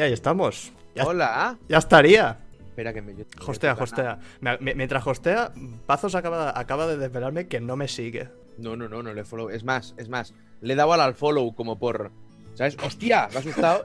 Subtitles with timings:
[0.00, 0.72] Y ahí estamos.
[0.94, 1.58] Ya, Hola.
[1.68, 2.38] ya estaría.
[2.58, 3.14] Espera que me.
[3.46, 4.18] Hostea, hostea.
[4.40, 5.52] Me- me- Mientras hostea,
[5.84, 8.30] Pazos acaba, acaba de desvelarme que no me sigue.
[8.56, 9.50] No, no, no, no le follow.
[9.50, 10.32] Es más, es más.
[10.62, 12.12] Le he dado al follow como por.
[12.54, 12.78] ¿Sabes?
[12.82, 13.28] ¡Hostia!
[13.30, 13.84] Me ha asustado.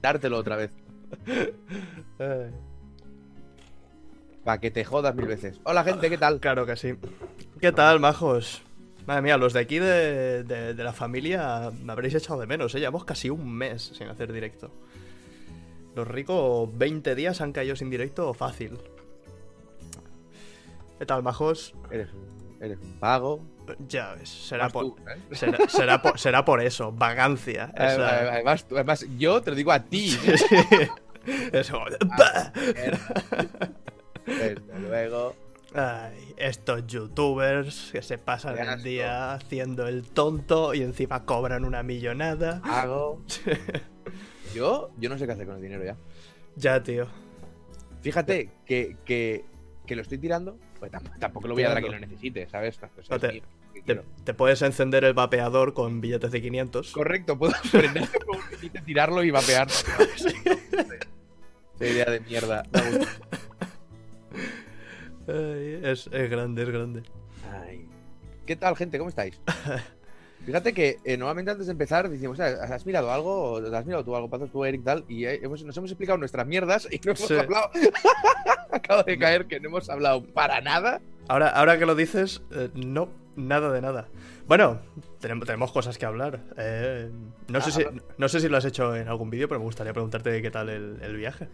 [0.00, 0.70] Dártelo otra vez.
[2.20, 2.50] Eh,
[4.44, 5.60] Para que te jodas mil veces.
[5.64, 6.38] Hola, gente, ¿qué tal?
[6.38, 6.94] claro que sí.
[7.60, 8.62] ¿Qué tal, majos?
[9.06, 12.72] Madre mía, los de aquí de, de- de la familia me habréis echado de menos,
[12.74, 12.78] ¿eh?
[12.78, 14.70] Llevamos casi un mes sin hacer directo.
[15.98, 18.78] Los ricos 20 días han caído sin directo fácil.
[20.96, 21.74] ¿Qué tal, majos?
[21.90, 23.40] Eres un, eres un vago.
[23.88, 25.18] Ya ves, será por, tú, ¿eh?
[25.34, 27.72] será, será por, será por eso, vagancia.
[27.76, 30.16] Esa- Además, tú- además, yo te lo digo a ti.
[31.52, 31.80] Eso.
[32.16, 32.52] Ah.
[34.24, 35.34] Desde luego.
[35.74, 38.82] Ay, estos youtubers que se pasan Qué el asco.
[38.84, 42.60] día haciendo el tonto y encima cobran una millonada.
[42.62, 43.20] Hago.
[44.54, 45.96] Yo, yo no sé qué hacer con el dinero ya.
[46.56, 47.06] Ya, tío.
[48.02, 49.44] Fíjate que, que,
[49.86, 50.58] que lo estoy tirando.
[50.78, 52.78] Pues tampoco, lo voy a dar a quien lo necesite, ¿sabes?
[53.10, 53.42] No te-
[54.34, 56.92] puedes encender el vapeador con billetes de 500.
[56.92, 59.66] Correcto, puedo prender con un billete, tirarlo y vapear.
[61.80, 62.64] Esa idea de mierda.
[65.26, 67.02] Ay, es, es grande, es grande.
[67.52, 67.86] Ay.
[68.46, 68.98] ¿Qué tal, gente?
[68.98, 69.40] ¿Cómo estáis?
[70.48, 73.52] Fíjate que eh, normalmente antes de empezar decimos, "Ah, ¿has mirado algo?
[73.52, 75.04] ¿O ¿Has mirado tú algo, Pazos, tú, Eric, tal?
[75.06, 77.34] Y eh, hemos- nos hemos explicado nuestras mierdas y no hemos Sí.
[77.34, 77.70] hablado.
[78.70, 81.00] Acabo de caer que no hemos hablado para nada.
[81.28, 84.08] Ahora, ahora que lo dices, eh, no, nada de nada.
[84.46, 84.80] Bueno,
[85.20, 86.40] tenemos, tenemos cosas que hablar.
[86.56, 87.10] Eh,
[87.48, 88.02] no, sé Ah, si, habla.
[88.16, 90.70] no sé si lo has hecho en algún vídeo, pero me gustaría preguntarte qué tal
[90.70, 91.48] el, el viaje.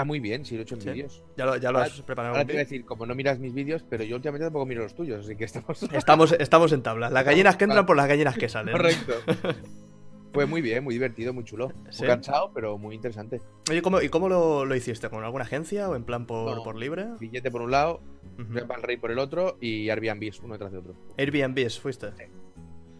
[0.00, 0.90] Ah, muy bien, sí, lo he hecho en Sí.
[0.90, 1.22] vídeos.
[1.36, 2.34] ¿Ya lo, ya lo Ahora- has preparado?
[2.34, 4.82] Ahora te voy a decir, como no miras mis vídeos, pero yo últimamente tampoco miro
[4.82, 5.82] los tuyos, así que estamos.
[5.92, 7.10] Estamos, estamos en tabla.
[7.10, 8.72] Las gallinas que entran por las gallinas que salen.
[8.72, 9.12] Correcto.
[10.32, 11.72] Fue muy bien, muy divertido, muy chulo.
[11.90, 12.02] ¿Sí?
[12.02, 13.40] Muy cansado, pero muy interesante.
[13.68, 15.10] Oye, ¿cómo, ¿y cómo lo, lo hiciste?
[15.10, 16.62] ¿Con alguna agencia o en plan por, No.
[16.62, 17.06] por libre?
[17.18, 18.00] Billete por un lado.
[18.38, 20.94] Red Bull Rey por el otro y Airbnb uno detrás de otro.
[21.18, 22.10] Airbnbs fuiste.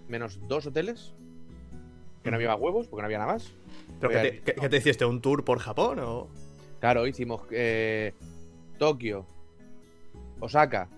[0.09, 1.15] Menos dos hoteles,
[2.25, 3.53] que no había más huevos, porque no había nada más.
[4.01, 5.05] ¿Pero qué a- te, te hiciste?
[5.05, 6.29] ¿Un tour por Japón o...?
[6.81, 8.13] Claro, hicimos eh,
[8.79, 9.27] Tokio,
[10.41, 10.89] Osaka,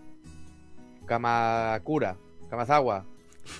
[1.06, 2.16] Kamakura,
[2.48, 3.04] Kamazawa,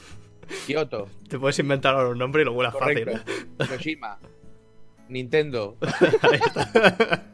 [0.67, 3.11] Kioto, Te puedes inventar ahora un nombre y lo vuelas fácil.
[3.59, 4.19] Hiroshima,
[5.09, 5.77] Nintendo
[6.23, 7.25] Ahí está.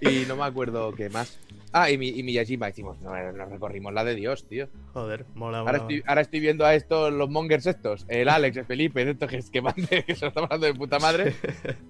[0.00, 1.38] y no me acuerdo qué más.
[1.72, 3.00] Ah, y, mi, y Miyajima hicimos.
[3.00, 4.68] No, nos recorrimos la de Dios, tío.
[4.92, 5.82] Joder, mola, Ahora mola.
[5.84, 9.36] estoy, ahora estoy viendo a estos, los mongers estos, el Alex, el Felipe, estos que,
[9.88, 11.32] de- que se lo están hablando de puta madre,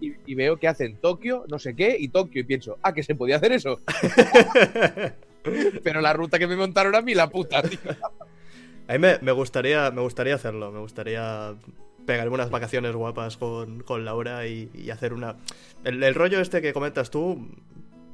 [0.03, 3.03] y, y veo que hacen Tokio, no sé qué, y Tokio, y pienso, ah, que
[3.03, 3.81] se podía hacer eso.
[5.83, 7.81] Pero la ruta que me montaron a mí, la puta, tío.
[8.87, 10.71] A mí me, me gustaría, me gustaría hacerlo.
[10.71, 11.57] Me gustaría
[12.07, 15.35] pegarme unas vacaciones guapas con, con Laura y, y hacer una...
[15.83, 17.49] El, el rollo este que comentas tú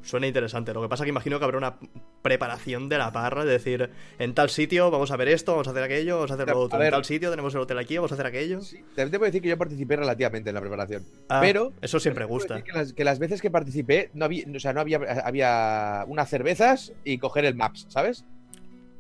[0.07, 0.73] suena interesante.
[0.73, 1.77] Lo que pasa que imagino que habrá una
[2.23, 5.71] preparación de la parra, de decir, en tal sitio vamos a ver esto, vamos a
[5.73, 6.83] hacer aquello, vamos a hacer lo otro.
[6.83, 8.61] En tal sitio tenemos el hotel aquí, vamos a hacer aquello.
[8.63, 11.05] Sí, también te puedo decir que yo participé relativamente en la preparación.
[11.29, 12.55] Ah, pero- Eso siempre gusta.
[12.55, 16.05] decir Que las, que las veces que participé, no había, o sea, no había, había
[16.07, 18.25] unas cervezas y coger el Maps, ¿sabes?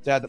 [0.00, 0.23] O sea,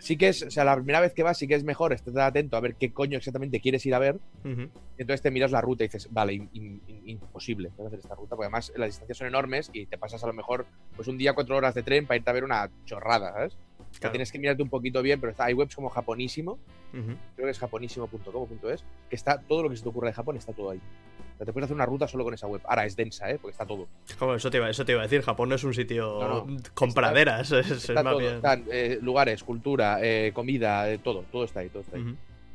[0.00, 2.18] sí que es, o sea, la primera vez que vas sí que es mejor estar
[2.20, 4.16] atento a ver qué coño exactamente quieres ir a ver.
[4.44, 4.70] Ujú.
[4.96, 8.36] Entonces te miras la ruta y dices, vale, in- in- in- imposible hacer esta ruta,
[8.36, 11.32] porque además las distancias son enormes y te pasas a lo mejor pues un día
[11.34, 13.56] cuatro horas de tren para irte a ver una chorrada, ¿sabes?
[13.98, 14.12] Claro.
[14.12, 16.58] tienes que mirarte un poquito bien, pero está- hay webs como Japonísimo,
[16.92, 20.52] creo que es japonísimo.com.es, que está todo lo que se te ocurra de Japón, está
[20.52, 20.78] todo ahí.
[20.78, 22.60] O sea, te puedes hacer una ruta solo con esa web.
[22.64, 23.38] Ahora es densa, ¿eh?
[23.40, 23.88] Porque está todo.
[24.18, 26.28] Como eso, te iba, eso te iba a decir, Japón no es un sitio No,
[26.46, 26.56] no.
[26.74, 28.18] con Está- praderas, es, es Está más todo.
[28.20, 28.34] bien...
[28.36, 31.24] Están eh, lugares, cultura, eh, comida, eh, todo.
[31.32, 32.14] Todo está ahí, todo está ahí.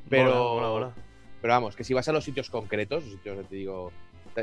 [0.09, 0.91] Pero-.
[1.41, 3.91] Pero vamos, que si vas a los sitios concretos, los sitios que te digo,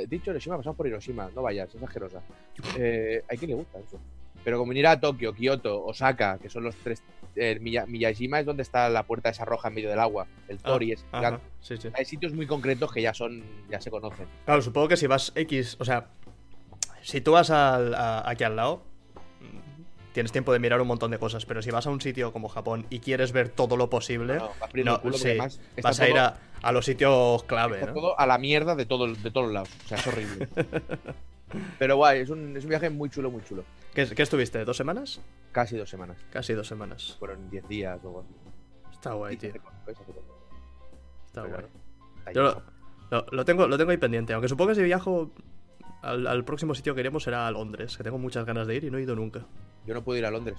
[0.08, 2.20] dicho Hiroshima, pasamos por Hiroshima, no vayas, es asquerosa.
[3.28, 3.98] Hay quien le gusta eso.
[4.44, 7.02] Pero como ir a Tokio, Kioto, Osaka, que son los tres.
[7.36, 10.26] eh, Miya- Miyajima es donde está la puerta esa roja en medio del agua.
[10.48, 11.46] El Ah, Tori es Ajá, gigante.
[11.60, 11.88] sí, sí.
[11.94, 14.26] Hay sitios muy concretos que ya son, ya se conocen.
[14.44, 16.08] Claro, supongo que si vas X, o sea,
[17.02, 18.82] si tú vas al- a- aquí al lado,
[20.12, 22.48] tienes tiempo de mirar un montón de cosas, pero si vas a un sitio como
[22.50, 26.08] Japón y quieres ver todo lo posible, No, vas no, culo porque sí, vas a
[26.10, 27.94] ir a los sitios clave, Está ¿no?
[27.94, 29.70] todo a la mierda de, todo, de todos lados.
[29.86, 30.48] O sea, es horrible.
[31.78, 33.64] Pero guay, es un, es un viaje muy chulo, muy chulo.
[33.94, 34.64] ¿Qué, qué estuviste?
[34.64, 35.20] ¿Dos semanas?
[35.52, 36.16] Casi dos semanas.
[36.32, 37.16] Casi dos semanas.
[37.18, 38.24] Fueron 10 días o algo.
[38.92, 39.52] Está guay, tío.
[41.26, 41.64] Está Pero guay.
[42.34, 42.62] Yo lleno.
[43.10, 45.30] lo, lo- lo tengo, lo tengo ahí pendiente, aunque supongo que si viajo
[46.02, 48.84] al, al próximo sitio que iremos será a Londres, que tengo muchas ganas de ir
[48.84, 49.44] y no he ido nunca.
[49.86, 50.56] Yo no puedo ir a Londres.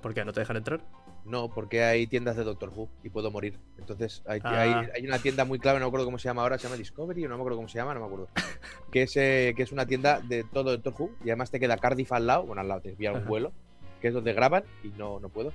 [0.00, 0.24] ¿Por qué?
[0.24, 0.80] ¿No te dejan entrar?
[1.26, 3.58] No, porque hay tiendas de Doctor Who y puedo morir.
[3.78, 4.60] Entonces, hay, Ah.
[4.60, 6.76] hay- hay una tienda muy clave, no me acuerdo cómo se llama ahora, se llama
[6.76, 8.28] Discovery, o no me acuerdo cómo se llama, no me acuerdo.
[8.92, 11.76] Que es, eh, que es una tienda de todo Doctor Who y además te queda
[11.78, 13.52] Cardiff al lado, bueno, al lado, te envía un vuelo,
[14.00, 15.52] que es donde graban y no, no puedo.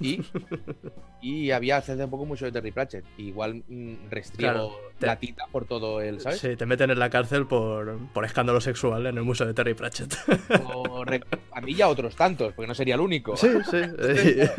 [0.00, 0.20] Y,
[1.22, 3.04] y había hace un poco mucho de Terry Pratchett.
[3.16, 6.40] y igual mm, restriego Claro, te- la tita por todo el, ¿sabes?
[6.40, 9.74] Sí, te meten en la cárcel por, por escándalo sexual en el museo de Terry
[9.74, 10.14] Pratchett.
[11.04, 11.22] Re-
[11.52, 13.36] a mí y a otros tantos, porque no sería el único.
[13.36, 13.78] Sí, sí.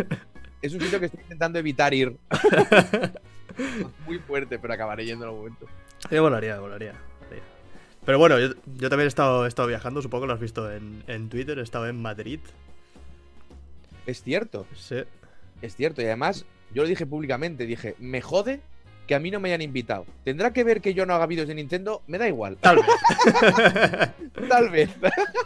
[0.62, 2.16] Es un sitio que estoy intentando evitar ir.
[4.08, 5.68] Muy fuerte, pero acabaré yendo en algún momento.
[6.10, 6.94] Sí, volaría, volaría.
[8.06, 10.72] Pero bueno, yo, yo también he estado, he estado viajando, supongo que lo has visto
[10.72, 12.40] en, en Twitter, he estado en Madrid.
[14.06, 15.04] Es cierto, Sí.
[15.66, 16.02] Es cierto.
[16.02, 18.62] Y además, yo lo dije públicamente, dije, me jode
[19.08, 20.06] que a mí no me hayan invitado.
[20.24, 22.02] ¿Tendrá que ver que yo no haga vídeos de Nintendo?
[22.08, 22.58] Me da igual.
[22.58, 22.86] Tal vez.
[24.50, 24.90] Tal vez.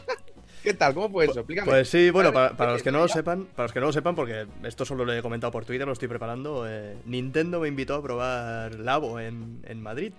[0.63, 0.93] ¿Qué tal?
[0.93, 1.39] ¿Cómo fue eso?
[1.39, 1.69] Explícame.
[1.71, 3.93] Pues sí, bueno, para, para los que no lo sepan, para los que no lo
[3.93, 6.65] sepan, porque esto solo lo he comentado por Twitter, lo estoy preparando.
[6.67, 10.11] eh, Nintendo me invitó a probar Labo en, en Madrid.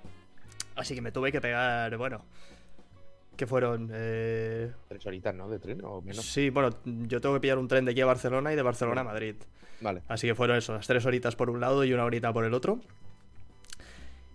[0.74, 2.24] Así que me tuve que pegar, bueno.
[3.36, 3.90] ¿Qué fueron?
[3.92, 5.48] Eh, Tres horitas, ¿no?
[5.48, 6.24] De tren o menos.
[6.24, 9.02] sí, bueno, yo tengo que pillar un tren de aquí a Barcelona y de Barcelona
[9.02, 9.36] a Madrid.
[9.80, 10.02] Vale.
[10.08, 12.54] Así que fueron eso, las tres horitas por un lado y una horita por el
[12.54, 12.80] otro.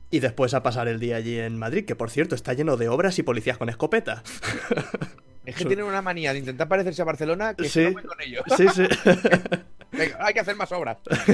[0.09, 2.87] Y después a pasar el día allí en Madrid, que por cierto está lleno de
[2.87, 4.23] obras y policías con escopeta.
[5.45, 7.93] Es que tienen una manía de intentar parecerse a Barcelona que Sí.
[7.93, 8.43] con ellos.
[8.55, 8.83] Sí, sí.
[9.91, 10.99] Venga, hay que hacer más obras.
[11.17, 11.33] Que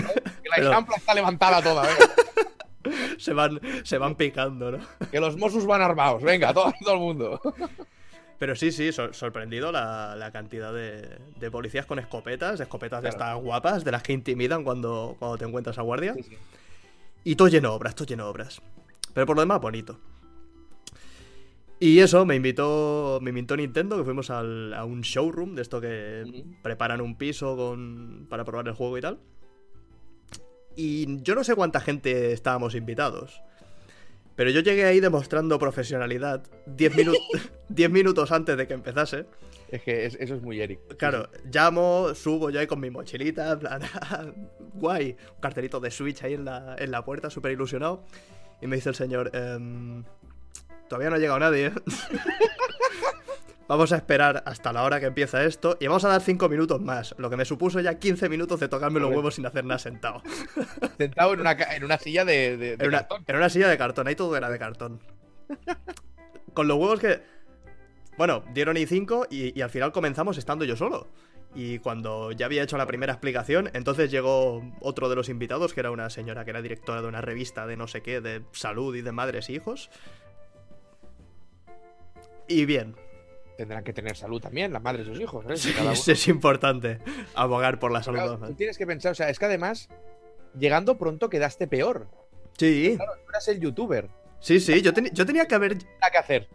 [0.50, 2.96] la Pero- está levantada toda, venga.
[3.20, 4.80] se, van, se van picando, ¿no?
[5.12, 6.24] Que los Mossos van armados.
[6.24, 7.40] Venga, todo, todo el mundo.
[8.40, 13.10] Pero sí, sí, sor- sorprendido la, la cantidad de, de policías con escopetas, escopetas de
[13.10, 16.14] estas guapas, de las que intimidan cuando, cuando te encuentras a guardia.
[16.16, 16.38] Sí, sí.
[17.26, 18.62] Y todo lleno de obras, todo lleno de obras.
[19.14, 20.00] Pero por lo demás, bonito.
[21.82, 25.80] Y eso, me invitó, me invitó Nintendo, que fuimos al- a un showroom de esto
[25.82, 29.20] que preparan un piso con, para probar el juego y tal.
[30.76, 33.42] Y yo no sé cuánta gente estábamos invitados.
[34.40, 37.22] Pero yo llegué ahí demostrando profesionalidad 10 minutos
[37.68, 39.26] 10 minutos antes de que empezase.
[39.70, 40.80] Es que es- eso es muy Eric.
[40.96, 43.82] Claro, llamo, subo yo ahí con mi mochilita, en plan,
[44.76, 48.06] guay, un cartelito de Switch ahí en la, en la puerta, súper ilusionado.
[48.62, 50.06] Y me dice el señor, "Em,
[50.88, 51.74] todavía no ha llegado nadie.
[53.70, 56.82] vamos a esperar hasta la hora que empieza esto y vamos a dar 5 minutos
[56.82, 59.80] más, lo que me supuso ya 15 minutos de tocarme los huevos sin hacer nada
[59.80, 60.22] sentado.
[60.98, 63.24] Sentado en una, en una silla de, de- de Era una, cartón.
[63.28, 65.00] era una silla de cartón, ahí todo era de cartón.
[66.54, 67.22] Con los huevos que.
[68.18, 71.08] Bueno, dieron i5 y, y al final comenzamos estando yo solo.
[71.56, 75.80] Y cuando ya había hecho la primera explicación, entonces llegó otro de los invitados, que
[75.80, 78.94] era una señora que era directora de una revista de no sé qué, de salud
[78.96, 79.90] y de madres e hijos.
[82.48, 82.96] Y bien,
[83.60, 85.44] Tendrán que tener salud también, las madres de sus hijos.
[85.50, 85.58] ¿eh?
[85.58, 86.00] sí, Cada uno.
[86.08, 87.00] es, importante
[87.36, 88.20] abogar por la salud.
[88.20, 89.90] Claro, tú tienes que pensar, o sea, es que además,
[90.58, 92.08] llegando pronto quedaste peor.
[92.58, 94.08] Sí, Claro, tú eras el youtuber.
[94.40, 96.48] sí, sí, yo, teni- yo tenía que haber Nada que hacer.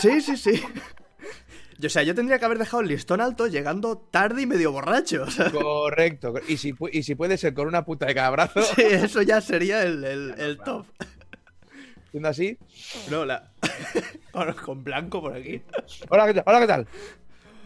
[0.00, 0.62] Sí, sí, sí.
[1.84, 5.24] O sea, yo tendría que haber dejado el listón alto llegando tarde y medio borracho.
[5.24, 6.34] o sea, Correcto.
[6.46, 9.40] Y si, y si puede ser con una puta de cada brazo, sí, eso ya
[9.40, 10.86] sería el, el- el top.
[12.10, 12.58] Siendo así.
[13.10, 13.52] No, la...
[14.64, 15.62] con, blanco por aquí.
[16.08, 16.44] Hola, ¿qué tal?
[16.46, 16.86] Hola, ¿qué tal?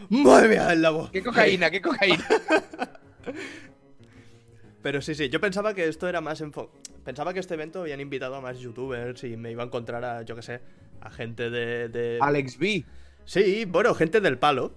[0.09, 1.11] Madre mía, el voz.
[1.11, 1.69] ¿Qué cocaína?
[1.69, 2.25] ¿Qué cocaína?
[4.81, 6.71] Pero sí, sí, yo pensaba que esto era más enfo...
[7.03, 10.23] Pensaba que este evento habían invitado a más youtubers y me iba a encontrar a,
[10.23, 10.59] yo qué sé,
[11.01, 11.89] a gente de...
[11.89, 12.17] de...
[12.21, 12.83] Alex B.
[13.25, 14.73] Sí, bueno, gente del palo.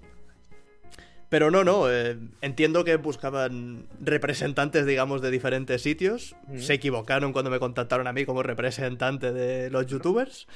[1.34, 6.36] Pero no, no, eh, entiendo que buscaban representantes, digamos, de diferentes sitios.
[6.46, 6.60] Ujú.
[6.60, 10.46] Se equivocaron cuando me contactaron a mí como representante de los youtubers.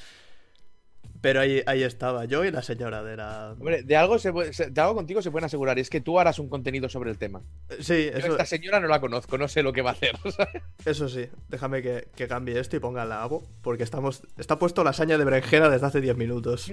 [1.21, 3.57] Pero ahí, ahí estaba yo y la señora de la...
[3.59, 5.81] Hombre, de algo, se de algo contigo se pueden asegurar.
[5.81, 7.43] Es que tú harás un contenido sobre el tema.
[7.81, 10.17] Sí, Yo eso, esta señora no la conozco, no sé lo que va a hacer.
[10.31, 10.63] ¿sabes?
[10.85, 11.27] eso sí.
[11.49, 13.43] Déjame que, que cambie esto y ponga la abo.
[13.63, 16.71] Porque estamos, está puesto lasaña de berenjena desde hace 10 minutos.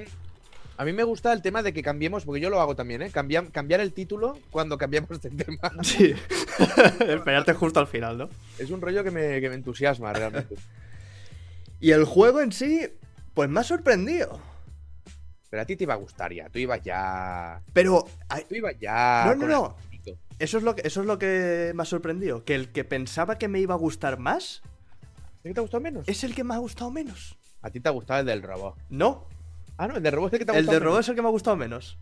[0.77, 3.09] A mí me gusta el tema de que cambiemos, porque yo lo hago también, ¿eh?
[3.09, 5.71] Cambiar, cambiar el título cuando cambiamos de tema.
[5.83, 6.13] Sí.
[7.07, 8.29] Esperarte justo al final, ¿no?
[8.59, 10.55] Es un rollo que me, que me entusiasma realmente.
[11.79, 12.81] Y el juego en sí,
[13.33, 14.39] pues me ha sorprendido.
[15.49, 17.61] Pero a ti te iba a gustar ya, tú ibas ya.
[17.71, 19.25] Pero ay, Tú ibas ya.
[19.27, 19.75] No, no, no.
[19.91, 20.17] el.
[20.37, 22.43] Eso es, lo que, eso es lo que me ha sorprendido.
[22.43, 24.61] Que el que pensaba que me iba a gustar más
[25.43, 26.07] ¿El que te ha gustado menos?
[26.07, 27.37] es el que me ha gustado menos.
[27.61, 28.75] A ti te ha gustado el del robot.
[28.89, 29.27] No,
[29.77, 30.79] Ah, no, el del robot es el que te ha el gustado.
[30.79, 31.97] de robot es el que me ha gustado menos.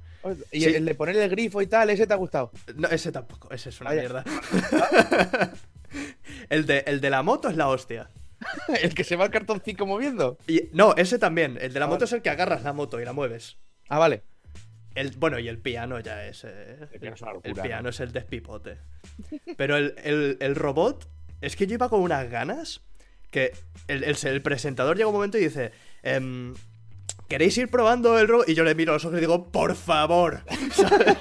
[0.52, 0.76] Y Sí.
[0.76, 2.52] el de poner el grifo y tal, ese te ha gustado.
[2.76, 4.02] No, ese tampoco, ese es una Vaya.
[4.02, 4.24] mierda.
[6.50, 8.10] el, de, el de la moto es la hostia.
[8.82, 10.38] el que se va el cartoncito moviendo.
[10.48, 11.58] Y, no, ese también.
[11.62, 12.06] El de la Ah, moto vale.
[12.06, 13.58] es el que agarras la moto y la mueves.
[13.90, 14.24] Ah, vale.
[14.96, 16.44] El, bueno, y el piano ya es.
[16.44, 17.90] eh, El piano es una el locura, piano ¿no?
[17.90, 18.78] es el despipote.
[19.58, 21.10] Pero el, el- el robot,
[21.42, 22.82] es que yo iba con unas ganas
[23.32, 23.54] que
[23.88, 25.72] el, el- el presentador llega un momento y dice:
[26.04, 26.54] em,
[27.34, 28.48] ¿Queréis ir probando el robot?
[28.48, 30.44] Y yo le miro a los ojos y digo: ¡Por favor!
[30.72, 31.18] ¿Sabes?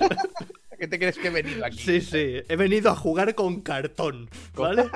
[0.71, 1.78] ¿A qué te crees que he venido aquí?
[1.78, 4.90] Sí, sí, he venido a jugar con cartón, ¿vale?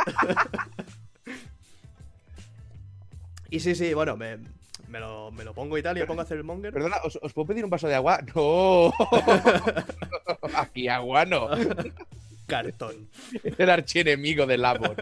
[3.51, 4.41] y sí, sí, bueno, me,
[4.89, 6.71] me lo, me lo pongo y tal, y me pongo a hacer el monger.
[6.71, 8.21] Perdona, ¿os, os puedo pedir un vaso de agua?
[8.35, 8.93] No.
[10.55, 11.49] aquí agua no.
[12.47, 13.09] Cartón.
[13.57, 14.89] El archienemigo del Labo.
[14.89, 14.95] ¿no?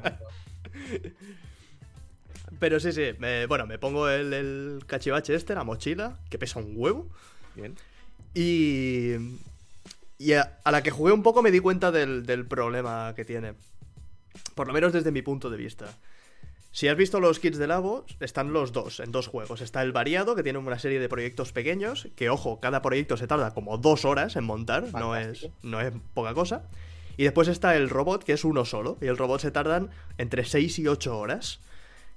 [2.64, 6.60] Pero sí, sí, me- bueno, me pongo el, el cachivache este, la mochila, que pesa
[6.60, 7.10] un huevo.
[7.54, 7.76] Bien.
[8.32, 9.16] Y.
[10.16, 13.26] Y a, a la que jugué un poco me di cuenta del, del problema que
[13.26, 13.52] tiene.
[14.54, 15.94] Por lo menos desde mi punto de vista.
[16.72, 19.60] Si has visto los kits de Labo, están los dos, en dos juegos.
[19.60, 23.26] Está el variado, que tiene una serie de proyectos pequeños, que ojo, cada proyecto se
[23.26, 26.62] tarda como dos horas en montar, no es, no es poca cosa.
[27.18, 30.46] Y después está el robot, que es uno solo, y el robot se tardan entre
[30.46, 31.60] 6 y 8 horas.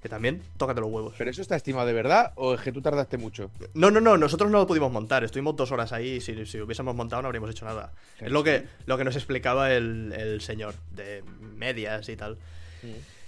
[0.07, 1.15] Que también, tócate los huevos.
[1.17, 3.51] ¿Pero eso está estimado de verdad o es que tú tardaste mucho?
[3.73, 5.25] No, no, no, nosotros no lo pudimos montar.
[5.25, 7.91] Estuvimos dos horas ahí y si, si hubiésemos montado no habríamos hecho nada.
[8.17, 11.25] Es lo que, lo que nos explicaba el, el señor de
[11.57, 12.37] medias y tal.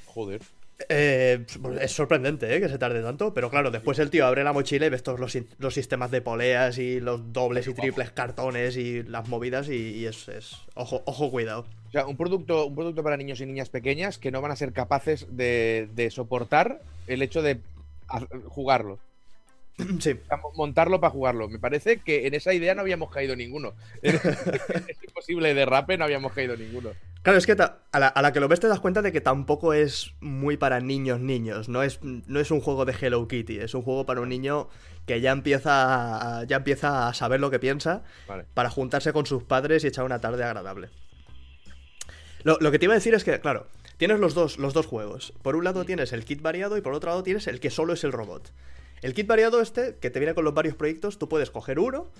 [0.06, 0.40] Joder.
[0.88, 2.62] Eh, pues es sorprendente ¿eh?
[2.62, 5.20] que se tarde tanto, pero claro, después el tío abre la mochila y ves todos
[5.20, 9.74] los, los sistemas de poleas y los dobles y triples cartones y las movidas y,
[9.76, 11.66] y es, es- Ojo, ojo, cuidado.
[11.90, 14.56] O sea, un producto, un producto para niños y niñas pequeñas que no van a
[14.56, 17.60] ser capaces de, de soportar el hecho de
[18.48, 19.00] jugarlo.
[20.00, 21.50] sí, O sea, mo- montarlo para jugarlo.
[21.50, 23.74] Me parece que en esa idea no habíamos caído ninguno.
[24.02, 26.92] En ese posible derrape no habíamos caído ninguno.
[27.22, 29.20] Claro, es que a la, a la que lo ves te das cuenta de que
[29.20, 31.68] tampoco es muy para niños niños.
[31.68, 34.70] No es, no es un juego de Hello Kitty, es un juego para un niño
[35.06, 38.46] que ya empieza a, ya empieza a saber lo que piensa Vale.
[38.54, 40.90] para juntarse con sus padres y echar una tarde agradable.
[42.44, 44.86] Lo, lo que te iba a decir es que, claro, tienes los dos, los dos
[44.86, 45.34] juegos.
[45.42, 47.94] Por un lado tienes el kit variado y por otro lado tienes el que solo
[47.94, 48.54] es el robot.
[49.02, 52.12] El kit variado este, que te viene con los varios proyectos, tú puedes coger uno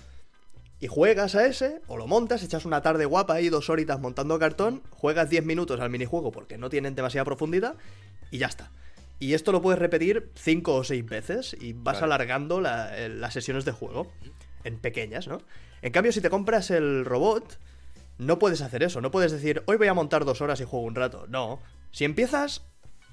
[0.80, 4.38] y juegas a ese, o lo montas, echas una tarde guapa ahí, dos horitas montando
[4.38, 7.74] cartón, juegas 10 minutos al minijuego porque no tienen demasiada profundidad,
[8.30, 8.70] y ya está.
[9.18, 12.06] Y esto lo puedes repetir 5 o 6 veces y vas Vale.
[12.14, 14.10] alargando la- el- las sesiones de juego
[14.64, 15.42] en pequeñas, ¿no?
[15.82, 17.58] En cambio, si te compras el robot,
[18.16, 19.00] no puedes hacer eso.
[19.02, 21.26] No puedes decir, hoy voy a montar dos horas y juego un rato.
[21.28, 21.58] No.
[21.90, 22.62] Si empiezas,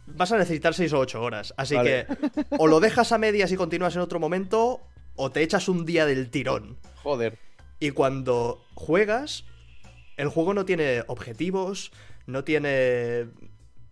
[0.06, 1.54] vas a necesitar 6 o 8 horas.
[1.58, 2.06] Así Vale.
[2.06, 4.80] que o lo dejas a medias y continúas en otro momento,
[5.18, 6.78] o te echas un día del tirón.
[7.04, 7.38] Joder.
[7.80, 9.46] Y cuando juegas,
[10.18, 11.92] el juego no tiene objetivos,
[12.26, 13.28] no tiene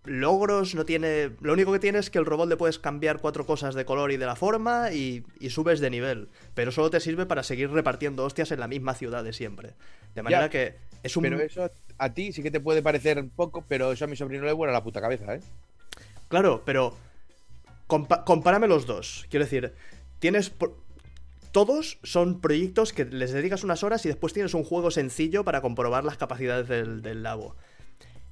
[0.06, 1.32] logros, no tiene...
[1.42, 4.12] Lo único que tiene es que el robot le puedes cambiar cuatro cosas de color
[4.12, 6.30] y de la forma y, y subes de nivel.
[6.54, 9.74] Pero solo te sirve para seguir repartiendo hostias en la misma ciudad de siempre.
[10.14, 11.24] De manera Ya, que es un...
[11.24, 14.46] Pero eso a ti sí que te puede parecer poco, pero eso a mi sobrino
[14.46, 15.40] le vuela la puta cabeza, ¿eh?
[16.28, 16.96] Claro, pero
[17.88, 19.26] compa- compárame los dos.
[19.30, 19.74] Quiero decir,
[20.20, 20.50] tienes...
[20.50, 20.85] por-
[21.56, 25.62] Todos son proyectos que les dedicas unas horas y después tienes un juego sencillo para
[25.62, 27.56] comprobar las capacidades del, del labo.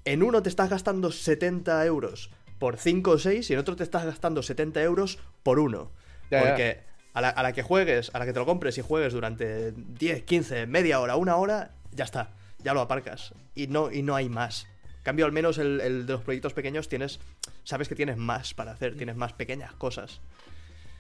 [0.04, 3.84] En uno te estás gastando 70 euros por 5 o 6 y en otro te
[3.84, 5.90] estás gastando 70 euros por uno.
[6.30, 6.50] Ya, ya.
[6.50, 6.80] Porque
[7.14, 9.72] a la, a la que juegues, a la que te lo compres y juegues durante
[9.72, 13.34] 10, 15, media hora, una hora, ya está, ya lo aparcas.
[13.56, 14.68] Y no, y no hay más.
[14.98, 17.22] En cambio, al menos el, el de los proyectos pequeños tienes.
[17.64, 20.20] Sabes que tienes más para hacer, tienes más pequeñas cosas.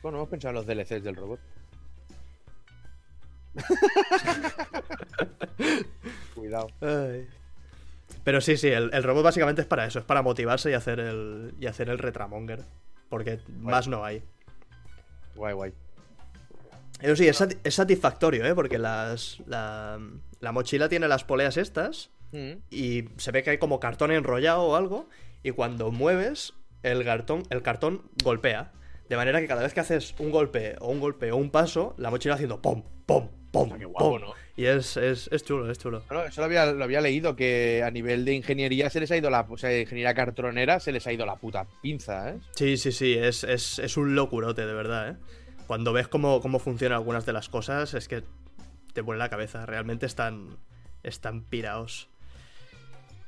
[0.01, 1.41] Bueno, hemos pensado en los DLCs del robot.
[6.36, 6.67] Cuidado.
[8.24, 11.00] Pero sí, sí, el, el robot básicamente es para eso, es para motivarse y hacer
[11.00, 12.63] el, y hacer el retramonger.
[13.10, 14.24] Porque más no hay.
[15.36, 15.74] Guay, guay.
[17.01, 18.55] Eso sí, es, es satisfactorio, ¿eh?
[18.55, 20.00] Porque las, la,
[20.39, 22.63] la mochila tiene las poleas estas Mm.
[22.72, 25.07] y se ve que hay como cartón enrollado o algo
[25.43, 28.72] y cuando mueves el cartón, el cartón golpea.
[29.07, 31.93] De manera que cada vez que haces un golpe o un golpe o un paso,
[32.00, 34.19] la mochila haciendo pom, pom, pom, sea, qué guapo.
[34.19, 34.33] ¿no?
[34.57, 36.03] Y es, es, es chulo, es chulo.
[36.10, 39.10] No, no, eso lo había, lo había leído, que a nivel de ingeniería se les
[39.12, 39.45] ha ido la.
[39.50, 42.39] O sea, ingeniería cartronera se les ha ido la puta pinza, ¿eh?
[42.55, 45.15] Sí, sí, sí, es, es, es un locurote, de verdad, ¿eh?
[45.67, 48.24] Cuando ves cómo, cómo funcionan algunas de las cosas, es que
[48.93, 49.65] te vuelve la cabeza.
[49.65, 50.57] Realmente están,
[51.03, 52.10] están piraos.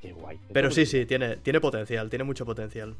[0.01, 0.39] Qué guay.
[0.51, 2.95] Pero sí, sí, tiene, tiene potencial, tiene mucho potencial.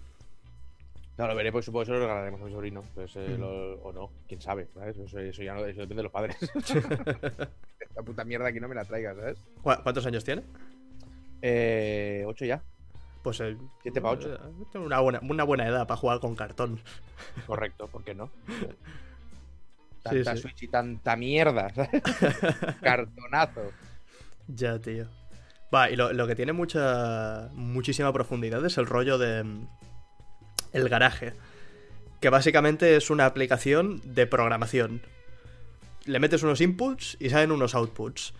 [1.18, 2.84] No, lo veré, pues supongo que se lo regalaremos a mi sobrino.
[2.94, 4.98] Pues, eh, lo- o no, quién sabe, ¿sabes?
[4.98, 6.36] Eso, eso ya no, eso depende de los padres.
[7.80, 9.38] Esta puta mierda aquí no me la traigas, ¿sabes?
[9.62, 10.44] ¿Cu- ¿Cuántos años tiene?
[11.42, 12.62] Eh, ocho ya.
[13.24, 14.38] Pues eh, Siete pa' ocho.
[14.72, 16.82] tiene Una buena, una buena edad para jugar con cartón.
[17.48, 18.30] Correcto, ¿por qué no?
[20.04, 20.42] Tanta sí.
[20.44, 22.02] Switch y tanta mierda, ¿sabes?
[22.82, 23.72] Cartonazo.
[24.48, 25.08] Ya, tío.
[25.74, 27.50] Va, y lo, lo que tiene mucha.
[27.54, 29.44] muchísima profundidad es el rollo de.
[30.76, 31.34] El garaje.
[32.22, 35.02] Que básicamente es una aplicación de programación.
[36.06, 38.34] Le metes unos inputs y salen unos outputs.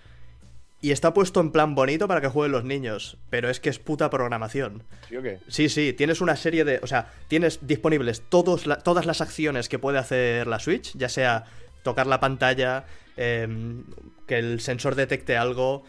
[0.82, 3.18] Y está puesto en plan bonito para que jueguen los niños.
[3.30, 4.84] Pero es que es puta programación.
[5.10, 5.40] ¿Sí o qué?
[5.48, 6.80] Sí, sí, tienes una serie de.
[6.84, 11.10] O sea, tienes disponibles todos la- todas las acciones que puede hacer la Switch, ya
[11.10, 11.46] sea
[11.84, 12.86] tocar la pantalla,
[13.18, 13.84] em,
[14.28, 15.84] que el sensor detecte algo,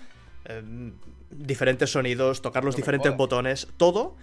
[0.47, 0.93] em,
[1.31, 4.17] diferentes sonidos, tocar los No diferentes botones, todo.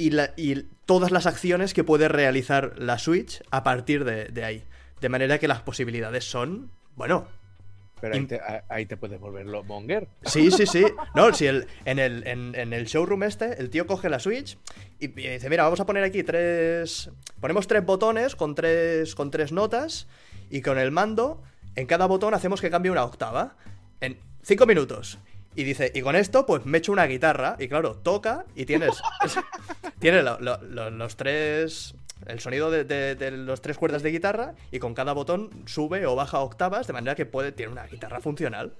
[0.00, 4.44] Y, la- y todas las acciones que puede realizar la Switch a partir de, de
[4.44, 4.64] ahí.
[5.00, 6.70] De manera que las posibilidades son.
[6.96, 7.26] Bueno,
[8.00, 10.08] Pero ahí te, ahí te puedes volverlo monger.
[10.24, 10.84] Sí, sí, sí.
[11.14, 14.56] No, si el, en, el, en, en el showroom este, el tío coge la Switch
[14.98, 17.10] y, y dice, mira, vamos a poner aquí tres...
[17.40, 20.06] Ponemos tres botones con tres, con tres notas
[20.50, 21.42] y con el mando,
[21.76, 23.56] en cada botón hacemos que cambie una octava.
[24.00, 25.18] En cinco minutos.
[25.56, 27.56] Y dice, y con esto, pues me echo una guitarra.
[27.58, 29.00] Y claro, toca y tienes...
[29.98, 31.94] tienes lo- lo- lo- los tres...
[32.26, 36.04] El sonido de, de- de los tres cuerdas de guitarra y con cada botón sube
[36.06, 38.74] o baja octavas de manera que puede tiene una guitarra funcional.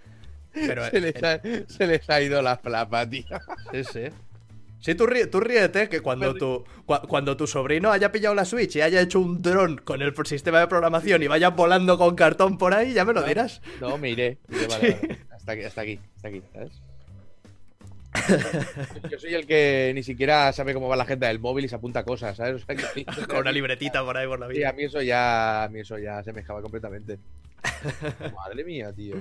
[0.52, 3.24] Pero Se les, en- ha, se les ha ido la flapa, tío.
[3.72, 4.00] Sí, sí.
[4.80, 8.44] Sí, tú, ríe- tú ríete que cuando tu, cua- cuando tu sobrino haya pillado la
[8.44, 12.14] Switch y haya hecho un dron con el sistema de programación y vaya volando con
[12.16, 13.62] cartón por ahí, ya me lo dirás.
[13.80, 15.18] No, vale, vale.
[15.50, 16.72] Hasta aquí, hasta aquí, hasta aquí, ¿sabes?
[19.10, 21.76] Yo soy el que ni siquiera sabe cómo va la agenda del móvil y se
[21.76, 22.62] apunta cosas, ¿sabes?
[22.62, 24.70] O sea, que- Con una libretita por ahí por la Sí, vida.
[24.70, 27.18] a mí eso ya, a mí eso ya se me escapa completamente.
[28.34, 29.16] Madre mía, tío.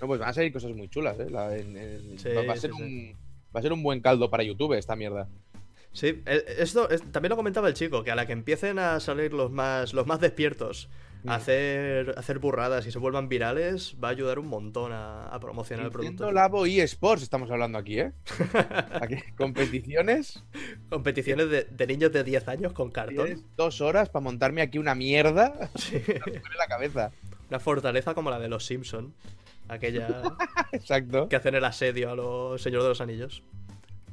[0.00, 1.30] No, pues van a salir cosas muy chulas, ¿eh?
[1.30, 3.16] La- en- en- Sí, va, a ser sí, un,
[3.54, 5.28] va a ser un buen caldo para YouTube esta mierda.
[5.92, 8.98] Sí, eh, esto es- también lo comentaba el chico, que a la que empiecen a
[8.98, 10.88] salir los más, los más despiertos
[11.26, 15.86] hacer, hacer burradas y se vuelvan virales, va a ayudar un montón a, a promocionar
[15.86, 16.32] el producto.
[16.32, 18.12] Labo eSports estamos hablando aquí, ¿eh?
[19.00, 20.42] Aquí, competiciones.
[20.88, 23.44] Competiciones de, de niños de 10 años con cartón.
[23.56, 25.70] Dos horas para montarme aquí una mierda.
[25.76, 26.02] Sí.
[26.06, 27.12] Me la cabeza.
[27.48, 29.14] Una fortaleza como la de los Simpson.
[29.68, 30.22] Aquella
[30.72, 31.28] Exacto.
[31.28, 33.42] que hacen el asedio a los Señor de los Anillos.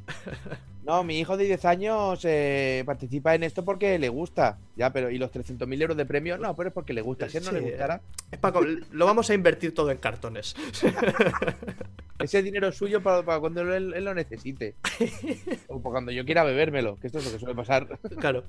[0.81, 4.57] No, mi hijo de 10 años eh, participa en esto porque le gusta.
[4.75, 6.35] Ya, pero ¿y los 300.000 euros de premio?
[6.39, 7.29] No, pero es porque le gusta.
[7.29, 8.51] Si él no le Sí, gustara, Es pa-
[8.91, 10.55] lo vamos a invertir todo en cartones.
[12.19, 14.73] ese dinero es suyo para, para cuando él, él lo necesite.
[15.67, 17.99] o para cuando yo quiera bebérmelo, que esto es lo que suele pasar.
[18.19, 18.43] Claro.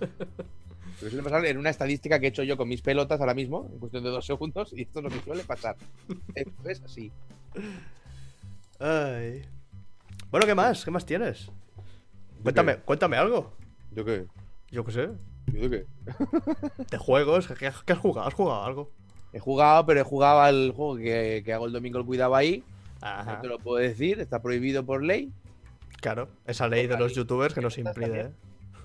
[0.00, 3.32] Lo que suele pasar en una estadística que he hecho yo con mis pelotas ahora
[3.32, 5.76] mismo, en cuestión de dos segundos, y esto es lo que suele pasar.
[6.34, 7.10] Esto es así.
[8.78, 9.42] Ay.
[10.36, 10.84] Bueno, ¿qué más?
[10.84, 11.50] ¿Qué más tienes?
[12.42, 13.56] Cuéntame, cuéntame algo.
[13.90, 14.26] ¿Yo qué?
[14.70, 15.08] Yo qué sé.
[15.46, 15.86] ¿Yo de qué?
[16.90, 17.46] De juegos.
[17.46, 18.28] ¿Qué, qué has jugado?
[18.28, 18.92] ¿Has jugado algo?
[19.32, 22.62] He jugado, pero he jugado al juego que, que hago el domingo el cuidado ahí.
[23.00, 25.32] No te lo puedo decir, está prohibido por ley.
[26.02, 26.28] Claro.
[26.46, 28.30] Esa ley de los youtubers que nos impide, ¿eh?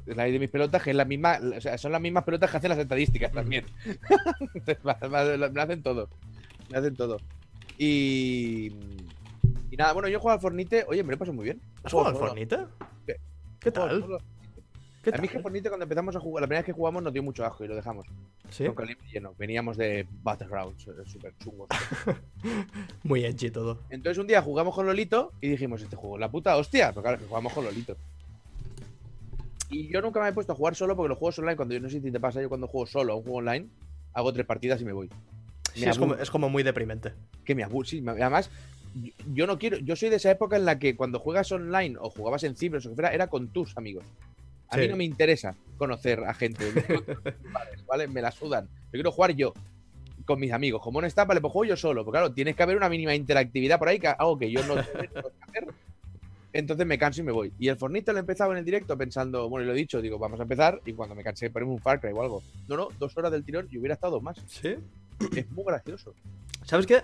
[0.05, 2.49] La ley de mis pelotas, que es la misma, o sea, son las mismas pelotas
[2.49, 3.65] que hacen las estadísticas también.
[5.51, 6.07] Me hacen todo.
[6.69, 7.17] Me hacen todo.
[7.77, 8.71] Y.
[9.71, 10.85] Y nada, bueno, yo juego al Fornite.
[10.87, 11.61] Oye, me lo paso muy bien.
[11.83, 12.15] ¿Has jugado al.
[12.17, 12.57] Fornite?
[13.07, 13.15] ¿Qué?
[13.59, 14.19] ¿Qué Juego tal?
[15.01, 15.43] ¿Qué A mí es que tal?
[15.43, 17.67] Fornite cuando empezamos a jugar, la primera vez que jugamos nos dio mucho ajo y
[17.69, 18.05] lo dejamos.
[18.49, 18.65] Sí.
[18.65, 19.33] Con calibre lleno.
[19.39, 21.69] Veníamos de Battlegrounds, eh, súper chungos.
[23.03, 23.79] Muy edgy todo.
[23.89, 26.89] Entonces un día jugamos con Lolito y dijimos, este juego la puta hostia.
[26.89, 27.95] Pero claro, que jugamos con Lolito.
[29.69, 31.79] Y yo nunca me he puesto a jugar solo porque los juegos online, cuando yo
[31.79, 33.69] no sé si te pasa, yo cuando juego solo a un juego online,
[34.13, 35.09] hago tres partidas y me voy.
[35.73, 37.13] Sí, es como, es como muy deprimente.
[37.45, 37.87] Que me aburro.
[37.87, 38.51] Sí, además,
[39.33, 39.77] yo- no quiero.
[39.77, 42.85] Yo soy de esa época en la que cuando juegas online o jugabas en Cibers
[42.85, 44.03] o que fuera, era con tus amigos.
[44.69, 44.81] A Sí.
[44.81, 46.63] mí no me interesa conocer a gente.
[47.87, 48.07] ¿Vale?
[48.07, 48.65] Me la sudan.
[48.85, 49.53] Yo quiero jugar yo
[50.25, 50.81] con mis amigos.
[50.81, 52.05] Como no está, vale, pues juego yo solo.
[52.05, 54.75] Porque claro, tienes que haber una mínima interactividad por ahí, que algo que yo no
[54.75, 55.67] tengo que hacer.
[56.53, 57.53] Entonces me canso y me voy.
[57.59, 60.01] Y el Fornito lo he empezado en el directo pensando, bueno, y lo he dicho,
[60.01, 60.81] digo, vamos a empezar.
[60.85, 62.43] Y cuando me cansé, ponemos un Far Cry o algo.
[62.67, 64.37] No, no, dos horas del tirón y hubiera estado más.
[64.47, 64.75] ¿Sí?
[65.35, 66.13] Es muy gracioso.
[66.65, 67.03] ¿Sabes qué?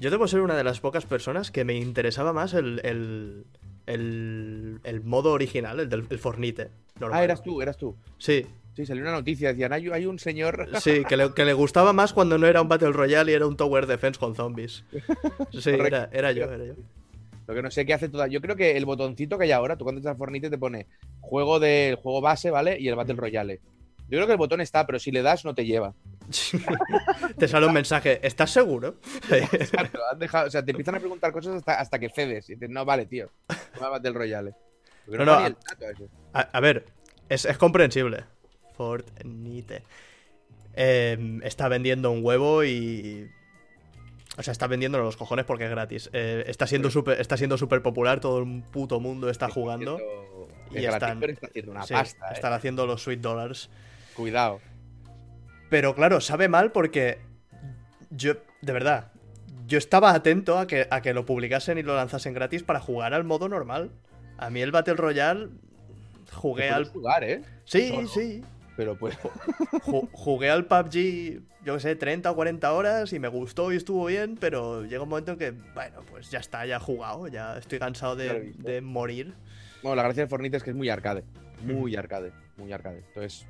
[0.00, 3.44] Yo debo ser una de las pocas personas que me interesaba más el, el,
[3.86, 6.70] el, el modo original, el del el Fornite.
[6.98, 7.20] normal.
[7.20, 7.96] Ah, eras tú, eras tú.
[8.18, 10.66] Sí, Sí, salió una noticia, decían, hay, hay un señor...
[10.80, 13.46] sí, que le, que le gustaba más cuando no era un Battle Royale y era
[13.46, 14.84] un Tower Defense con zombies.
[15.52, 16.74] Sí, era, era yo, era yo.
[17.46, 18.28] Lo que no sé qué hace toda.
[18.28, 20.86] Yo creo que el botoncito que hay ahora, tú cuando entras a Fornite te pone
[21.20, 22.80] juego del juego base, ¿vale?
[22.80, 23.60] Y el Battle Royale.
[24.08, 25.94] Yo creo que el botón está, pero si le das no te lleva.
[27.38, 28.96] Te sale un mensaje, ¿estás seguro?
[29.30, 32.48] Exacto, han dejado- o sea, te empiezan a preguntar cosas hasta, hasta que cedes.
[32.50, 33.30] Y dices, no, vale, tío.
[33.80, 34.54] No Battle Royale.
[35.06, 35.32] No, no,
[36.32, 36.86] a- ver,
[37.28, 38.24] es, es comprensible.
[38.76, 39.82] Fortnite.
[40.74, 43.28] eh, está vendiendo un huevo y.
[44.38, 46.08] O sea, está vendiendo los cojones porque es gratis.
[46.14, 49.98] Eh, está siendo súper está siendo súper popular, todo el puto mundo está jugando.
[50.70, 52.28] Y están- está haciendo una Sí, pasta.
[52.28, 52.32] ¿eh?
[52.32, 53.68] están haciendo los sweet dollars.
[54.14, 54.60] Cuidado.
[55.72, 57.16] Pero claro, sabe mal porque
[58.10, 59.10] yo, de verdad,
[59.66, 63.14] yo estaba atento a que, a que lo publicasen y lo lanzasen gratis para jugar
[63.14, 63.90] al modo normal.
[64.36, 65.48] A mí el Battle Royale
[66.30, 66.84] jugué al...
[66.90, 67.40] jugar, ¿eh?
[67.64, 68.06] Sí, solo.
[68.08, 68.44] sí.
[68.76, 69.18] Pero pues.
[69.86, 73.76] Ju- jugué al PUBG, yo qué sé, 30 o 40 horas y me gustó y
[73.76, 77.28] estuvo bien, pero llega un momento en que, bueno, pues ya está, ya he jugado,
[77.28, 79.32] ya estoy cansado de, de morir.
[79.82, 81.24] Bueno, la gracia de Fortnite es que es muy arcade.
[81.62, 82.32] Muy arcade.
[82.58, 83.04] Muy arcade.
[83.08, 83.46] Entonces,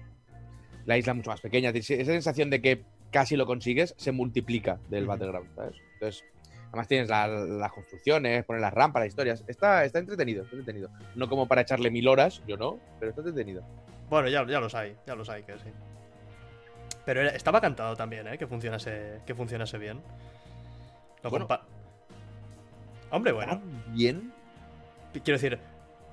[0.87, 1.71] la isla es mucho más pequeña.
[1.71, 5.07] Esa sensación de que casi lo consigues se multiplica del.
[5.07, 5.77] Battleground, ¿sabes?
[5.95, 6.25] Entonces,
[6.69, 9.45] además tienes la- las construcciones, poner las rampas, las historias.
[9.47, 10.91] Está, está entretenido, está entretenido.
[11.15, 13.63] No como para echarle mil horas, yo no, pero está entretenido.
[14.09, 15.69] Bueno, ya, ya los hay, ya los hay, que sí.
[17.05, 18.39] Pero estaba cantado también, ¿eh?
[18.39, 20.01] Que funcionase, que funcionase bien.
[21.23, 21.49] Lo Bueno.
[23.11, 24.33] Hombre, bueno, ¿Tan bien?
[25.13, 25.59] quiero decir,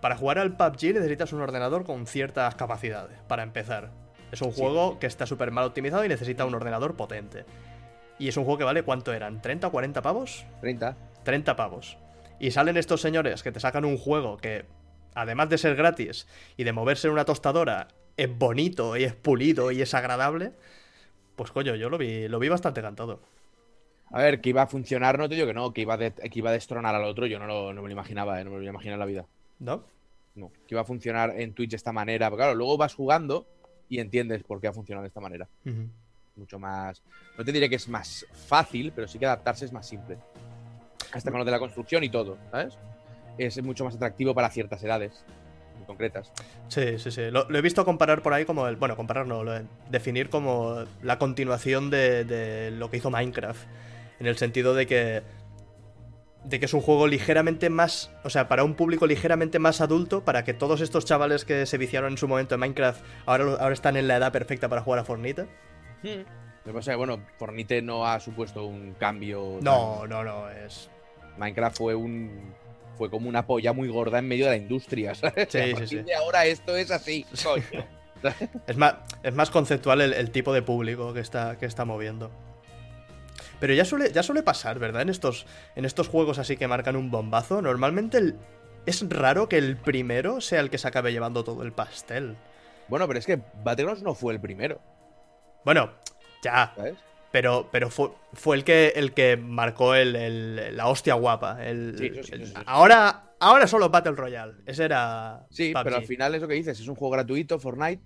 [0.01, 3.89] para jugar al PUBG necesitas un ordenador con ciertas capacidades, para empezar.
[4.31, 4.61] Es un Sí.
[4.61, 7.45] juego que está súper mal optimizado y necesita un ordenador potente.
[8.19, 9.41] Y es un juego que vale, ¿cuánto eran?
[9.41, 10.45] ¿30 o 40 pavos?
[10.61, 10.95] 30.
[11.23, 11.97] 30 pavos.
[12.39, 14.65] Y salen estos señores que te sacan un juego que,
[15.15, 17.87] además de ser gratis y de moverse en una tostadora,
[18.17, 20.51] es bonito y es pulido y es agradable.
[21.35, 23.21] Pues coño, yo lo vi, lo vi bastante cantado.
[24.11, 26.39] A ver, que iba a funcionar, no te digo que no, que iba, de- que
[26.39, 28.43] iba a destronar al otro, yo no, lo- no me lo imaginaba, ¿eh?
[28.43, 29.25] no me lo imaginaba en la vida.
[29.59, 29.83] ¿No?
[30.35, 32.27] No, que iba a funcionar en Twitch de esta manera.
[32.27, 33.45] Pero claro, luego vas jugando
[33.89, 35.47] y entiendes por qué ha funcionado de esta manera.
[36.35, 37.01] Mucho más.
[37.37, 40.17] No te diré que es más fácil, pero sí que adaptarse es más simple.
[41.11, 42.77] Hasta con lo de la construcción y todo, ¿sabes?
[43.37, 45.23] Es mucho más atractivo para ciertas edades
[45.87, 46.31] concretas.
[46.67, 47.31] Sí, sí, sí.
[47.31, 48.75] Lo, lo he visto comparar por ahí como el.
[48.75, 53.59] Bueno, comparar no, lo- definir como la continuación de, de lo que hizo Minecraft.
[54.19, 55.23] En el sentido de que.
[56.43, 58.11] De que es un juego ligeramente más.
[58.23, 61.77] O sea, para un público ligeramente más adulto, para que todos estos chavales que se
[61.77, 64.99] viciaron en su momento en Minecraft ahora, ahora están en la edad perfecta para jugar
[64.99, 65.47] a Fortnite.
[66.01, 69.59] Lo que pasa es que, bueno, Fornite no ha supuesto un cambio.
[69.61, 70.89] No, no, no, es.
[71.37, 72.53] Minecraft fue un.
[72.97, 75.47] Fue como una polla muy gorda en medio de la industria, ¿sabes?
[75.49, 76.05] Sí, a sí, partir sí.
[76.05, 77.85] de ahora esto es así, coño.
[78.67, 82.29] Es más, es más conceptual el, el tipo de público que está, que está moviendo.
[83.59, 85.01] Pero ya suele, ya suele pasar, ¿verdad?
[85.01, 85.45] En estos,
[85.75, 88.35] en estos juegos así que marcan un bombazo, normalmente el-
[88.85, 92.37] es raro que el primero sea el que se acabe llevando todo el pastel.
[92.87, 94.79] Bueno, pero es que Battlegrounds no fue el primero,
[95.65, 95.91] Bueno,
[96.41, 96.95] ya, ¿sabes?
[97.31, 101.63] pero, pero fue, fue el que el que marcó el, el- la hostia guapa.
[101.63, 102.63] El, Sí, eso sí, el- eso sí.
[102.65, 104.53] ahora, ahora solo Battle Royale.
[104.65, 105.45] Ese era.
[105.51, 105.83] Sí, PUBG.
[105.83, 108.01] pero al final es lo que dices, es un juego gratuito, Fortnite,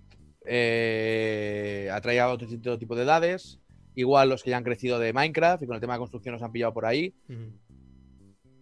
[0.46, 3.60] eh, atrae a otro tipo de edades,
[3.96, 6.42] igual los que ya han crecido de Minecraft y con el tema de construcción nos
[6.44, 7.14] han pillado por ahí,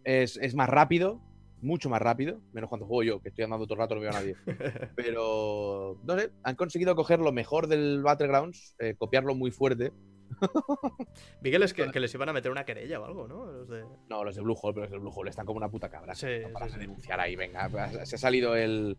[0.03, 1.21] es, es más rápido,
[1.61, 4.09] mucho más rápido, menos cuando juego yo, que estoy andando todo el rato, no veo
[4.09, 4.35] a nadie.
[4.95, 9.91] Pero, no sé, han conseguido coger lo mejor del Battlegrounds, eh, copiarlo muy fuerte.
[11.41, 13.45] Vi que les, que, que les iban a meter una querella o algo, ¿no?
[13.51, 15.69] Los de- No, los de Blue Hole, pero los de Blue Hole están como una
[15.69, 16.15] puta cabra.
[16.15, 16.79] Sí, no sí.
[16.79, 17.69] denunciar ahí, venga.
[18.05, 18.97] Se ha salido el,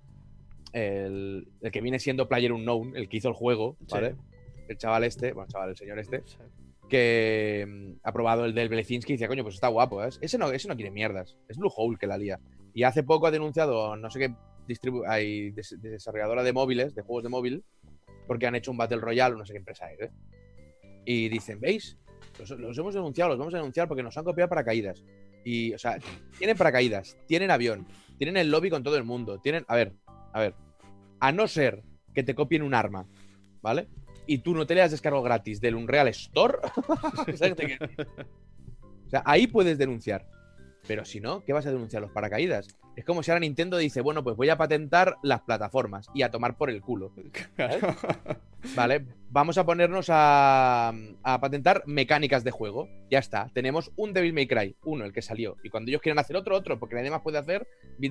[0.72, 4.14] el, el que viene siendo Player Unknown, el que hizo el juego, ¿vale?
[4.68, 6.22] El chaval este, bueno, el chaval, el señor este,
[6.88, 10.08] que mm, ha probado el del Belezinski y dice, coño, pues está guapo, ¿eh?
[10.20, 11.36] Ese no, ese no quiere mierdas.
[11.48, 12.38] Es Blue Hole que la lía.
[12.74, 14.34] Y hace poco ha denunciado, no sé qué
[15.06, 17.64] hay des- desarrolladora de móviles, de juegos de móvil,
[18.26, 20.10] porque han hecho un Battle Royale, no sé qué empresa es, ¿eh?
[21.04, 21.98] Y dicen, ¿veis?
[22.38, 25.04] Los, los hemos denunciado, los vamos a denunciar porque nos han copiado paracaídas.
[25.44, 25.98] Y, o sea,
[26.38, 29.64] tienen paracaídas, tienen avión, tienen el lobby con todo el mundo, tienen.
[29.66, 29.92] A ver,
[30.32, 30.54] a ver.
[31.18, 31.82] A no ser
[32.14, 33.06] que te copien un arma,
[33.60, 33.88] ¿vale?
[34.26, 36.58] Y tú no te le has descargado gratis del Unreal Store.
[39.04, 40.26] O sea, ahí puedes denunciar.
[40.86, 42.02] Pero si no, ¿qué vas a denunciar?
[42.02, 42.66] Los paracaídas.
[42.96, 46.30] Es como si ahora Nintendo dice, bueno, pues voy a patentar las plataformas y a
[46.30, 47.12] tomar por el culo.
[48.76, 49.06] ¿Vale?
[49.30, 50.92] Vamos a ponernos a,
[51.22, 52.88] a patentar mecánicas de juego.
[53.10, 53.48] Ya está.
[53.54, 55.56] Tenemos un Devil May Cry, uno, el que salió.
[55.62, 57.66] Y cuando ellos quieren hacer otro, otro, porque nadie más puede hacer,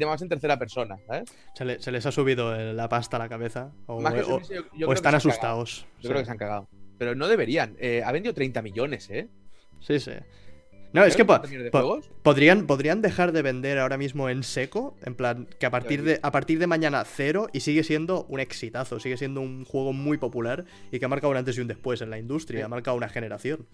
[0.05, 0.97] más en tercera persona.
[1.07, 1.29] ¿sabes?
[1.55, 3.71] Se, le- se les ha subido la pasta a la cabeza.
[3.86, 5.86] O, Más que o- subirse, yo- yo o creo que están asustados.
[5.99, 6.67] Yo creo que se han cagado.
[6.97, 7.75] Pero no deberían.
[7.79, 9.27] Eh, ha vendido 30 millones, ¿eh?
[9.79, 10.12] Sí, sí.
[10.93, 12.10] No, es que po- 30 millones de po- juegos.
[12.21, 14.95] podrían, podrían dejar de vender ahora mismo en seco.
[15.04, 18.39] En plan, que a partir, de, a partir de mañana cero y sigue siendo un
[18.39, 18.99] exitazo.
[18.99, 22.01] Sigue siendo un juego muy popular y que ha marcado un antes y un después
[22.01, 22.60] en la industria.
[22.60, 22.63] Sí.
[22.63, 23.65] Ha marcado una generación.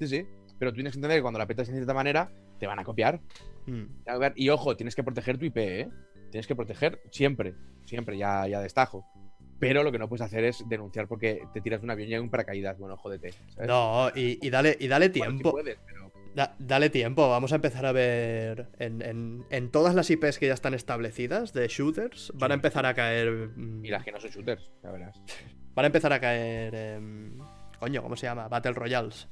[0.00, 0.26] Sí, sí.
[0.58, 2.84] Pero tú tienes que entender que cuando la petas de cierta manera, te van a
[2.84, 3.20] copiar.
[3.66, 3.82] Mm.
[4.36, 5.88] Y ojo, tienes que proteger tu IP, ¿eh?
[6.30, 9.04] Tienes que proteger siempre, siempre, ya, ya destajo.
[9.60, 12.14] Pero lo que no puedes hacer es denunciar porque te tiras de un avión y
[12.14, 12.76] hay un paracaídas.
[12.78, 13.32] Bueno, jódete.
[13.54, 13.68] ¿sabes?
[13.68, 15.52] No, y, y dale, y dale Bueno, tiempo.
[15.52, 16.03] puedes, pero-
[16.34, 20.48] Da- dale tiempo, vamos a empezar a ver en, en- en todas las IPs que
[20.48, 23.30] ya están establecidas de shooters, van a empezar a caer...
[23.56, 25.20] mm, Y las que no son shooters, ya verás.
[25.74, 27.00] Van a empezar a caer...
[27.80, 28.46] coño, ¿cómo se llama?
[28.48, 29.26] Battle Royales.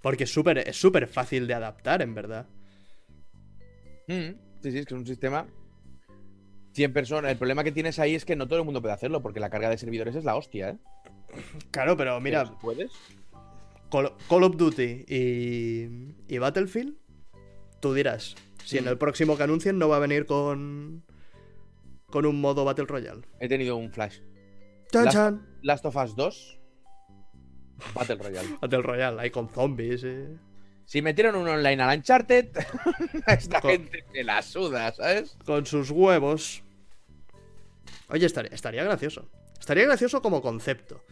[0.00, 2.46] Porque es súper es súper fácil de adaptar, en verdad.
[4.06, 4.30] Mm,
[4.62, 5.46] Sí, sí, es que es un sistema.
[6.72, 7.30] 100 personas.
[7.30, 9.50] El problema que tienes ahí es que no todo el mundo puede hacerlo porque la
[9.50, 10.76] carga de servidores es la hostia, ¿eh?
[11.70, 12.92] Claro, pero mira, Pero si puedes.
[13.90, 15.88] Call, Call of Duty y,
[16.28, 16.96] y Battlefield,
[17.80, 18.88] tú dirás, si en Mm.
[18.88, 21.04] el próximo que anuncien no va a venir con...
[22.10, 23.22] Con un modo Battle Royale.
[23.38, 24.20] He tenido un flash.
[24.90, 25.46] ¡Chan, Las- chan!
[25.62, 26.58] Last of Us 2.
[27.94, 28.48] Battle Royale.
[28.60, 30.02] Battle Royale, ahí con zombies.
[30.04, 30.36] eh.
[30.86, 32.48] Si metieron un online al Uncharted,
[33.26, 35.36] a esta Co- gente se la suda, ¿sabes?
[35.44, 36.62] con sus huevos.
[38.08, 39.28] Oye, estaría, estaría gracioso.
[39.60, 41.02] Estaría gracioso como concepto.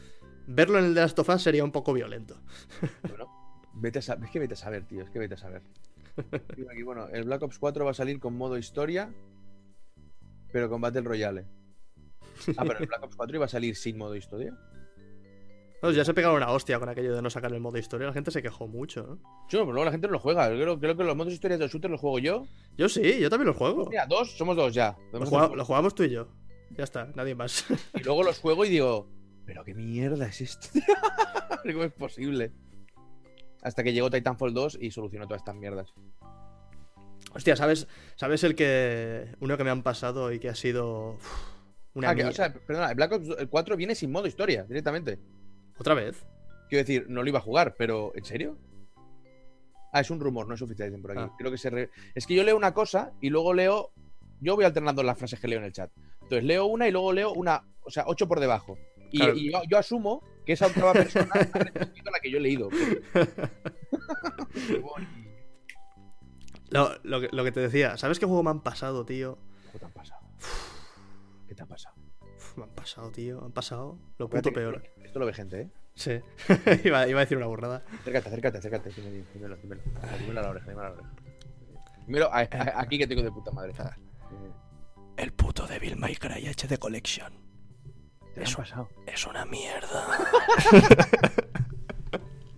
[0.46, 2.36] Verlo en el de Last of Us sería un poco violento.
[3.08, 3.26] Bueno,
[3.74, 5.62] vete a sa- es que vete a saber, tío, es que vete a saber.
[6.70, 9.12] Aquí, bueno, el Black Ops 4 va a salir con modo historia,
[10.52, 11.44] pero con Battle Royale.
[12.56, 14.56] Ah, pero el Black Ops 4 iba a salir sin modo historia.
[15.80, 18.06] Pues ya se pegaron una hostia con aquello de no sacar el modo historia.
[18.06, 19.16] La gente se quejó mucho, ¿no?
[19.48, 20.48] Sí, pero luego la gente no lo juega.
[20.50, 22.46] Yo Creo, creo que los modos historias de los shooters los juego yo.
[22.78, 23.86] Yo sí, yo también los juego.
[23.90, 24.96] Mira, dos, somos dos ya.
[25.12, 26.28] Lo, lo jugamos tú y yo.
[26.70, 27.66] Ya está, nadie más.
[27.94, 29.06] Y luego los juego y digo,
[29.46, 30.68] ¿pero qué mierda es esto?
[31.64, 32.52] ¿Cómo es posible?
[33.62, 35.92] Hasta que llegó Titanfall 2 y solucionó todas estas mierdas.
[37.34, 39.34] Hostia, ¿sabes, ¿sabes el que.
[39.40, 41.14] Uno que me han pasado y que ha sido.
[41.14, 41.54] uf,
[41.94, 45.18] una Ah, que, o sea, perdona, el Black Ops 4 viene sin modo historia, directamente.
[45.78, 46.24] ¿Otra vez?
[46.68, 48.58] Quiero decir, no lo iba a jugar, pero ¿en serio?
[49.92, 51.20] Ah, es un rumor, no es oficial dicen por aquí.
[51.22, 51.32] Ah.
[51.38, 53.92] Creo que se re- Es que yo leo una cosa y luego leo.
[54.40, 55.90] Yo voy alternando las frases que leo en el chat.
[56.22, 58.76] Entonces leo una y luego leo una, o sea, ocho por debajo.
[59.10, 59.34] Y, Claro.
[59.36, 62.40] y yo, yo asumo que esa otra persona ha respondido a la que yo he
[62.40, 62.68] leído.
[66.70, 69.38] Lo, lo que, lo que te decía, ¿sabes qué juego me han pasado, tío?
[69.72, 70.20] ¿Qué te ha pasado?
[71.46, 71.94] ¿Qué te ha pasado?
[72.36, 73.38] Uf, me han pasado, tío.
[73.40, 74.82] Me han pasado lo puto que peor.
[75.04, 75.70] Esto, lo ve gente, ¿eh?
[75.94, 76.20] Sí.
[76.84, 77.84] iba, iba a decir una burrada.
[78.00, 78.90] Acércate, acércate, acércate.
[78.90, 79.82] Dímelo, dímelo, dímelo.
[80.18, 81.10] Dímelo a la oreja, dímelo a la oreja.
[82.06, 83.72] Dímelo a- a- aquí que tengo de puta madre.
[83.78, 83.96] Ah.
[85.16, 87.32] El puto Devil May Cry HD Collection.
[88.36, 88.88] ¿Te lo has pasado?
[89.06, 90.06] Es una mierda.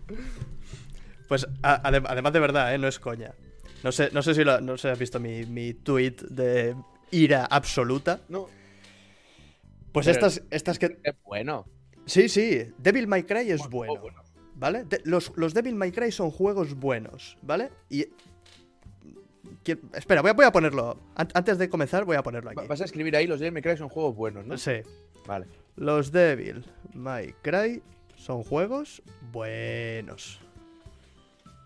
[1.29, 2.79] pues a- adem- además de verdad, ¿eh?
[2.79, 3.33] No es coña.
[3.85, 6.75] No sé, no sé si lo, no sé si has visto mi, mi tweet de
[7.13, 8.21] ira absoluta.
[8.29, 8.49] No.
[9.93, 10.99] Pues Pero- estas, estas que.
[11.03, 11.67] Es bueno.
[12.07, 12.73] Sí, sí.
[12.79, 14.01] Devil May Cry es Bueno, bueno.
[14.01, 14.23] bueno.
[14.57, 14.85] ¿Vale?
[14.85, 17.71] De- los, los Devil May Cry son juegos buenos, ¿vale?
[17.89, 18.07] Y.
[19.95, 20.99] Espera, voy a, voy a ponerlo.
[21.15, 22.67] An- Antes de comenzar, voy a ponerlo aquí.
[22.67, 24.57] Vas a escribir ahí, los Devil May Cry son juegos buenos, ¿no?
[24.57, 24.81] Sí.
[25.27, 25.47] Vale.
[25.77, 27.83] Los Devil May Cry
[28.17, 30.41] son juegos buenos.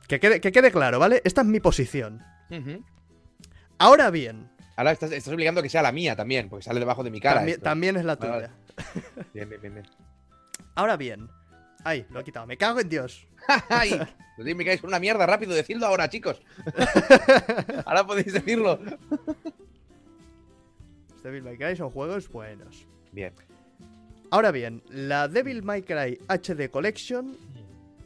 [0.09, 1.23] Que quede, que quede claro, ¿vale?
[1.25, 2.21] Esta es mi posición.
[3.79, 7.05] Ahora bien, Ahora estás, estás obligando a que sea la mía también, porque sale debajo
[7.05, 7.45] de mi cara.
[7.63, 8.51] también, es la Vale, tuya.
[8.77, 9.29] vale.
[9.35, 9.87] Bien, bien, bien, bien.
[10.75, 11.29] Ahora bien.
[11.85, 12.47] Ay, lo he quitado.
[12.47, 13.27] Me cago en Dios.
[13.69, 13.91] ¡Ay!
[14.37, 16.41] Los Devil May Cry son una mierda, rápido, decidlo ahora, chicos.
[17.85, 18.79] ahora podéis decirlo.
[21.11, 22.87] Los Devil May Cry son juegos buenos.
[23.13, 23.33] Bien.
[24.31, 27.37] Ahora bien, la Devil May Cry HD Collection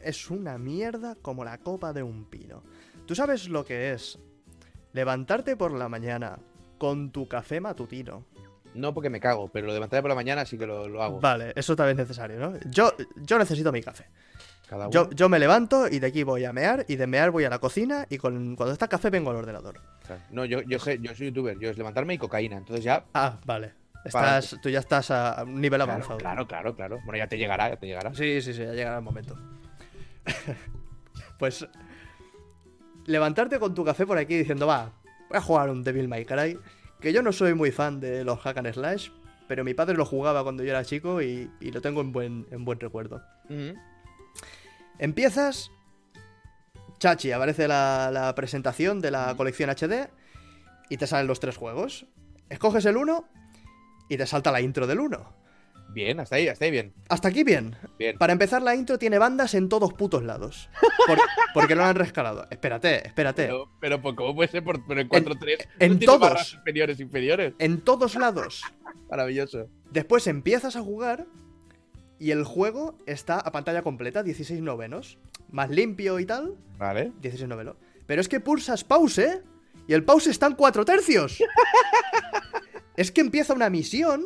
[0.01, 2.63] es una mierda como la copa de un pino.
[3.05, 4.19] ¿Tú sabes lo que es
[4.91, 6.37] levantarte por la mañana
[6.77, 8.25] con tu café matutino?
[8.73, 11.19] No porque me cago, pero lo levantaré por la mañana sí que lo, lo hago.
[11.19, 12.53] Vale, eso también es necesario, ¿no?
[12.69, 14.05] Yo, yo necesito mi café.
[14.69, 14.91] Cada uno.
[14.91, 17.49] Yo, yo me levanto y de aquí voy a mear y de mear voy a
[17.49, 19.79] la cocina y con, cuando está café vengo al ordenador.
[20.31, 22.57] No, yo, yo, sé, yo soy youtuber, yo es levantarme y cocaína.
[22.57, 23.05] Entonces ya.
[23.13, 23.73] Ah, vale.
[24.03, 26.17] Estás, tú ya estás a un nivel Claro, avanzado.
[26.17, 26.99] claro, claro, claro.
[27.03, 28.13] Bueno, ya te llegará, ya te llegará.
[28.13, 29.37] Sí, sí, sí, ya llegará el momento.
[31.39, 31.67] pues
[33.05, 34.91] levantarte con tu café por aquí diciendo, va,
[35.29, 36.57] voy a jugar un Devil May Cry,
[36.99, 39.09] que yo no soy muy fan de los hack and slash,
[39.47, 42.47] pero mi padre lo jugaba cuando yo era chico y, y lo tengo en buen,
[42.51, 43.21] en buen recuerdo.
[44.99, 45.71] Empiezas,
[46.99, 50.09] chachi, aparece la, la presentación de la colección HD
[50.89, 52.05] y te salen los tres juegos.
[52.49, 53.27] Escoges el 1
[54.09, 55.33] y te salta la intro del 1.
[55.89, 56.93] Bien, hasta ahí, hasta ahí bien.
[57.09, 57.75] Hasta aquí bien.
[57.97, 58.17] Bien.
[58.17, 60.69] Para empezar, la intro tiene bandas en todos putos lados.
[61.07, 61.17] Por-
[61.53, 62.45] porque no la han rescalado.
[62.51, 63.43] Espérate, espérate.
[63.45, 65.67] Pero, pero pues, ¿cómo puede ser por, por el 4-3?
[65.79, 66.19] en ¿No tiene todos.
[66.19, 67.53] barras superiores, inferiores.
[67.59, 68.61] En todos lados.
[69.09, 69.69] Maravilloso.
[69.91, 71.25] Después empiezas a jugar
[72.19, 75.17] y el juego está a pantalla completa, 16 novenos.
[75.49, 77.11] Más limpio y tal, Vale.
[77.21, 77.75] 16 novenos.
[78.05, 79.41] Pero es que pulsas pause
[79.87, 81.41] y el pause está en 4 tercios.
[82.95, 84.25] es que empieza una misión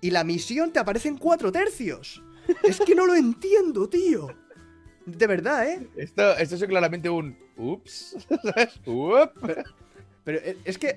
[0.00, 2.22] y la misión te aparece en cuatro tercios.
[2.62, 4.28] Es que no lo entiendo, tío.
[5.04, 5.88] De verdad, ¿eh?
[5.96, 8.80] Esto, esto es claramente un ups, ¿sabes?
[8.86, 9.32] Up.
[10.24, 10.88] Pero eh, es que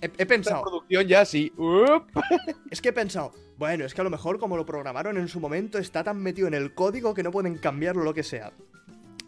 [0.00, 1.52] he, he Esta pensado, producción ya sí.
[1.56, 2.06] Up.
[2.70, 5.40] es que he pensado, bueno, es que a lo mejor como lo programaron en su
[5.40, 8.52] momento está tan metido en el código que no pueden cambiarlo lo que sea.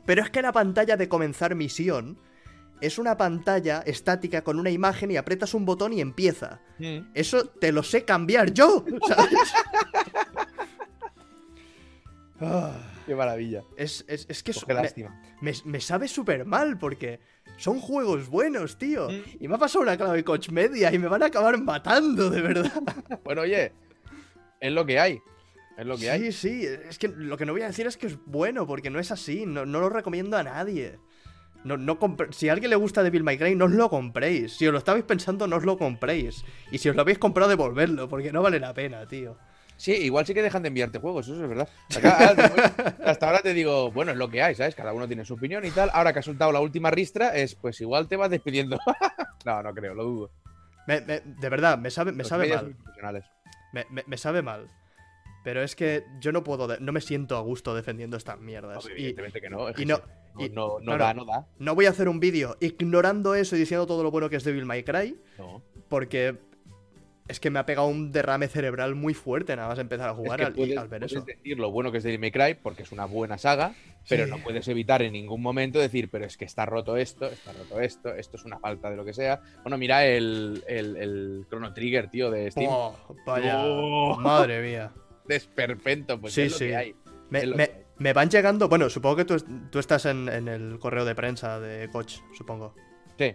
[0.06, 2.18] Pero es que la pantalla de comenzar misión
[2.80, 6.60] es una pantalla estática con una imagen y aprietas un botón y empieza.
[7.14, 9.38] Eso te lo sé cambiar yo, ¿sabes?
[12.40, 12.72] Ah,
[13.06, 13.64] Qué maravilla.
[13.76, 15.20] es, es- es que es- Qué me- lástima.
[15.40, 17.18] me, me sabe súper mal porque
[17.56, 19.08] son juegos buenos, tío.
[19.10, 19.22] Mm.
[19.40, 22.40] Y me ha pasado una clave coach media y me van a acabar matando, de
[22.42, 22.72] verdad.
[23.24, 23.72] Bueno, oye,
[24.60, 25.18] es lo que hay.
[25.76, 26.32] Es lo que sí, hay.
[26.32, 28.98] sí, es que lo que no voy a decir es que es bueno, porque no
[29.00, 30.98] es así, no, no lo recomiendo a nadie.
[31.64, 31.98] No, no
[32.30, 34.56] si a alguien le gusta Devil May Cry, no os lo compréis.
[34.56, 36.44] Si os lo estabais pensando, no os lo compréis.
[36.70, 39.36] Y si os lo habéis comprado, devolverlo, porque no vale la pena, tío.
[39.76, 41.68] Sí, igual sí que dejan de enviarte juegos, eso es verdad.
[41.96, 42.34] Acá,
[43.04, 44.74] hasta ahora te digo, bueno, es lo que hay, ¿sabes?
[44.74, 45.90] Cada uno tiene su opinión y tal.
[45.92, 48.78] Ahora que has soltado la última ristra, es pues igual te vas despidiendo.
[49.44, 50.30] no, no creo, lo dudo.
[50.88, 53.24] Me- me- de verdad, me sabe, me Los sabe medios mal.
[54.06, 54.68] me sabe mal.
[55.44, 58.86] Pero es que yo no puedo, no me siento a gusto defendiendo estas mierdas.
[58.88, 59.68] Y evidentemente que no.
[59.68, 60.00] es y no-
[60.34, 60.98] no, y- no, no claro.
[61.04, 61.46] da, no da.
[61.58, 64.44] no voy a hacer un vídeo ignorando eso y diciendo todo lo bueno que es
[64.44, 65.62] Devil May Cry, No.
[65.88, 66.36] porque
[67.28, 70.16] es que me ha pegado un derrame cerebral muy fuerte nada más empezar a Es
[70.18, 70.52] jugar al, al
[70.88, 71.20] ver puedes eso.
[71.22, 73.74] decir lo bueno que es Devil May Cry porque es una buena saga,
[74.08, 74.30] pero Sí.
[74.30, 77.80] no puedes evitar en ningún momento decir, pero es que está roto esto, está roto
[77.80, 79.40] esto, esto es una falta de lo que sea.
[79.62, 82.70] Bueno, mira el, el, el Chrono Trigger, tío, de Steam.
[82.70, 82.94] Oh,
[83.26, 84.16] vaya, Oh.
[84.20, 84.90] madre mía.
[85.28, 86.66] Desperpento, pues Sí, es lo sí.
[86.66, 86.94] que hay.
[87.30, 87.84] Me, me- que hay.
[87.98, 89.36] me van llegando, bueno, supongo que tú,
[89.70, 92.74] tú estás en, en el correo de prensa de Coach, supongo.
[93.18, 93.34] Sí.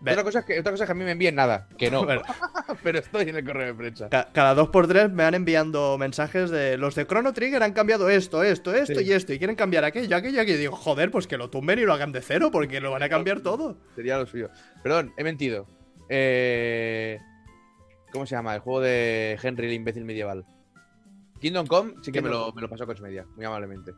[0.00, 1.90] Ve- Otra cosa, es que, otra cosa es que a mí me envíen nada, que
[1.90, 2.22] no, Bueno,
[2.84, 4.08] pero estoy en el correo de prensa.
[4.08, 7.72] ca- cada dos por tres me van enviando mensajes de los de Chrono Trigger han
[7.72, 9.06] cambiado esto, esto, esto Sí.
[9.06, 10.56] y esto, y quieren cambiar aquello, aquello, aquello.
[10.56, 13.02] Y digo, joder, pues que lo tumben y lo hagan de cero, porque lo van
[13.02, 13.76] a cambiar todo.
[13.96, 14.50] Sería lo suyo.
[14.84, 15.66] Perdón, he mentido.
[16.08, 17.18] Eh,
[18.12, 18.54] ¿Cómo se llama?
[18.54, 20.46] El juego de Henry el imbécil medieval.
[21.40, 23.92] Kingdom Come sí que me lo, me lo pasó Coach Media, muy amablemente.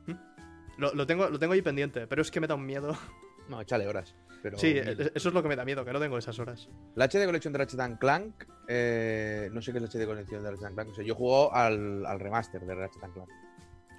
[0.78, 2.96] Lo, lo tengo, lo tengo ahí pendiente, pero es que me da un miedo.
[3.48, 4.14] No, échale horas.
[4.44, 6.68] Pero Sí, e- eso es lo que me da miedo, que no tengo esas horas.
[6.94, 10.50] La HD Collection de Ratchet Clank, eh, no sé qué es la HD Collection de
[10.52, 10.88] Ratchet Clank.
[10.90, 13.28] O sea, yo juego al, al remaster de Ratchet Clank.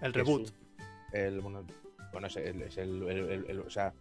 [0.01, 0.49] El es reboot.
[1.11, 1.65] el, bueno,
[2.13, 3.93] bueno, es el, es el- el- el- el- o sea,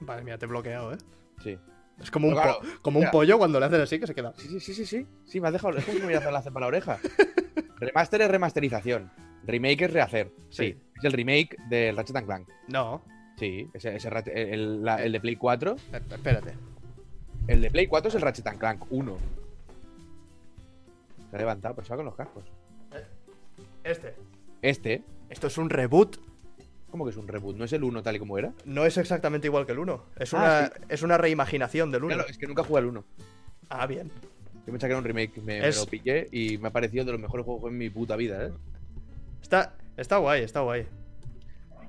[0.00, 0.98] Vale, mira, te he bloqueado, ¿eh?
[1.42, 1.58] sí.
[2.00, 4.32] Es como un, po- como un pollo cuando le haces así que se queda.
[4.36, 5.06] Sí, sí, sí, sí, sí.
[5.26, 5.76] Sí, me has dejado.
[5.76, 6.98] Es como si me dado la para la oreja.
[7.76, 9.10] Remaster es remasterización.
[9.44, 10.32] Remake es rehacer.
[10.50, 10.72] Sí.
[10.72, 10.80] Sí.
[10.98, 12.48] Es el remake del Ratchet and Clank.
[12.68, 13.02] No,
[13.38, 15.76] Sí, ese, ese Ratchet- el, la- el de Play 4.
[15.92, 16.54] eh, espérate.
[17.48, 19.16] El de Play 4 es el Ratchet and Clank 1.
[21.30, 22.44] Se ha levantado, pero se va con los cascos.
[23.84, 24.14] Este.
[24.62, 26.18] Este, Esto es un reboot.
[26.90, 27.56] ¿Cómo que es un reboot?
[27.56, 28.52] ¿No es el 1 tal y como era?
[28.64, 30.04] No es exactamente igual que el 1.
[30.16, 30.82] Es Ah, una, sí.
[30.88, 32.14] es una reimaginación del 1.
[32.14, 33.04] Claro, es que nunca jugué al 1.
[33.68, 34.10] Ah, bien.
[34.66, 37.12] Yo pensaba que era un remake, me, me lo pillé y me ha parecido de
[37.12, 38.50] los mejores juegos en mi puta vida, ¿eh?
[39.42, 40.86] Está, está guay, está guay.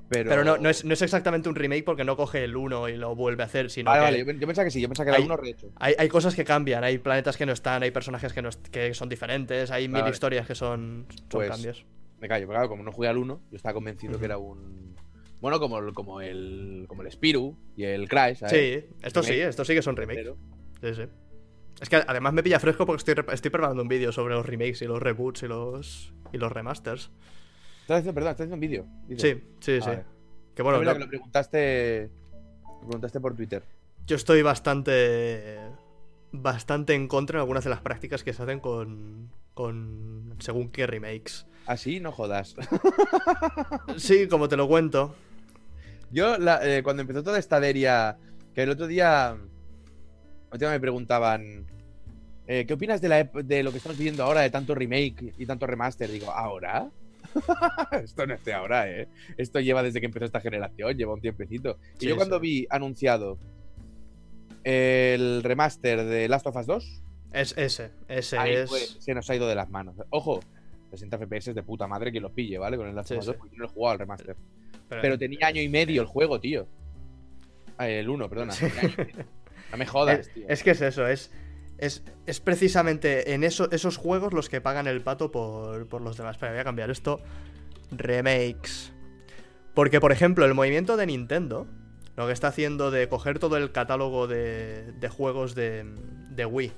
[0.10, 2.90] Pero, Pero no, no, es, no es exactamente un remake porque no coge el 1
[2.90, 4.90] y lo vuelve a hacer, sino Vale, que vale, yo, yo pensaba que sí, yo
[4.90, 5.70] pensaba que era Hay- uno rehecho.
[5.78, 8.94] hay, hay cosas que cambian, hay planetas que no están, hay personajes que, no que
[8.94, 10.12] son diferentes, hay mil Vale.
[10.12, 11.86] historias que son, son Pues, cambios.
[12.20, 14.91] Me callo, porque claro, como no jugué al 1, yo estaba convencido que era un.
[15.42, 16.86] Bueno, como, el- como el.
[16.88, 18.54] como el Spiru y el Crash, ¿sabes?
[18.54, 20.32] Sí, esto sí, esto sí que son remakes.
[20.82, 21.02] Sí, sí.
[21.82, 24.82] Es que además me pilla fresco porque estoy, estoy preparando un vídeo sobre los remakes
[24.84, 27.10] y los reboots y los, y los remasters.
[27.82, 28.86] Estás haciendo, perdón, estás haciendo un vídeo.
[29.18, 29.90] Sí, sí, Ah, sí.
[29.90, 30.04] vale.
[30.54, 32.10] Que bueno, no- que lo preguntaste.
[32.64, 33.64] Lo preguntaste por Twitter.
[34.06, 35.58] yo estoy bastante.
[36.34, 39.32] bastante en contra de algunas de las prácticas que se hacen con.
[39.56, 40.36] con.
[40.40, 41.48] según qué remakes.
[41.66, 42.56] Así, no jodas.
[43.98, 45.16] Sí, como te lo cuento.
[46.12, 48.18] Yo, la- eh, cuando empezó toda esta deria,
[48.54, 49.32] que el otro día.
[49.38, 51.66] El otro día me preguntaban.
[52.48, 55.46] eh, ¿Qué opinas de, la de lo que estamos viviendo ahora, de tanto remake y
[55.46, 56.12] tanto remaster?
[56.12, 56.90] Digo, ¿ahora?
[58.04, 59.08] Esto no es de ahora, ¿eh?
[59.38, 61.78] Esto lleva desde que empezó esta generación, lleva un tiempecito.
[62.00, 62.42] Y yo cuando sí.
[62.42, 63.38] vi anunciado
[64.64, 67.92] el remaster de Last of Us 2, Es ese.
[68.08, 68.98] Ese ahí es.
[69.00, 69.96] se nos ha ido de las manos.
[70.10, 70.42] Ojo,
[70.90, 72.76] 60 FPS de puta madre que los pille, ¿vale?
[72.78, 73.32] Con el Last of Us sí.
[73.32, 74.36] 2, porque yo no he jugado al remaster.
[74.92, 76.68] Pero- Pero tenía año y medio el juego, tío.
[77.78, 78.52] Ah, El 1, perdona.
[78.54, 78.66] Sí.
[79.72, 80.46] No me jodas, es, tío.
[80.48, 81.32] es que es eso, es.
[81.78, 86.16] Es, es precisamente en eso, esos juegos los que pagan el pato por, por los
[86.18, 86.38] demás.
[86.38, 87.20] Pero voy a cambiar esto.
[87.92, 88.94] Remakes.
[89.74, 91.68] Porque, por ejemplo, el movimiento de Nintendo,
[92.18, 95.86] lo que está haciendo de coger todo el catálogo de, de juegos de,
[96.30, 96.72] de Wii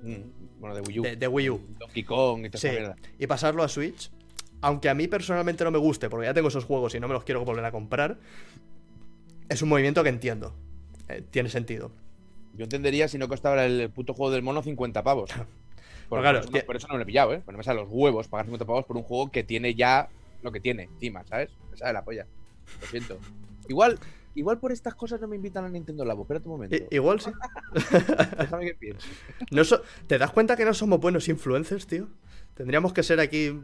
[0.00, 1.02] Mm, Bueno, de Wii U.
[1.02, 1.60] de, de Wii U.
[1.80, 2.96] Donkey Kong y toda Sí, esa mierda.
[3.18, 4.12] y pasarlo a Switch.
[4.60, 7.14] Aunque a mí personalmente no me guste, porque ya tengo esos juegos y no me
[7.14, 8.18] los quiero volver a comprar.
[9.48, 10.54] Es un movimiento que entiendo.
[11.08, 11.90] Eh, tiene sentido.
[12.54, 15.30] Yo entendería si no costaba el puto juego del mono 50 pavos.
[16.08, 17.42] Por, claro, por eso, no, por eso no lo he pillado, ¿eh?
[17.44, 20.08] Pues no me sale los huevos pagar 50 pavos por un juego que tiene ya
[20.42, 21.50] lo que tiene encima, ¿sabes?
[21.70, 22.26] Me sale la polla.
[22.80, 23.18] Lo siento.
[23.68, 23.98] Igual,
[24.34, 26.22] igual por estas cosas no me invitan a Nintendo Labo.
[26.22, 26.74] Espérate un momento.
[26.76, 27.30] I- igual sí.
[28.38, 29.06] Déjame que piense.
[29.50, 32.08] No so- ¿Te das cuenta que no somos buenos influencers, tío?
[32.54, 33.60] Tendríamos que ser aquí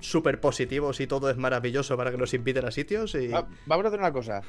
[0.00, 3.28] súper positivos y todo es maravilloso para que nos inviten a sitios y...
[3.28, 4.42] Va- vamos a hacer una cosa.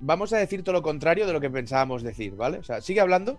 [0.00, 2.58] Vamos a decir todo lo contrario de lo que pensábamos decir, ¿vale?
[2.58, 3.38] O sea, sigue hablando,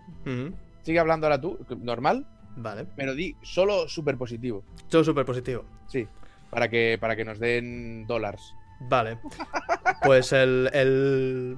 [0.82, 2.86] sigue hablando ahora tú, normal, Vale.
[2.96, 4.64] pero di solo súper positivo.
[4.90, 5.64] Todo súper positivo.
[5.88, 6.08] Sí.
[6.50, 8.42] Para que, para que nos den dólares.
[8.80, 9.20] Vale.
[10.04, 11.58] Pues el, el...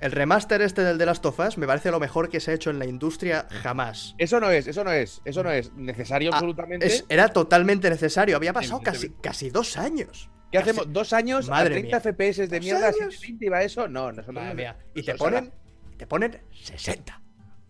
[0.00, 2.54] El remaster este del The Last of Us me parece lo mejor que se ha
[2.54, 4.14] hecho en la industria jamás.
[4.18, 6.86] Eso no es, eso no es, eso no es necesario Ah, absolutamente.
[6.86, 8.36] Es- era totalmente necesario.
[8.36, 10.30] Había pasado casi, casi dos años.
[10.52, 10.92] ¿Qué Casi- hacemos?
[10.92, 12.00] ¿Dos años Madre a 30 mía.
[12.00, 12.86] FPS de ¿Dos mierda?
[12.86, 12.96] años?
[13.14, 13.86] 720 iba eso?
[13.88, 14.76] No, nosotros Madre no- mía.
[14.94, 15.52] Y te ponen,
[15.98, 17.20] te ponen 60.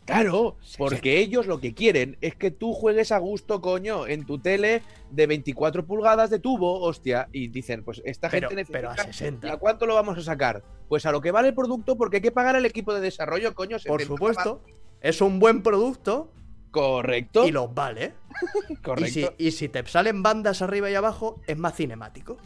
[0.09, 4.39] Claro, porque ellos lo que quieren es que tú juegues a gusto, coño, en tu
[4.39, 8.79] tele de 24 pulgadas de tubo, hostia, y dicen, pues esta Pero- gente necesita...
[8.79, 9.47] pero a 60.
[9.47, 10.63] ¿Y a cuánto lo vamos a sacar?
[10.89, 13.55] Pues a lo que vale el producto, porque hay que pagar al equipo de desarrollo,
[13.55, 13.77] coño.
[13.87, 14.63] Por 70 supuesto.
[15.03, 16.33] Es un buen producto.
[16.71, 18.15] Correcto, y los vale.
[18.71, 19.35] Y correcto.
[19.37, 22.39] si, y si te salen bandas arriba y abajo, es más cinemático.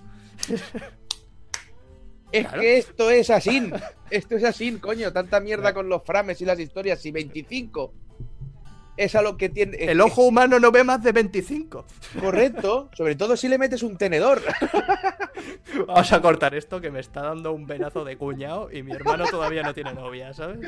[2.32, 2.60] Es claro.
[2.60, 3.70] que esto es así.
[4.10, 5.12] Esto es así, coño.
[5.12, 7.04] Tanta mierda con los frames y las historias.
[7.06, 7.94] Y 25
[8.98, 9.76] es a lo que tiene.
[9.78, 11.84] El ojo humano no ve más de 25.
[12.20, 12.90] Correcto.
[12.92, 14.42] Sobre todo si le metes un tenedor.
[15.86, 19.24] Vamos a cortar esto que me está dando un venazo de cuñado y mi hermano
[19.30, 20.58] todavía no tiene novia, ¿sabes?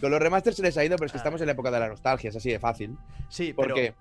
[0.00, 1.20] Con los remasters se les ha ido, pero es que Ah.
[1.20, 2.28] estamos en la época de la nostalgia.
[2.30, 2.96] Es así de fácil.
[3.28, 3.94] Sí, pero, Porque.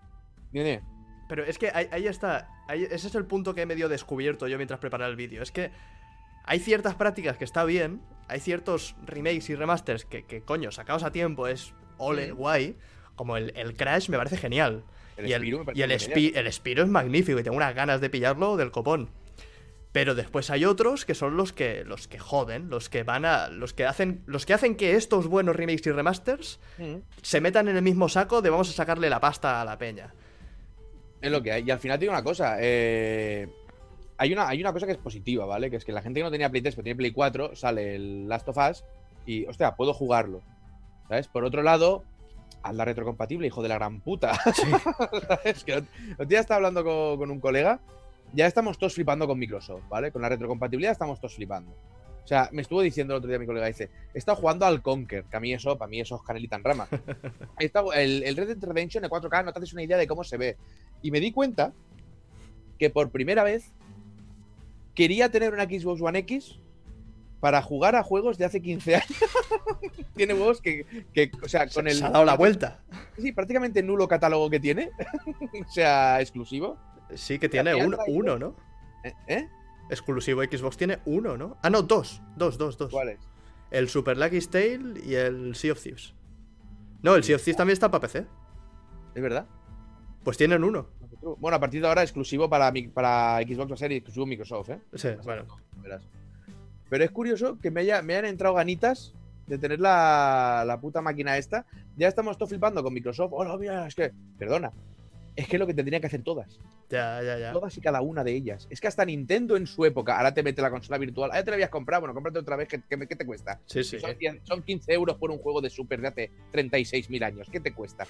[1.27, 2.49] Pero es que ahí, ahí está.
[2.67, 5.41] ahí- ese es el punto que he medio descubierto yo mientras preparaba el vídeo.
[5.41, 5.71] Es que
[6.45, 11.03] hay ciertas prácticas que está bien, hay ciertos remakes y remasters que, que coño, sacados
[11.03, 12.31] a tiempo es ole, Sí.
[12.31, 12.77] guay.
[13.15, 14.83] Como el, el Crash me parece genial.
[15.17, 18.01] El y el, parece y el, Spi- el Spyro es magnífico y tengo unas ganas
[18.01, 19.09] de pillarlo del copón.
[19.91, 23.49] Pero después hay otros que son los que los que joden, los que van a
[23.49, 27.03] los que hacen los que hacen que estos buenos remakes y remasters genial.
[27.21, 30.11] se metan en el mismo saco de vamos a sacarle la pasta a la peña.
[31.23, 31.63] Es lo que hay.
[31.65, 32.57] Y al final te digo una cosa.
[32.59, 33.47] eh,
[34.17, 35.69] hay, una, hay una cosa que es positiva, ¿vale?
[35.71, 37.95] Que es que la gente que no tenía Play 3, pero tiene Play 4, sale
[37.95, 38.83] el Last of Us
[39.25, 40.41] y, hostia, puedo jugarlo.
[41.07, 41.29] ¿Sabes?
[41.29, 42.03] Por otro lado,
[42.61, 44.33] haz la retrocompatible, hijo de la gran puta.
[45.27, 45.63] ¿Sabes?
[45.65, 45.83] Que
[46.19, 47.79] el día estaba hablando con, con un colega.
[48.33, 50.11] Ya estamos todos flipando con Microsoft, ¿vale?
[50.11, 51.73] Con la retrocompatibilidad estamos todos flipando.
[52.23, 54.81] O sea, me estuvo diciendo el otro día mi colega, dice, he estado jugando al
[54.81, 56.87] Conker, que a mí eso, para mí eso es canelita en rama.
[57.59, 60.07] He estado- el, el Red Dead Redemption en 4K no te haces una idea de
[60.07, 60.57] cómo se ve.
[61.01, 61.73] Y me di cuenta
[62.79, 63.71] que por primera vez
[64.95, 66.59] quería tener una Xbox One X
[67.41, 69.07] para jugar a juegos de hace 15 años.
[70.15, 71.97] tiene juegos que, que, o sea, con se, el...
[71.97, 72.79] se ha dado la vuelta.
[73.17, 74.91] Sí, prácticamente nulo catálogo que tiene.
[75.67, 76.77] o sea, exclusivo.
[77.15, 78.55] Sí que tiene uno, uno, ¿no?
[79.27, 79.45] ¿Eh?
[79.89, 81.57] Exclusivo Xbox tiene uno, ¿no?
[81.61, 82.21] Ah, no, dos.
[82.35, 82.91] Dos, dos, dos.
[82.91, 83.19] ¿Cuál es?
[83.71, 86.13] El Super Lucky's Tale y el Sea of Thieves.
[87.01, 88.25] No, el Sea of Thieves también está para PC.
[89.15, 89.45] ¿Es verdad?
[90.23, 90.87] Pues tienen uno.
[91.39, 94.69] Bueno, a partir de ahora exclusivo para, mi- para Xbox va a ser exclusivo Microsoft,
[94.69, 94.79] ¿eh?
[94.95, 95.45] Sí, bueno.
[95.81, 96.01] Verás.
[96.89, 99.13] Pero es curioso que me, haya, me hayan entrado ganitas
[99.47, 101.65] de tener la, la puta máquina esta.
[101.97, 103.31] Ya estamos todos flipando con Microsoft.
[103.33, 104.11] Hola, mira, es que.
[104.37, 104.71] Perdona.
[105.35, 106.59] Es que es lo que tendrían que hacer todas.
[106.89, 107.51] Ya, ya, ya.
[107.53, 108.67] Todas y cada una de ellas.
[108.69, 111.31] Es que hasta Nintendo en su época, ahora te mete la consola virtual.
[111.33, 112.01] Ah, ya te la habías comprado.
[112.01, 112.67] Bueno, cómprate otra vez.
[112.67, 113.59] ¿Qué, qué- te cuesta?
[113.65, 113.99] Sí, sí.
[113.99, 117.47] Son, 100 son 15 euros por un juego de Super de hace 36.000 años.
[117.51, 118.05] ¿Qué te cuesta?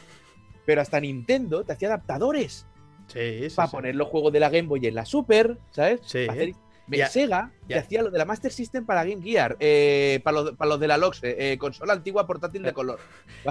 [0.65, 2.65] Pero hasta Nintendo te hacía adaptadores
[3.07, 3.55] Sí, sí.
[3.55, 3.75] para sí.
[3.75, 6.01] poner los juegos de la Game Boy en la Super, ¿sabes?
[6.05, 6.25] Sí.
[6.29, 6.53] Hacer-
[6.87, 7.79] Ya- Sega ya.
[7.79, 10.87] hacía lo de la Master System para Game Gear, eh, para, los, para los de
[10.87, 12.99] la LOX, eh, consola antigua portátil de color.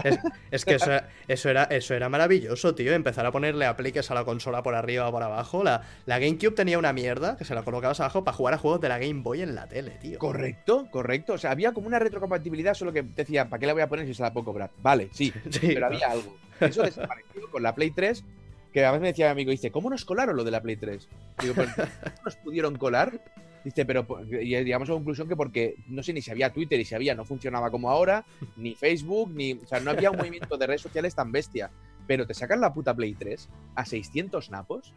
[0.05, 0.19] Es,
[0.51, 2.93] es que eso, era- eso, era, eso era maravilloso, tío.
[2.93, 5.65] Empezar a ponerle apliques a la consola por arriba o por abajo.
[5.65, 8.81] La, la GameCube tenía una mierda que se la colocabas abajo para jugar a juegos
[8.81, 10.19] de la Game Boy en la tele, tío.
[10.19, 11.33] Correcto, correcto.
[11.33, 14.07] O sea, había como una retrocompatibilidad, solo que decía, ¿para qué la voy a poner
[14.07, 14.71] si se la puedo cobrar?
[14.83, 16.37] Vale, sí, Sí, pero había algo.
[16.61, 18.25] Eso desapareció con la Play 3,
[18.73, 20.77] que a veces me decía mi amigo, dice, ¿cómo nos colaron lo de la Play
[20.77, 21.09] 3?
[21.41, 23.21] Digo, "Pues, ¿cómo nos pudieron colar?
[23.65, 26.81] Dice, pero y llegamos a la conclusión que porque no sé ni si había Twitter
[26.81, 28.25] y si había, no funcionaba como ahora,
[28.57, 29.53] ni Facebook, ni.
[29.53, 31.71] O sea, no había un movimiento de redes sociales tan bestia.
[32.07, 34.93] Pero te sacan la puta Play 3 a 600 napos,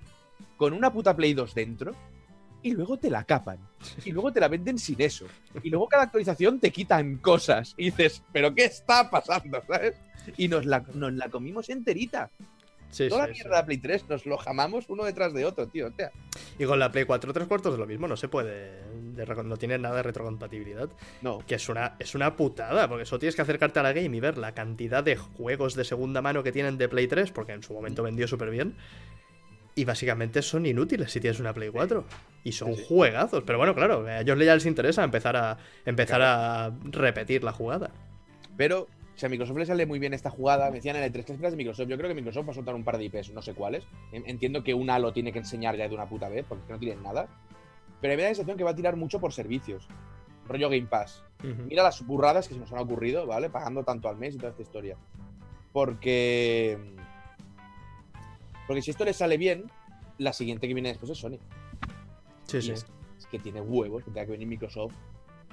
[0.57, 1.93] con una puta Play 2 dentro,
[2.63, 3.59] y luego te la capan.
[4.03, 5.28] Y luego te la venden sin eso.
[5.61, 7.76] Y luego cada actualización te quitan cosas.
[7.78, 9.61] Y dices, ¿pero qué está pasando?
[9.67, 9.93] ¿Sabes?
[10.38, 12.32] Y nos la, nos la comimos enterita.
[12.96, 13.41] Sí, Toda sí, la sí.
[13.41, 15.88] mierda de Play 3 nos lo jamamos uno detrás de otro, tío.
[15.88, 16.14] hostia.
[16.58, 18.82] Y con la Play 4 tres cuartos es lo mismo, no se puede.
[19.16, 20.88] de no tiene nada de retrocompatibilidad.
[21.22, 21.39] No.
[21.46, 24.20] Que es una, es una putada, porque eso tienes que acercarte a la game y
[24.22, 27.64] ver la cantidad de juegos de segunda mano que tienen de Play 3, porque en
[27.64, 28.78] su momento vendió súper bien.
[29.76, 32.06] Y básicamente son inútiles si tienes una Play 4.
[32.46, 33.43] Y son juegazos.
[33.46, 37.91] Pero bueno, claro, a ellos ya les interesa empezar a empezar a repetir la jugada.
[38.56, 41.26] Pero si a Microsoft le sale muy bien esta jugada, me decían en el 3
[41.26, 41.88] que esperas de Microsoft.
[41.88, 43.86] Yo creo que Microsoft va a soltar un par de IPs, no sé cuáles.
[44.11, 46.80] En- Entiendo que una lo tiene que enseñar ya de una puta vez, porque no
[46.80, 47.28] tienen nada.
[48.01, 49.88] Pero me da la sensación que va a tirar mucho por servicios.
[50.47, 51.24] Rollo Game Pass.
[51.68, 53.49] Mira las burradas que se nos han ocurrido, ¿vale?
[53.49, 54.97] Pagando tanto al mes y toda esta historia.
[55.72, 56.78] Porque.
[58.68, 59.70] Porque si esto le sale bien,
[60.18, 61.38] la siguiente que viene después es Sony.
[62.45, 62.72] Sí, Y sí.
[62.72, 62.86] Es,
[63.18, 64.93] es que tiene huevos que tenga que venir Microsoft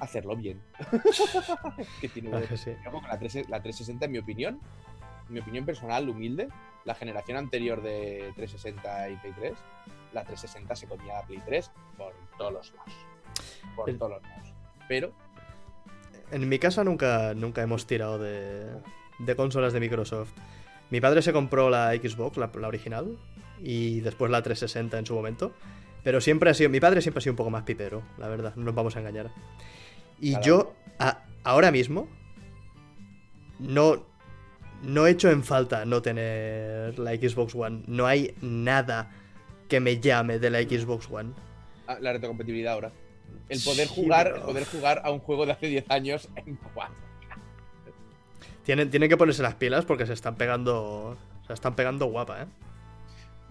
[0.03, 0.61] hacerlo bien.
[2.00, 2.72] que tiene Ah, que sí.
[3.09, 4.61] La, 3, la 360, en mi opinión,
[5.28, 6.48] en mi opinión personal, humilde,
[6.84, 9.53] la generación anterior de 360 y Play 3,
[10.12, 12.92] la 360 se comía a Play 3 por todos los lados.
[13.76, 14.53] Por El- todos los lados.
[14.88, 15.12] Pero,
[16.32, 18.70] En mi casa nunca, nunca hemos tirado de,
[19.20, 20.32] de consolas de Microsoft.
[20.90, 23.16] Mi padre se compró la Xbox, la, la original,
[23.62, 25.53] y después la 360 en su momento.
[26.03, 26.68] Pero siempre ha sido.
[26.68, 28.98] Mi padre siempre ha sido un poco más pipero, la verdad, no nos vamos a
[28.98, 29.30] engañar.
[30.22, 32.08] Y yo, a- ahora mismo,
[33.58, 34.04] no,
[34.82, 37.82] no he hecho en falta no tener la Xbox One.
[37.86, 39.10] No hay nada
[39.68, 41.32] que me llame de la Xbox One.
[41.86, 42.92] ah, la retrocompatibilidad ahora.
[43.48, 46.28] El poder Sí, jugar, pero- el poder jugar a un juego de hace 10 años
[46.36, 46.94] en 4.
[48.64, 51.16] Tienen, tienen que ponerse las pilas porque se están pegando.
[51.48, 52.46] Se están pegando guapa, ¿eh?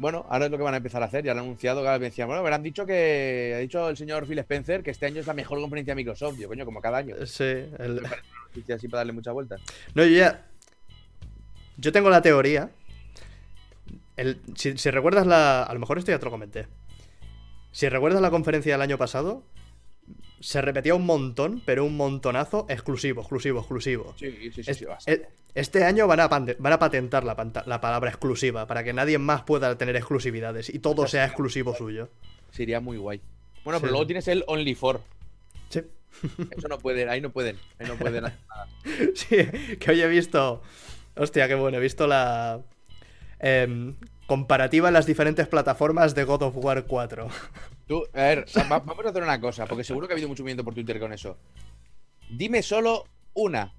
[0.02, 1.24] Bueno, ahora es lo que van a empezar a hacer.
[1.24, 1.84] Ya lo han anunciado.
[1.84, 3.54] Que me decían, bueno, me han dicho que.
[3.56, 6.39] Ha dicho el señor Phil Spencer que este año es la mejor conferencia de Microsoft.
[6.39, 7.16] Yo, coño, como cada año.
[7.28, 8.02] Sí, el-
[8.47, 9.58] Noticia así para darle mucha vuelta.
[9.93, 10.47] No, yo ya.
[11.78, 12.72] Yo tengo la teoría.
[14.18, 15.62] El- si, si recuerdas la.
[15.64, 16.68] A lo mejor esto ya te lo comenté.
[17.72, 19.43] Si recuerdas la conferencia del año pasado,
[20.42, 24.14] se repetía un montón, pero un montonazo exclusivo, exclusivo, exclusivo.
[24.18, 24.72] Sí, sí, sí.
[24.72, 27.36] Es- sí, e- este año van a, pante- van a patentar la,
[27.82, 32.10] palabra exclusiva para que nadie más pueda tener exclusividades y todo sea exclusivo suyo.
[32.52, 33.22] Sería muy guay.
[33.64, 33.82] Bueno, Sí.
[33.82, 35.02] pero luego tienes el Only for.
[35.70, 35.82] Sí.
[36.58, 37.58] Eso no pueden, ahí no pueden.
[37.80, 38.68] Ahí no pueden hacer nada.
[39.16, 40.62] Sí, que hoy he visto.
[41.16, 41.78] Hostia, qué bueno.
[41.78, 42.62] He visto la.
[43.39, 43.96] em,
[44.28, 47.28] comparativa en las diferentes plataformas de God of War 4.
[47.92, 50.44] Tú, a ver, va- vamos a hacer una cosa, porque seguro que ha habido mucho
[50.44, 51.36] movimiento por Twitter con eso.
[52.30, 53.74] Dime solo una.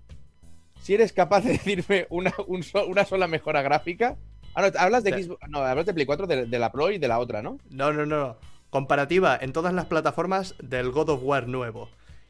[0.82, 4.18] Si eres capaz de decirme una, un so- una sola mejora gráfica.
[4.54, 5.22] Ah, no, hablas de Sí.
[5.22, 5.48] Xbox.
[5.48, 7.40] No, hablas de Play 4, de, de la Pro y de la otra.
[7.40, 8.36] No, no, no, no.
[8.68, 11.88] Comparativa en todas las plataformas del God of War nuevo.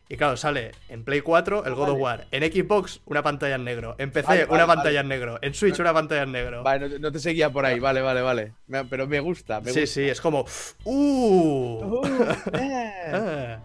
[0.08, 2.02] Y claro, sale en Play 4 el God of Vale.
[2.02, 2.26] War.
[2.32, 3.94] En Xbox, una pantalla en negro.
[3.96, 5.00] En PC, Vale, una vale, pantalla vale.
[5.00, 5.38] en negro.
[5.40, 6.62] En Switch, una pantalla en negro.
[6.62, 8.52] Vale, no, no te seguía por ahí, vale, vale, vale.
[8.66, 9.94] Me- pero me gusta, me sí, gusta.
[9.94, 10.44] sí, es como.
[10.84, 11.82] ¡Uh!
[11.82, 12.06] Uh,
[12.58, 12.92] eh.
[13.10, 13.58] Ah.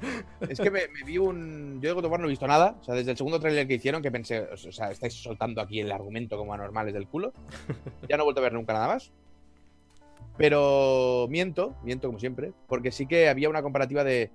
[0.47, 1.81] Es que me, me vi un.
[1.81, 2.77] Yo de God of War no he visto nada.
[2.79, 5.81] O sea, desde el segundo tráiler que hicieron, que pensé, o sea, estáis soltando aquí
[5.81, 7.33] el argumento como anormales del culo.
[8.07, 9.11] Ya no he vuelto a ver nunca nada más.
[10.37, 14.31] Pero miento, miento como siempre, porque sí que había una comparativa de.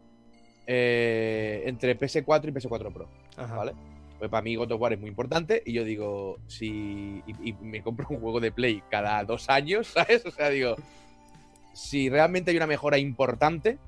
[0.75, 3.07] Eh, entre PS4 y PS4 Pro,
[3.37, 3.57] Ajá.
[3.57, 3.73] ¿vale?
[4.19, 7.23] Pues para mí God of War es muy importante y yo digo, si.
[7.27, 10.25] Y, y me compro un juego de Play cada dos años, ¿sabes?
[10.25, 10.77] O sea, digo.
[11.75, 13.79] Si realmente hay una mejora importante,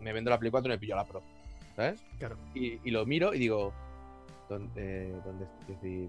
[0.00, 1.22] me vendo la Play 4 y me pillo la Pro.
[1.74, 2.00] ¿Sabes?
[2.20, 2.36] Claro.
[2.54, 3.72] Y, y lo miro y digo,
[4.48, 6.08] ¿dónde, dónde es decir,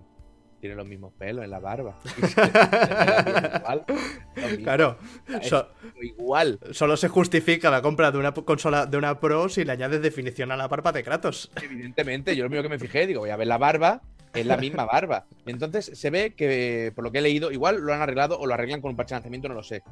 [0.60, 1.96] tiene los mismos pelos en la barba?
[3.60, 3.86] igual,
[4.64, 4.98] Claro.
[5.44, 5.68] So-
[6.02, 6.60] igual.
[6.72, 10.52] solo se justifica la compra de una consola de una Pro si le añades definición
[10.52, 11.52] a la barba de Kratos.
[11.62, 14.02] Evidentemente, yo lo primero que me fijé, digo, voy a ver la barba,
[14.34, 15.26] es la misma barba.
[15.46, 18.54] Entonces se ve que, por lo que he leído, igual lo han arreglado o lo
[18.54, 19.84] arreglan con un parche de lanzamiento, no lo sé.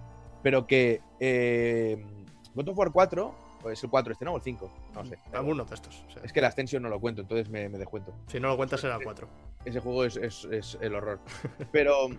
[0.44, 2.06] Pero que eh,
[2.54, 4.34] God of War 4, o es el 4 este, ¿no?
[4.34, 5.18] O el 5, no sé.
[5.34, 6.04] Alguno de estos.
[6.24, 8.14] Es que la extensión no lo cuento, entonces me, me descuento.
[8.28, 9.28] Si no lo cuentas será 4.
[9.66, 11.20] Ese juego es, es- es el horror.
[11.72, 12.10] Pero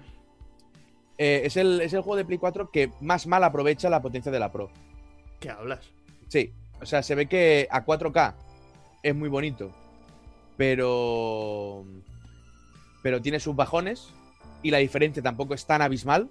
[1.18, 4.30] eh, es, el, es el juego de Play 4 que más mal aprovecha la potencia
[4.32, 4.70] de la Pro.
[5.40, 5.80] ¿Qué hablas?
[6.28, 8.34] Sí, o sea, se ve que a 4K
[9.03, 9.70] es muy bonito,
[10.57, 11.84] pero
[13.03, 14.09] pero tiene sus bajones
[14.62, 16.28] y la diferencia tampoco es tan abismal,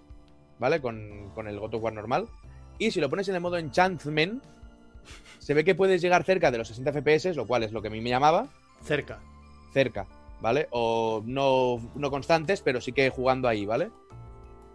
[0.59, 0.81] ¿vale?
[0.81, 2.27] Con, con el God of War normal.
[2.77, 4.43] Y si lo pones en el modo Enchantment,
[5.39, 7.87] se ve que puedes llegar cerca de los 60 FPS, lo cual es lo que
[7.87, 8.47] a mí me llamaba,
[8.83, 9.19] Cerca.
[9.73, 10.05] cerca,
[10.41, 10.67] ¿vale?
[10.71, 13.91] O no, no constantes, pero sí que jugando ahí, ¿vale?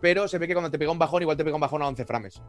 [0.00, 1.88] pero se ve que cuando te pega un bajón, igual te pega un bajón a
[1.88, 2.42] 11 frames.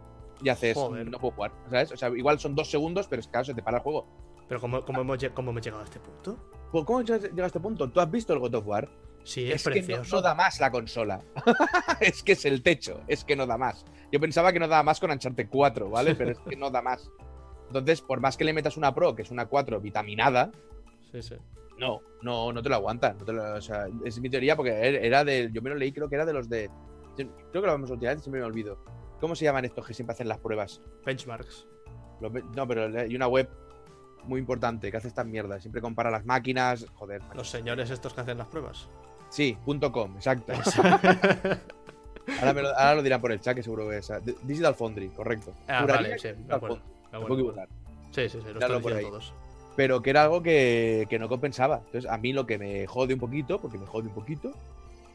[0.43, 1.09] Y haces, Joder.
[1.09, 1.91] no puedo jugar, ¿sabes?
[1.91, 4.07] O sea, igual son dos segundos, pero es que claro, se te para el juego.
[4.47, 6.37] Pero ¿cómo, cómo hemos, cómo hemos llegado a este punto?
[6.71, 7.89] Pues, ¿Cómo llegas a este punto?
[7.89, 8.89] ¿Tú has visto el God of War?
[9.23, 10.15] Sí, es, que no, precioso.
[10.15, 11.21] no da más la consola.
[11.99, 13.85] es que es el techo, es que no da más.
[14.11, 16.15] Yo pensaba que no daba más con Uncharted 4, ¿vale?
[16.15, 17.11] Pero es que no da más.
[17.67, 20.51] Entonces, por más que le metas una Pro, que es una 4 vitaminada,
[21.11, 21.35] Sí, sí.
[21.81, 23.13] No, no, no te lo aguanta.
[23.13, 25.49] no te lo- o sea, es mi teoría porque er- era de.
[25.51, 26.69] Yo me lo leí, creo que era de los de.
[27.17, 28.77] Creo que lo vamos a utilizar, siempre me olvido.
[29.19, 30.81] ¿Cómo se llaman estos que siempre hacen las pruebas?
[31.05, 31.67] Benchmarks.
[32.21, 33.49] Los no, pero hay una web
[34.23, 35.61] muy importante que hace estas mierdas.
[35.61, 36.85] Siempre compara las máquinas.
[36.93, 37.21] Joder.
[37.35, 38.87] Los señores estos que hacen las pruebas.
[39.29, 40.53] Sí, punto .com, exacto.
[42.39, 44.07] Ahora, me lo, ahora lo dirán por el chat, que seguro que es.
[44.07, 45.53] D- Digital Foundry, correcto.
[45.67, 46.79] ah, vale, sí, me acuerdo.
[47.19, 47.25] Me.
[48.11, 48.47] Sí, sí, sí,
[49.09, 49.33] todos.
[49.75, 51.81] Pero que era algo que, que no compensaba.
[51.85, 54.51] Entonces, a mí lo que me jode un poquito, porque me jode un poquito,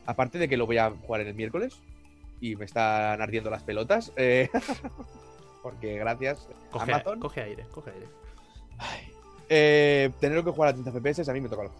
[0.07, 1.78] aparte de que lo voy a jugar en el miércoles
[2.40, 4.48] y me están ardiendo las pelotas, eh,
[5.62, 8.07] porque gracias Coge, Amazon, coge aire, coge aire.
[9.48, 11.72] eh, tener que jugar a 30 FPS a mí me toca los.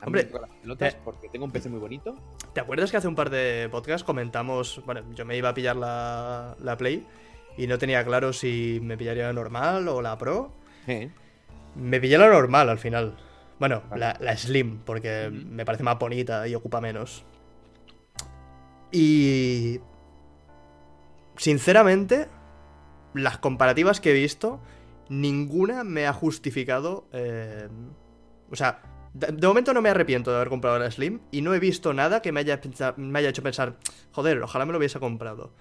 [0.00, 2.14] A Hombre, me toca las pelotas eh, porque tengo un PC muy bonito.
[2.52, 5.76] ¿Te acuerdas que hace un par de podcasts comentamos, bueno, yo me iba a pillar
[5.76, 7.04] la, la Play
[7.56, 10.52] y no tenía claro si me pillaría la normal o la Pro?
[10.86, 11.08] Eh,
[11.76, 13.16] Me pillé la normal al final.
[13.58, 14.00] Bueno, Vale.
[14.00, 17.24] la, la Slim, porque me parece más bonita y ocupa menos.
[18.92, 19.80] Y...
[21.36, 22.28] Sinceramente,
[23.12, 24.60] las comparativas que he visto,
[25.08, 27.06] ninguna me ha justificado...
[27.12, 27.68] eh,
[28.50, 28.82] o sea,
[29.14, 31.92] de, de momento no me arrepiento de haber comprado la Slim y no he visto
[31.92, 32.60] nada que me haya,
[32.96, 33.76] me haya hecho pensar,
[34.12, 35.52] joder, ojalá me lo hubiese comprado.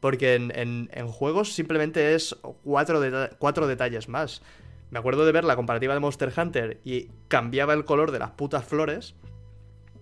[0.00, 3.00] Porque en, en- en juegos simplemente es cuatro,
[3.38, 4.42] cuatro detalles más.
[4.90, 8.30] Me acuerdo de ver la comparativa de Monster Hunter y cambiaba el color de las
[8.32, 9.14] putas flores.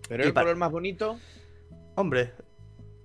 [0.09, 1.18] Pero Y el color más bonito.
[1.95, 2.32] Hombre,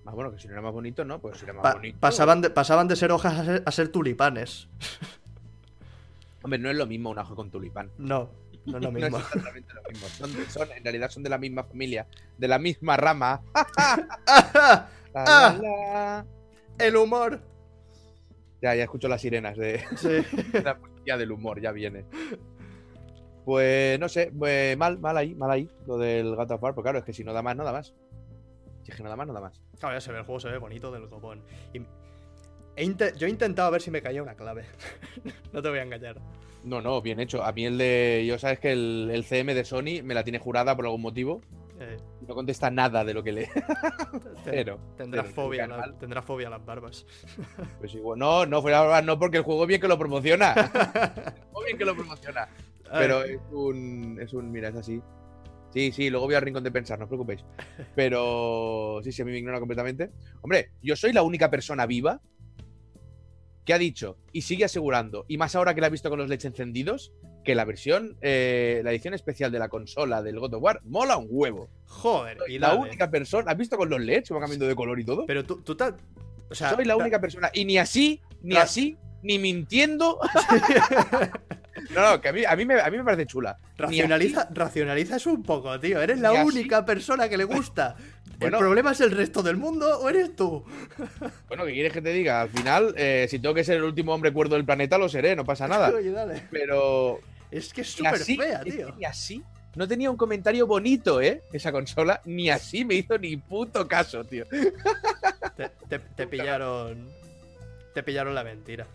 [0.04, 1.98] Más bueno, que si no era más bonito, no, pues si era más pa- bonito.
[2.00, 4.68] pasaban, de, pasaban de ser hojas a ser, a ser tulipanes.
[6.42, 7.92] Hombre, no es lo mismo un ajo con tulipán.
[7.98, 8.30] No,
[8.66, 9.10] no es lo mismo.
[9.18, 10.08] No es exactamente lo mismo.
[10.08, 12.08] Son, son- en realidad son de la misma familia,
[12.38, 13.42] de la misma rama.
[15.12, 15.58] La, Ah.
[15.60, 16.26] la, la.
[16.78, 17.42] el humor.
[18.62, 20.10] Ya, ya escucho las sirenas de Sí.
[21.00, 22.06] Policía del humor, ya viene.
[23.46, 26.84] Pues no sé, pues, mal, mal ahí, mal ahí, lo del God of War, pero
[26.84, 27.94] claro, es que si no da más, no da más.
[28.84, 29.62] Si es que no da más, no da más.
[29.80, 31.42] Claro, ya se ve, el juego se ve bonito del copón.
[31.74, 31.80] Y
[32.76, 34.66] he inte- yo he intentado ver si me caía una clave.
[35.54, 36.18] no te voy a engañar.
[36.64, 37.42] No, no, bien hecho.
[37.44, 38.26] A mí el de.
[38.28, 41.42] Yo sabes que el, el CM de Sony me la tiene jurada por algún motivo.
[41.80, 41.98] Eh,
[42.30, 43.48] No contesta nada de lo que lee.
[44.46, 44.80] Pero.
[44.96, 45.98] tendrás, pero, fobia, la- mal.
[45.98, 47.04] tendrás fobia a las barbas.
[47.80, 48.20] Pues igual.
[48.20, 50.54] No, no, fuera broma, no, porque el juego bien que lo promociona.
[50.54, 52.48] el juego bien que lo promociona.
[52.92, 54.52] Pero es un, es un.
[54.52, 55.02] Mira, es así.
[55.74, 57.44] Sí, sí, luego voy al rincón de pensar, no os preocupéis.
[57.96, 59.00] Pero.
[59.04, 60.12] Sí, sí, a mí me ignora completamente.
[60.42, 62.22] Hombre, yo soy la única persona viva
[63.66, 66.30] que ha dicho y sigue asegurando, y más ahora que la he visto con los
[66.30, 67.12] LEDs encendidos,
[67.44, 71.18] que la versión, eh, la edición especial de la consola del God of War mola
[71.18, 71.70] un huevo.
[71.86, 72.80] Joder, Soy y la dale.
[72.82, 73.52] única persona.
[73.52, 75.26] ¿Has visto con los LEDs que van cambiando de color y todo?
[75.26, 75.94] Pero tú, tú te-
[76.50, 77.50] O sea, Soy la única persona.
[77.54, 80.20] Y ni así, ni así, ni mintiendo.
[81.94, 83.58] no, no, que a mí, a mí, me, a mí me parece chula.
[83.78, 86.02] Racionaliza, racionaliza eso un poco, tío.
[86.02, 86.42] Eres la así.
[86.42, 87.96] única persona que le gusta.
[88.40, 88.56] Bueno.
[88.56, 90.64] ¿El problema es el resto del mundo o eres tú?
[91.50, 92.40] Bueno, ¿qué quieres que te diga?
[92.40, 95.36] Al final, eh, si tengo que ser el último hombre cuerdo del planeta, lo seré,
[95.36, 95.90] no pasa nada.
[95.90, 96.44] Oye, dale.
[96.50, 97.20] Pero.
[97.52, 98.96] Es que es súper fea, tío.
[98.98, 99.44] ni así.
[99.76, 101.42] No tenía un comentario bonito, ¿eh?
[101.52, 102.22] Esa consola.
[102.24, 104.46] Ni así me hizo ni puto caso, tío.
[105.58, 107.10] Te, te- te pillaron.
[107.94, 108.88] Te pillaron la mentira.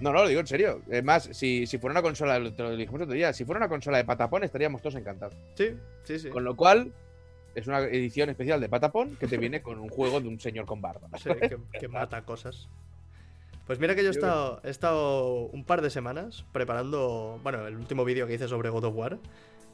[0.00, 0.82] No, no, lo digo en serio.
[0.90, 3.68] Es más, si, si fuera una consola, te lo dijimos otro día, si fuera una
[3.68, 5.34] consola de patapón, estaríamos todos encantados.
[5.54, 6.28] Sí, sí, sí.
[6.30, 6.92] Con lo cual,
[7.54, 10.66] es una edición especial de patapón que te viene con un juego de un señor
[10.66, 11.08] con barba.
[11.18, 12.68] Sí, que, que mata cosas.
[13.66, 17.76] Pues mira que yo he estado, he estado un par de semanas preparando, bueno, el
[17.76, 19.18] último vídeo que hice sobre God of War,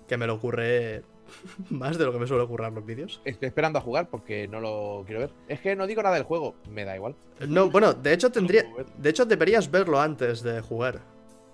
[0.07, 1.03] que me lo ocurre
[1.71, 3.21] más de lo que me suele ocurrir los vídeos.
[3.25, 5.31] Estoy esperando a jugar porque no lo quiero ver.
[5.49, 7.15] Es que no digo nada del juego, me da igual.
[7.47, 8.65] No, bueno, de hecho tendría,
[8.97, 11.01] de hecho deberías verlo antes de jugar,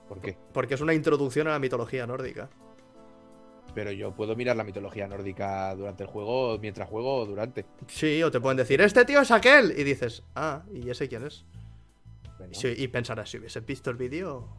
[0.08, 0.36] ¿Por qué?
[0.52, 2.48] porque es una introducción a la mitología nórdica.
[3.74, 7.64] Pero yo puedo mirar la mitología nórdica durante el juego, mientras juego o durante.
[7.86, 11.24] Sí, o te pueden decir, este tío es aquel, y dices, ah, ¿y ese quién
[11.24, 11.46] es?
[12.50, 14.56] Bueno, Y, pensarás, si hubiese visto el vídeo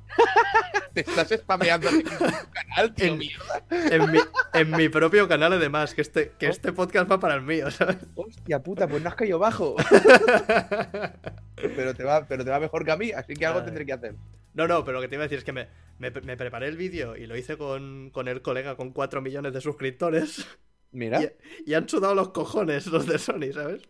[0.94, 2.10] Te estás spameando en tu
[2.52, 3.66] canal, tío En- mierda.
[3.70, 4.20] en mi,
[4.54, 7.98] en mi propio canal, además, que este, que este podcast va para el mío, ¿sabes?
[8.16, 9.76] Hostia puta, pues no has caído bajo.
[11.56, 13.66] pero, te va, pero te va mejor que a mí, así que algo Ay.
[13.66, 14.16] tendré que hacer.
[14.54, 15.68] No, no, pero lo que te iba a decir es que me,
[15.98, 19.54] me- me preparé el vídeo y lo hice con, con el colega con 4 millones
[19.54, 20.46] de suscriptores.
[20.92, 21.22] Mira.
[21.24, 23.82] Y, y han sudado los cojones los de Sony, ¿sabes?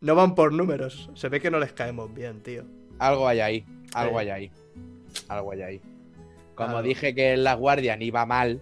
[0.00, 1.10] No van por números.
[1.14, 2.64] Se ve que no les caemos bien, tío.
[3.06, 3.66] Algo hay ahí.
[3.94, 4.50] Algo hay ahí.
[5.28, 5.80] Algo hay ahí.
[6.54, 6.82] Como Algo.
[6.82, 8.60] dije que la Guardian iba mal,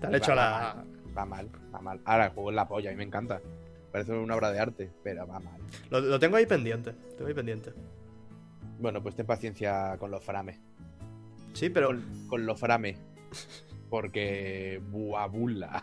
[0.00, 0.84] Te han hecho la.
[1.16, 2.00] va mal, va mal.
[2.04, 3.40] Ahora el juego es la polla, a mí me encanta.
[3.90, 5.60] Parece una obra de arte, pero va mal.
[5.90, 6.92] Lo, lo tengo ahí pendiente.
[7.16, 7.72] Tengo ahí pendiente.
[8.80, 10.58] Bueno, pues ten paciencia con los frame.
[11.52, 11.86] Sí, pero.
[11.88, 12.96] Con, con los frame.
[13.88, 14.82] Porque.
[14.90, 15.82] Buabula.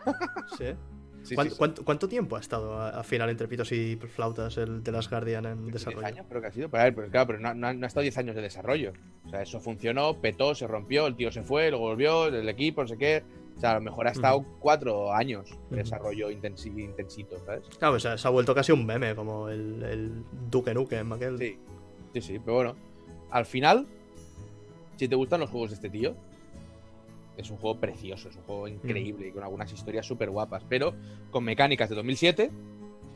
[0.58, 0.66] Sí.
[1.22, 1.58] Sí, ¿Cuánto, sí, sí.
[1.58, 5.08] cuánto- cuánto tiempo ha estado a, a final entre pitos y flautas el de las
[5.08, 6.06] Guardian en 10 desarrollo?
[6.06, 6.68] años creo que ha sido.
[6.68, 8.42] Pero, a ver, pero claro, pero no, no ha- no ha estado 10 años de
[8.42, 8.92] desarrollo.
[9.26, 12.82] O sea, eso funcionó, petó, se rompió, el tío se fue, luego volvió, el equipo,
[12.82, 13.22] no sé qué.
[13.56, 17.68] O sea, a lo mejor ha estado 4 años de desarrollo intensi- intensito, ¿sabes?
[17.78, 21.38] Claro, pues se ha vuelto casi un meme, como el, el Duke Nukem, aquel.
[21.38, 21.58] Sí,
[22.14, 22.76] sí, sí, pero bueno.
[23.30, 23.86] Al final,
[24.96, 26.14] si te gustan los juegos de este tío,
[27.36, 30.94] es un juego precioso, es un juego increíble y con algunas historias súper guapas, pero
[31.30, 32.50] con mecánicas de 2007,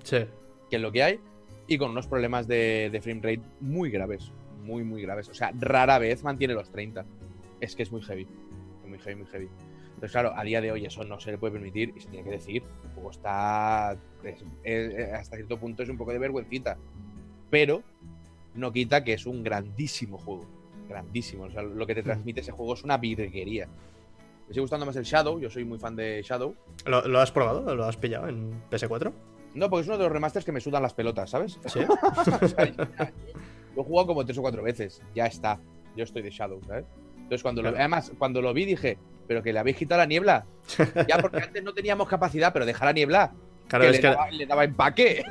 [0.03, 0.19] Sí.
[0.71, 1.21] que es lo que hay,
[1.69, 4.31] y con unos problemas de, de frame rate muy graves,
[4.65, 5.29] muy, muy graves.
[5.29, 7.05] O sea, rara vez mantiene los 30.
[7.61, 8.27] Es que es muy heavy,
[8.87, 9.49] muy heavy, muy heavy.
[9.89, 12.25] Entonces, claro, a día de hoy eso no se le puede permitir y se tiene
[12.25, 12.63] que decir.
[12.85, 13.97] El juego está.
[14.25, 16.77] es- es- hasta cierto punto es un poco de vergüencita.
[17.51, 17.83] Pero
[18.55, 20.45] no quita que es un grandísimo juego.
[20.89, 21.45] Grandísimo.
[21.45, 23.69] O sea, lo que te transmite ese juego es una virguería.
[24.49, 25.41] Me sigue gustando más el Shadow.
[25.41, 26.55] Yo soy muy fan de Shadow.
[26.85, 27.75] ¿Lo, lo has probado?
[27.75, 29.13] ¿Lo has pillado en PS4?
[29.55, 31.59] No, porque es uno de los remasters que me sudan las pelotas, ¿sabes?
[31.67, 31.81] Sí.
[32.43, 33.13] O sea, ya-
[33.75, 35.03] lo he jugado como tres o cuatro veces.
[35.15, 35.59] Ya está.
[35.97, 36.85] Yo estoy de Shadow, ¿sabes?
[37.17, 40.47] Entonces, cuando lo, además, cuando lo vi, dije, pero que le habéis quitado la niebla.
[41.09, 43.33] Ya, porque antes no teníamos capacidad, pero deja la niebla.
[43.69, 45.25] Claro, que es le, que daba, le daba empaque.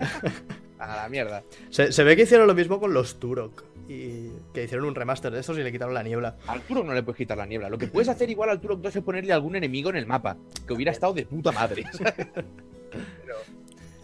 [0.78, 1.42] A la mierda.
[1.70, 3.64] se, se ve que hicieron lo mismo con los Turok.
[3.88, 6.38] Y que hicieron un remaster de estos y le quitaron la niebla.
[6.48, 7.70] Al Turok no le puedes quitar la niebla.
[7.70, 10.38] Lo que puedes hacer igual al Turok 2 es ponerle algún enemigo en el mapa.
[10.68, 11.86] Que hubiera estado de puta madre.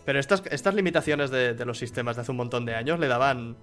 [0.06, 3.08] Pero estas, estas limitaciones de, de los sistemas de hace un montón de años le
[3.08, 3.58] daban.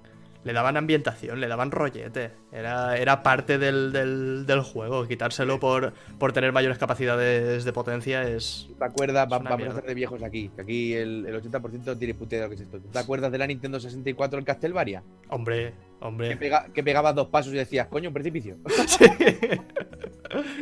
[0.48, 2.30] Le daban ambientación, le daban rollete.
[2.52, 5.06] Era, era parte del, del, del juego.
[5.06, 8.64] Quitárselo por, por tener mayores capacidades de potencia es.
[8.66, 9.26] ¿Tú te acuerdas?
[9.26, 9.74] Es Va- una vamos mierda.
[9.74, 10.50] a hacer de viejos aquí.
[10.56, 12.80] Que aquí el, el 80% tiene puta de lo que es esto.
[12.80, 15.02] ¿Tú te acuerdas de la Nintendo 64 el Castlevania?
[15.28, 16.38] Hombre, Que, hombre.
[16.38, 18.56] pega- que pegabas dos pasos y decías, coño, un precipicio.
[18.86, 19.04] Sí.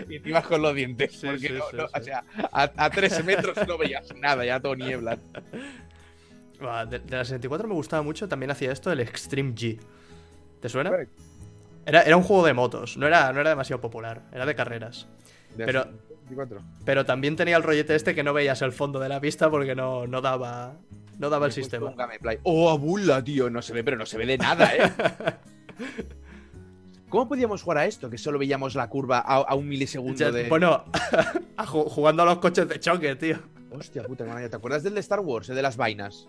[0.09, 1.12] y te ibas con los dientes.
[1.12, 1.84] Sí, porque sí, no- no.
[1.95, 5.16] O sea, a, a tres metros no veías nada, ya todo niebla.
[6.64, 9.78] Va, De, de la 64 me gustaba mucho, también hacía esto, el Extreme G.
[10.61, 10.90] ¿Te suena?
[11.84, 15.07] Era, era un juego de motos, no era, no era demasiado popular, era de carreras.
[15.57, 16.61] De Pero- 64.
[16.84, 19.76] Pero también tenía el rollete este que no veías el fondo de la pista porque
[19.76, 20.74] no, no daba,
[21.18, 21.86] no daba el Me sistema.
[21.86, 22.38] un gameplay.
[22.42, 23.48] ¡Oh, abuela, tío!
[23.48, 24.92] No se ve, pero no se ve de nada, ¿eh?
[27.09, 28.11] ¿Cómo podíamos jugar a esto?
[28.11, 30.48] Que solo veíamos la curva a, a un milisegundo Ya, de.
[30.48, 30.84] Bueno,
[31.57, 33.38] a jugando a los coches de choque, tío.
[33.70, 36.26] Hostia puta, ¿te acuerdas del de Star Wars, el de las vainas?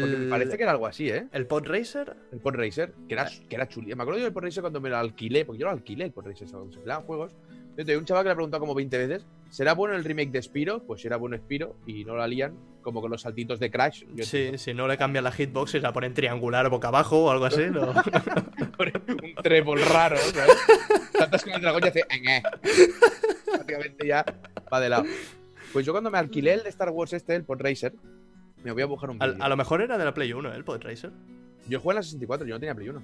[0.00, 1.26] Porque me parece que era algo así, ¿eh?
[1.32, 3.94] el Pod Racer, El Pod Racer, que era, que era chuli.
[3.94, 6.12] Me acuerdo yo del Pod Racer cuando me lo alquilé, porque yo lo alquilé el
[6.12, 7.32] Pod Racer, cuando se peleaban juegos.
[7.70, 10.42] Entonces, un chaval que le ha preguntado como 20 veces, ¿será bueno el remake de
[10.42, 10.82] Spiro?
[10.82, 14.04] Pues si era bueno Spiro y no lo alían, como con los saltitos de Crash.
[14.14, 17.30] Yo sí, si no le cambian la hitbox y la ponen triangular boca abajo o
[17.30, 17.92] algo así, no.
[17.92, 20.56] un trébol raro, ¿sabes?
[21.16, 22.04] Saltas con el dragón y hace.
[23.44, 24.24] Prácticamente ya
[24.72, 25.04] va de lado.
[25.72, 27.92] Pues yo cuando me alquilé el de Star Wars este, el Pod Racer,
[28.64, 30.56] me voy a buscar un A, lo mejor era de la Play 1, ¿eh?
[30.56, 31.10] el Pod Racer.
[31.68, 33.02] Yo jugué en la 64, yo no tenía Play 1.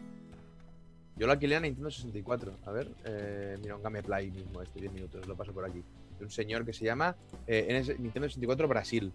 [1.16, 2.58] Yo lo alquilé en la Nintendo 64.
[2.66, 5.82] A ver, eh, mira, un gameplay mismo, este 10 minutos, lo paso por aquí.
[6.18, 7.14] De un señor que se llama
[7.46, 9.12] eh, Nintendo 64 Brasil.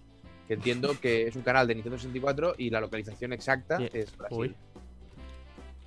[0.47, 4.37] Que entiendo que es un canal de Nintendo 64 y la localización exacta es Brasil.
[4.39, 4.55] Uy.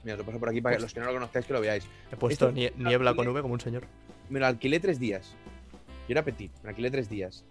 [0.04, 1.52] Mira, os lo paso por aquí para que Pues- los que no lo conozcáis que
[1.52, 1.84] lo veáis.
[2.12, 3.84] He puesto Esto- nie- niebla con V como un señor.
[4.28, 5.34] Me lo alquilé tres días.
[6.08, 7.44] Yo era petit, me lo alquilé tres días.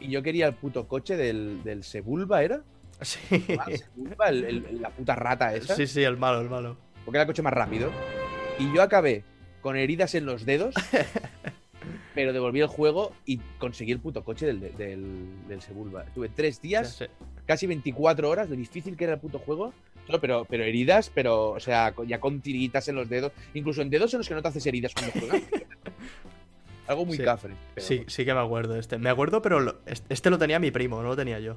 [0.00, 2.62] Y yo quería el puto coche del, del Sebulba, ¿era?
[3.00, 3.18] Sí.
[3.58, 5.74] Ah, Sebulba, el- el- la puta rata esa.
[5.76, 6.76] Sí, sí, el malo, el malo.
[7.04, 7.90] porque era el coche más rápido.
[8.58, 9.24] Y yo acabé
[9.62, 10.74] con heridas en los dedos,
[12.14, 16.04] pero devolví el juego y conseguí el puto coche del, del, del Sebulba.
[16.14, 17.10] Tuve tres días, Sí, sí.
[17.46, 19.72] casi 24 horas, lo difícil que era el puto juego.
[20.08, 23.88] No, pero, pero heridas, pero, o sea, ya con tiritas en los dedos, incluso en
[23.88, 25.42] dedos en los que no te haces heridas cuando juegas.
[26.86, 27.24] Algo muy Sí.
[27.24, 27.54] cafre.
[27.74, 28.98] pero- Sí, sí que me acuerdo este.
[28.98, 31.56] Me acuerdo, pero lo- este lo tenía mi primo, no lo tenía yo.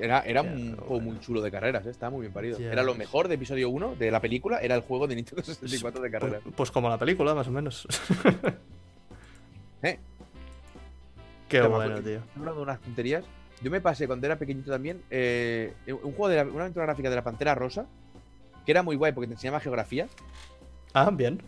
[0.00, 1.04] Era, era un juego bueno.
[1.12, 1.90] muy chulo de carreras, ¿eh?
[1.90, 2.58] estaba muy bien parido.
[2.58, 6.00] Era lo mejor de episodio 1 de la película, era el juego de Nintendo 64
[6.02, 6.40] de carreras.
[6.42, 7.86] Pues, pues como la película, más o menos.
[9.82, 9.98] ¿Eh?
[11.48, 12.20] Qué Te bueno, tío.
[12.36, 13.24] Hablando de unas tonterías.
[13.62, 17.08] Yo me pasé cuando era pequeñito también eh, un juego de la- una aventura gráfica
[17.10, 17.86] de la Pantera Rosa,
[18.64, 20.08] que era muy guay porque te enseñaba geografía.
[20.92, 21.40] Ah, bien.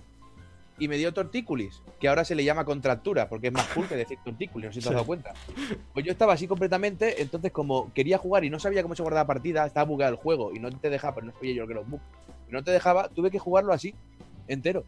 [0.78, 3.96] Y me dio tortícolis, que ahora se le llama contractura, porque es más cool que
[3.96, 5.34] decir tortícolis, no sé si te has dado cuenta.
[5.92, 9.26] Pues yo estaba así completamente, entonces como quería jugar y no sabía cómo se guardaba
[9.26, 11.80] partida, estaba bugueado el juego y no te dejaba, pero no sabía yo que era
[11.82, 12.00] un bug,
[12.48, 13.94] y no te dejaba, tuve que jugarlo así,
[14.46, 14.84] entero.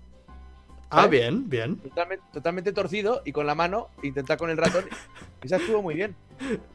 [0.93, 1.77] Ah, bien, bien.
[1.77, 4.85] Totalmente, totalmente torcido y con la mano intentar con el ratón.
[5.43, 6.17] Esa estuvo muy bien,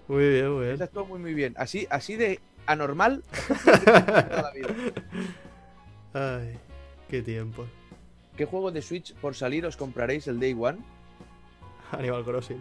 [0.08, 0.76] Muy bien, muy bien.
[0.76, 1.54] esa estuvo muy muy bien.
[1.58, 3.24] Así, así de anormal
[3.66, 4.70] toda la vida.
[6.14, 6.58] Ay,
[7.10, 7.66] qué tiempo.
[8.38, 10.80] ¿Qué juego de Switch por salir os compraréis el Day One?
[11.92, 12.60] Animal Crossing.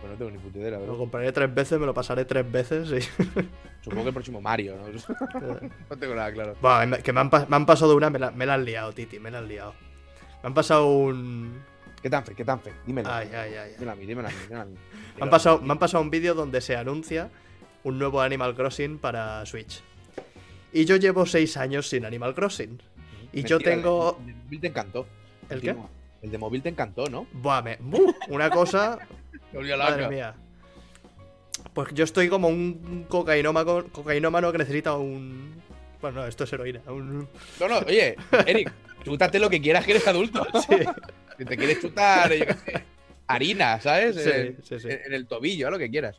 [0.00, 0.96] Pues no tengo ni puta idea, la Lo verdad.
[0.98, 3.00] compraré tres veces, me lo pasaré tres veces y...
[3.84, 4.88] Supongo que el próximo Mario, ¿no?
[5.90, 6.56] no tengo nada claro.
[6.86, 8.92] Me- que me han, pas- me han pasado una, me la, me la han liado,
[8.92, 9.74] Titi, me la han liado.
[10.42, 11.62] Me han pasado un...
[12.02, 12.34] ¿Qué tan fe?
[12.34, 12.72] ¿Qué tan fe?
[12.86, 13.10] Dímelo.
[13.10, 13.54] Ay, ay, ay.
[13.56, 13.72] ay.
[13.72, 14.74] Dímelo a mí, dímelo a mí, dímelo a mí.
[15.16, 17.30] Me han pasado, me han pasado un vídeo donde se anuncia
[17.82, 19.82] un nuevo Animal Crossing para Switch.
[20.72, 22.82] Y yo llevo seis años sin Animal Crossing.
[23.34, 24.18] Y yo tengo...
[24.20, 25.06] El de móvil te encantó.
[25.50, 25.76] ¿El qué?
[26.22, 27.26] El de móvil te encantó, ¿no?
[27.32, 27.76] Buah, me...
[27.80, 28.14] ¡buh!
[28.28, 28.98] Una cosa...
[29.52, 30.34] Madre mía.
[31.72, 35.54] Pues yo estoy como un cocainómano, cocainómano que necesita un...
[36.00, 36.80] Bueno, no, esto es heroína.
[36.88, 37.28] Un...
[37.60, 38.16] No, no, oye,
[38.46, 38.72] Eric,
[39.04, 40.46] chútate lo que quieras que eres adulto.
[40.68, 40.76] Sí,
[41.38, 42.84] Si te quieres chutar, yo qué sé,
[43.26, 44.14] harina, ¿sabes?
[44.16, 44.88] sí, en, sí, sí.
[44.88, 46.16] en- en el tobillo, lo que quieras.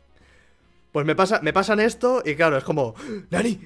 [0.92, 2.94] Pues me, pasa, me pasan esto y claro, es como...
[3.30, 3.58] ¡Nani!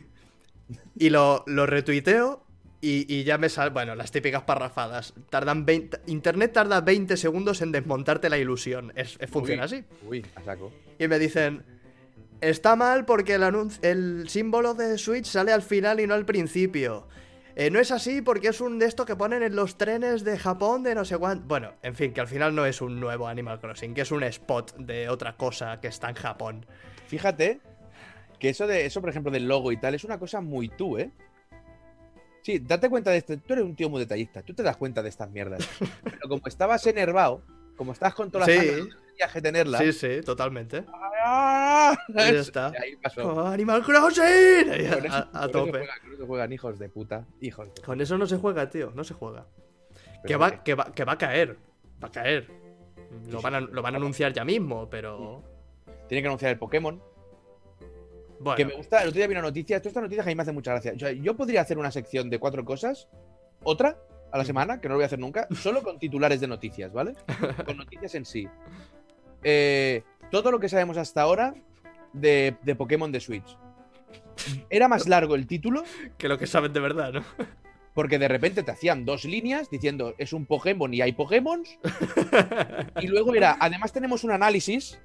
[0.96, 2.44] Y lo, lo retuiteo
[2.80, 3.74] y, y ya me salen...
[3.74, 5.14] Bueno, las típicas parrafadas.
[5.30, 8.92] Tardan 20, Internet tarda 20 segundos en desmontarte la ilusión.
[8.96, 9.66] Es, es- funciona Uy.
[9.66, 9.84] así.
[10.06, 10.72] Uy, a saco.
[10.98, 11.62] Y me dicen...
[12.40, 16.24] Está mal porque el, anunci- el símbolo de Switch sale al final y no al
[16.24, 17.06] principio.
[17.54, 20.38] Eh, no es así porque es un de esto que ponen en los trenes de
[20.38, 21.44] Japón de no sé cuánto.
[21.46, 24.22] Bueno, en fin, que al final no es un nuevo Animal Crossing, que es un
[24.22, 26.64] spot de otra cosa que está en Japón.
[27.08, 27.60] Fíjate
[28.38, 30.96] que eso de eso, por ejemplo, del logo y tal, es una cosa muy tú,
[30.96, 31.10] ¿eh?
[32.42, 33.36] Sí, date cuenta de esto.
[33.38, 34.42] Tú eres un tío muy detallista.
[34.42, 35.68] Tú te das cuenta de estas mierdas.
[36.02, 37.42] Pero como estabas enervado,
[37.76, 38.66] como estás con todas las Sí.
[38.66, 39.78] ganas, no tenías que tenerla.
[39.78, 40.84] Sí, sí, totalmente.
[41.22, 41.96] ¡ah!
[42.16, 42.68] Está.
[42.68, 43.28] Ahí pasó.
[43.34, 44.70] ¡Oh, Animal Crossing!
[44.70, 45.70] Ahí, Con eso- a, a con eso tope.
[45.70, 47.26] juegan, eso juegan hijos de puta.
[47.40, 47.86] Hijos de puta.
[47.86, 49.46] Con eso no se juega, tío, no se juega.
[50.26, 51.56] Que va, que, va, que va a caer.
[52.02, 52.46] Va a caer.
[53.30, 55.42] Lo van a, lo van a anunciar ya mismo, pero.
[56.08, 57.02] Tiene que anunciar el Pokémon.
[58.40, 58.56] Bueno.
[58.56, 59.02] Que me gusta.
[59.02, 59.76] El otro día vi una noticia.
[59.76, 60.94] Esto, esta noticia que a mí me hace mucha gracia.
[60.94, 63.08] Yo, yo podría hacer una sección de cuatro cosas.
[63.62, 63.98] Otra
[64.32, 65.46] a la semana, que no lo voy a hacer nunca.
[65.50, 67.14] Solo con titulares de noticias, ¿vale?
[67.66, 68.48] Con noticias en sí.
[69.42, 71.54] Eh, todo lo que sabemos hasta ahora
[72.12, 73.58] de, de Pokémon de Switch.
[74.70, 75.84] Era más largo el título
[76.16, 77.24] Que lo que saben de verdad, ¿no?
[77.94, 81.62] porque de repente te hacían dos líneas diciendo es un Pokémon y hay Pokémon.
[83.00, 84.98] Y luego era, además tenemos un análisis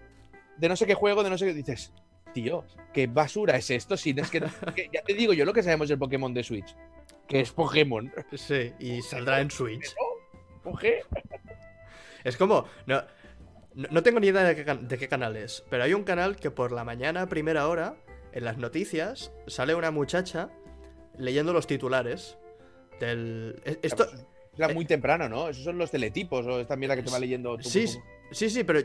[0.58, 1.54] de no sé qué juego, de no sé qué.
[1.54, 1.94] Dices,
[2.36, 3.96] tío, qué basura es esto.
[3.96, 4.42] Si es que,
[4.76, 6.76] que ya te digo yo lo que sabemos del Pokémon de Switch.
[7.28, 8.12] Que es Pokémon.
[8.34, 9.96] Sí, y saldrá en Switch.
[12.24, 12.66] Es como.
[12.86, 13.02] No,
[13.74, 16.52] no, tengo ni idea de qué, de qué canal es, pero hay un canal que
[16.52, 17.96] por la mañana, a primera hora,
[18.34, 20.50] en las noticias, sale una muchacha
[21.18, 22.38] leyendo los titulares
[23.00, 23.62] del.
[23.66, 24.08] e- Esto,
[24.58, 25.50] Era muy temprano, ¿no?
[25.50, 27.58] Esos son los teletipos o esta mierda que te va leyendo.
[27.62, 27.88] Sí,
[28.32, 28.80] sí, sí, pero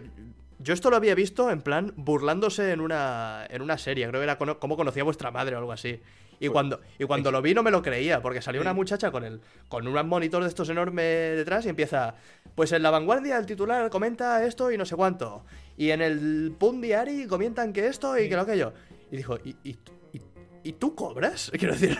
[0.62, 4.06] yo esto lo había visto en plan burlándose en una, en una serie.
[4.08, 6.00] Creo que era cono- cómo conocía vuestra madre o algo así.
[6.42, 9.10] Y Pues, cuando, y cuando lo vi no me lo creía, porque salió una muchacha
[9.10, 12.14] con el, con un monitor de estos enorme detrás y empieza.
[12.54, 15.44] Pues en la vanguardia el titular comenta esto y no sé cuánto.
[15.76, 18.28] Y en el Pun Diary comentan que esto y Sí.
[18.28, 18.72] que lo que yo.
[19.10, 19.70] Y dijo, ¿y, y,
[20.12, 20.22] y-
[20.62, 21.50] y tú cobras?
[21.58, 21.98] Quiero decir.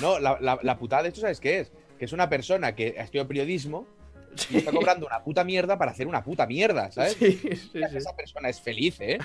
[0.00, 1.72] No, la, la- la putada de esto, ¿sabes qué es?
[1.98, 3.86] Que es una persona que ha estudiado periodismo
[4.50, 7.14] y está cobrando una puta mierda para hacer una puta mierda, ¿sabes?
[7.14, 7.80] Sí, sí, sí.
[7.94, 9.18] Esa persona es feliz, ¿eh?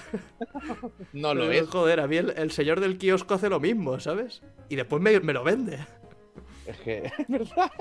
[1.14, 1.70] no lo Pero, es.
[1.70, 4.42] Joder, a mí el, el señor del kiosco hace lo mismo, ¿sabes?
[4.70, 5.80] Y después me, me lo vende.
[6.66, 7.72] Es que, es verdad.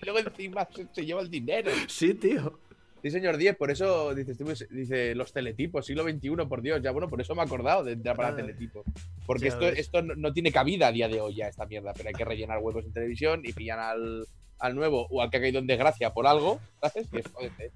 [0.00, 1.70] Y Luego encima se, se lleva el dinero.
[1.86, 2.58] Sí, tío.
[3.02, 6.82] Sí, señor 10, por eso dices, tú, dice los teletipos, siglo XXI, por Dios.
[6.82, 8.46] Ya bueno, por eso me he acordado de, la palabra Ay.
[8.46, 8.84] teletipo.
[9.24, 9.78] Porque Ya esto, ves.
[9.78, 11.94] esto no, no tiene cabida a día de hoy ya, esta mierda.
[11.94, 14.26] Pero hay que rellenar huevos en televisión y pillan al,
[14.60, 17.08] al nuevo o al que ha caído en desgracia por algo, ¿sabes?
[17.12, 17.72] Y es jódete.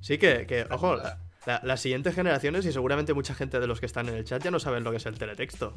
[0.00, 3.80] Sí que, que ojo, la- la- las siguientes generaciones y seguramente mucha gente de los
[3.80, 5.74] que están en el chat ya no saben lo que es el teletexto.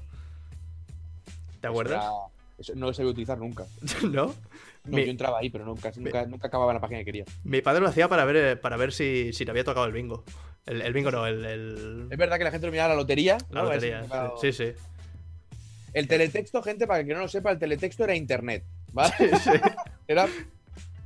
[1.59, 2.03] ¿Te acuerdas?
[2.03, 3.65] Eso, era- eso no lo sabía utilizar nunca.
[4.03, 4.33] ¿No?
[4.83, 7.25] No, Mi- yo entraba ahí, pero nunca, nunca, nunca acababa la página que quería.
[7.43, 9.91] Mi padre lo hacía para ver, eh, para ver si, si le había tocado el
[9.91, 10.23] bingo.
[10.65, 13.37] El, el bingo no, el, el- Es verdad que la gente lo miraba la lotería.
[13.51, 14.03] la lotería.
[14.41, 14.71] Sí, sí.
[15.93, 18.63] El teletexto, gente, para que no lo sepa, el teletexto era internet,
[18.93, 19.13] ¿vale?
[19.19, 19.49] Sí, sí.
[20.11, 20.27] Era,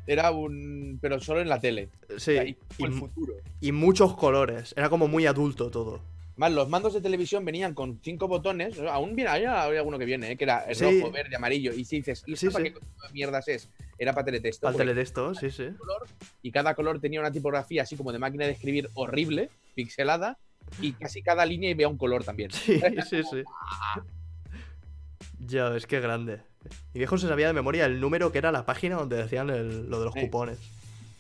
[0.08, 0.97] era un.
[1.01, 1.89] Pero solo en la tele.
[2.18, 3.34] Sí, Ahí y, fue el mu- futuro.
[3.62, 4.74] y muchos colores.
[4.78, 6.01] Era como muy adulto todo.
[6.38, 8.78] Más los mandos de televisión venían con cinco botones.
[8.80, 10.36] Aún viene, hay, alguno que viene, ¿eh?
[10.38, 10.99] que era Sí.
[10.99, 11.72] rojo, verde, amarillo.
[11.74, 12.72] Y si dices, ¿y Sí, para sí.
[12.74, 12.80] qué
[13.14, 13.70] mierdas es?
[13.97, 14.68] Era para teletexto.
[14.68, 15.70] Porque teletexto, sí, sí.
[15.78, 16.06] color,
[16.41, 20.38] y cada color tenía una tipografía así como de máquina de escribir horrible, pixelada,
[20.82, 22.51] y casi cada línea veía un color también.
[22.51, 23.43] Sí, sí, sí.
[25.39, 26.41] Ya, es que grande.
[26.93, 29.89] Mi viejo se sabía de memoria el número que era la página donde decían el-
[29.89, 30.22] lo de los Sí.
[30.22, 30.57] cupones.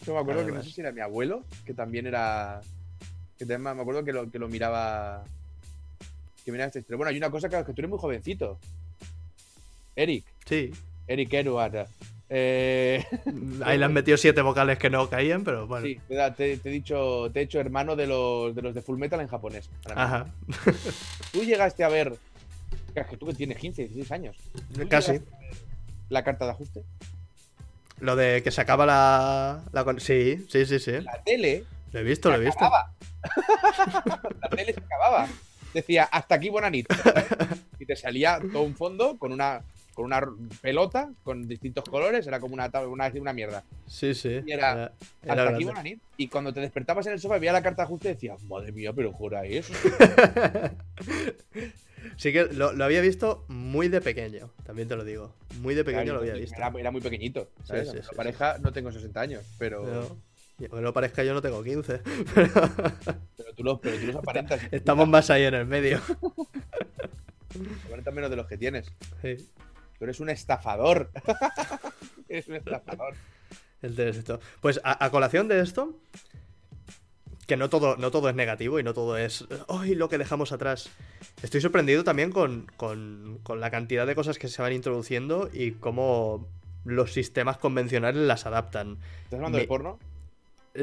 [0.05, 2.61] Yo me acuerdo que no sé si era mi abuelo, que también era.
[3.37, 5.23] Que también me acuerdo que lo, que lo miraba.
[6.43, 6.95] Que miraba historia.
[6.97, 8.59] Bueno, hay una cosa que, que tú eres muy jovencito.
[9.95, 10.25] Eric.
[10.45, 10.71] Sí.
[11.07, 11.87] Eric Eruara.
[12.29, 13.03] Eh,
[13.63, 15.85] Ahí le han metido siete vocales que no caían, pero bueno.
[15.85, 18.97] sí, te, te- he dicho, te he hecho hermano de los de los de Full
[18.97, 19.69] Metal en japonés.
[19.95, 20.25] Ajá.
[21.31, 22.15] Tú llegaste a ver.
[23.03, 24.37] Que tú que tienes 15, 16 años.
[24.73, 25.19] ¿tú Casi.
[26.09, 26.83] La carta de ajuste.
[27.99, 29.63] Lo de que se acaba la.
[29.71, 30.91] la Sí, sí, sí, sí.
[31.01, 32.63] La tele Lo he visto, lo he visto.
[32.63, 32.93] acababa.
[34.41, 35.27] la tele se acababa.
[35.73, 36.87] Decía, hasta aquí Bonanit.
[37.79, 39.61] y te salía todo un fondo con una,
[39.93, 40.21] con una
[40.61, 42.25] pelota con distintos colores.
[42.27, 43.63] Era como una, una, una mierda.
[43.87, 44.41] Sí, sí.
[44.45, 44.91] Y era- era
[45.21, 45.65] Hasta aquí grande.
[45.65, 45.99] Bonanit.
[46.17, 48.71] Y cuando te despertabas en el sofá y veías la carta de ajuste, decías, madre
[48.71, 49.73] mía, pero jura eso.
[52.17, 55.33] Sí que lo, lo había visto muy de pequeño, también te lo digo.
[55.59, 56.55] Muy de pequeño lo había visto.
[56.57, 57.49] Era, era muy pequeñito.
[57.63, 57.89] ¿sabes?
[57.89, 60.19] sí, La sí, pareja no tengo 60 años, pero, Pero,
[60.71, 61.99] aunque no parezca, yo no tengo 15.
[62.35, 64.61] pero, tú, los, pero tú los aparentas.
[64.71, 66.01] Estamos más ahí en el medio.
[67.85, 68.91] Aparentas menos de los que tienes.
[69.21, 69.49] Sí,
[69.97, 71.09] Tú eres un estafador.
[72.29, 73.15] eres un estafador.
[73.81, 74.39] de esto.
[74.61, 75.97] Pues a, a colación de esto,
[77.47, 79.95] que no todo, no todo es negativo y no todo es ¡ay!
[79.95, 80.89] lo que dejamos atrás.
[81.43, 85.71] Estoy sorprendido también con, con- con la cantidad de cosas que se van introduciendo y
[85.71, 86.47] cómo
[86.85, 88.97] los sistemas convencionales las adaptan.
[89.23, 89.99] ¿Estás hablando Mi- de porno?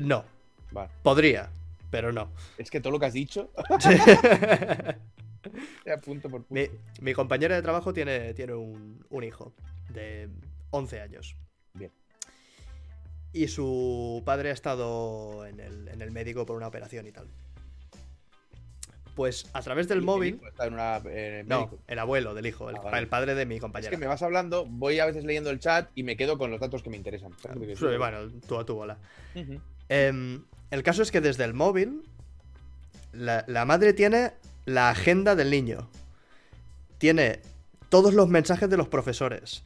[0.00, 0.24] No,
[0.70, 0.90] Vale.
[1.02, 1.50] podría,
[1.90, 2.30] pero no.
[2.58, 3.50] Es que todo lo que has dicho.
[6.04, 6.46] Punto por punto.
[6.50, 6.66] Mi,
[7.00, 9.52] mi compañera de trabajo tiene, tiene un, un hijo
[9.88, 10.28] de
[10.70, 11.36] 11 años.
[11.74, 11.90] Bien.
[13.32, 17.26] Y su padre ha estado en el, en el médico por una operación y tal.
[19.14, 20.32] Pues a través del El móvil.
[20.34, 22.98] médico está en una- en el No, el abuelo del hijo, el, Ah, vale.
[22.98, 23.90] el padre de mi Es compañera.
[23.90, 26.60] que me vas hablando, voy a veces leyendo el chat y me quedo con los
[26.60, 27.30] datos que me interesan.
[27.42, 27.98] ¿Sabes lo que Sí, quiero decir?
[27.98, 28.96] bueno, tú a tu bola.
[29.90, 32.02] Em, el caso es que desde el móvil,
[33.12, 34.32] la, la madre tiene
[34.64, 35.90] la agenda del niño.
[36.96, 37.40] Tiene
[37.90, 39.62] todos los mensajes de los profesores.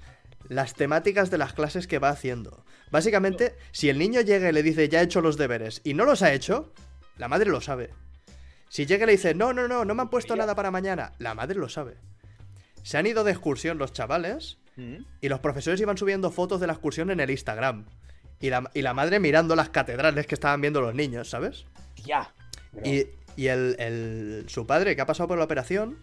[0.49, 2.65] Las temáticas de las clases que va haciendo.
[2.91, 6.05] Básicamente, si el niño llega y le dice ya he hecho los deberes y no
[6.05, 6.73] los ha hecho,
[7.19, 7.91] la madre lo sabe.
[8.69, 11.13] Si llega y le dice no, no, no, no me han puesto nada para mañana,
[11.19, 11.97] la madre lo sabe.
[12.83, 15.05] Se han ido de excursión los chavales Ujú.
[15.21, 17.87] y los profesores iban subiendo fotos de la excursión en el Instagram.
[18.39, 21.65] Y la, y la madre mirando las catedrales que estaban viendo los niños, ¿sabes?
[22.05, 22.33] Ya.
[22.73, 25.99] Pero- Y, y el, el- su padre, que ha pasado por la operación,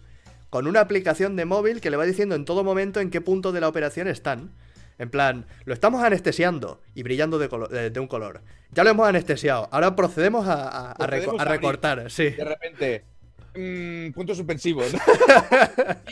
[0.50, 3.52] con una aplicación de móvil que le va diciendo en todo momento en qué punto
[3.52, 4.50] de la operación están.
[4.98, 8.42] En plan, lo estamos anestesiando y brillando de, colo- de- de un color.
[8.70, 9.68] Ya lo hemos anestesiado.
[9.72, 11.60] Ahora procedemos a, a- a reco- Procedemos a a abrir.
[11.60, 12.10] recortar.
[12.10, 12.30] Sí.
[12.30, 13.04] De repente.
[13.56, 14.82] mm, punto suspensivo.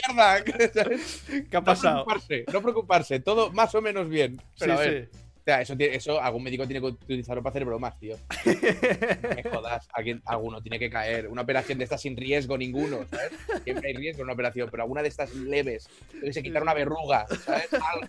[0.09, 0.45] Mierda.
[0.75, 1.23] ¿sabes?
[1.51, 2.05] ¿Qué ha No pasado?
[2.05, 4.41] preocuparse, no preocuparse, todo más o menos bien.
[4.59, 5.19] Pero Sí, a ver, sí.
[5.43, 8.17] O sea, eso, algún médico tiene que utilizarlo para hacer bromas, tío.
[9.23, 11.29] No me jodas, alguien, alguno tiene que caer.
[11.29, 13.33] Una operación de estas sin riesgo ninguno, ¿sabes?
[13.65, 15.89] Siempre hay riesgo en una operación, pero alguna de estas leves,
[16.21, 17.69] que se quitar una verruga, ¿sabes?
[17.73, 18.09] Algo.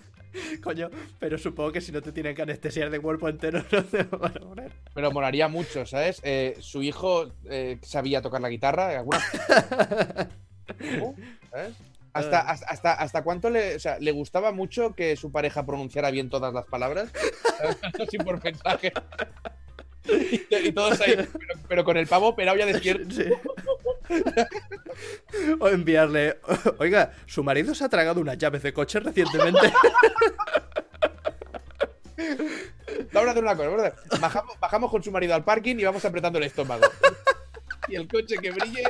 [0.62, 4.04] Coño, pero supongo que si no te tienen que anestesiar de cuerpo entero, no te
[4.04, 4.72] lo van a poner.
[4.94, 6.22] Pero molaría mucho, ¿sabes?
[6.24, 9.20] Eh, su hijo eh, sabía tocar la guitarra, alguna.
[11.00, 11.16] ¿Cómo?
[11.52, 11.76] ¿Sabes?
[12.14, 12.52] Hasta, Ah.
[12.52, 16.30] hasta, hasta, hasta cuánto le, o sea, le gustaba mucho que su pareja pronunciara bien
[16.30, 17.10] todas las palabras,
[18.08, 18.94] así por mensaje.
[20.06, 21.30] Y, y todos ahí, pero,
[21.68, 23.10] pero con el pavo operado ya despierto.
[23.16, 23.26] Sí.
[25.60, 26.40] O enviarle.
[26.78, 29.72] Oiga, su marido se ha tragado unas llaves de coche recientemente.
[33.12, 36.04] Vamos a hacer una cosa, hacer- Bajamos, bajamos con su marido al parking y vamos
[36.06, 36.84] apretando el estómago.
[37.88, 38.84] Y el coche que brille.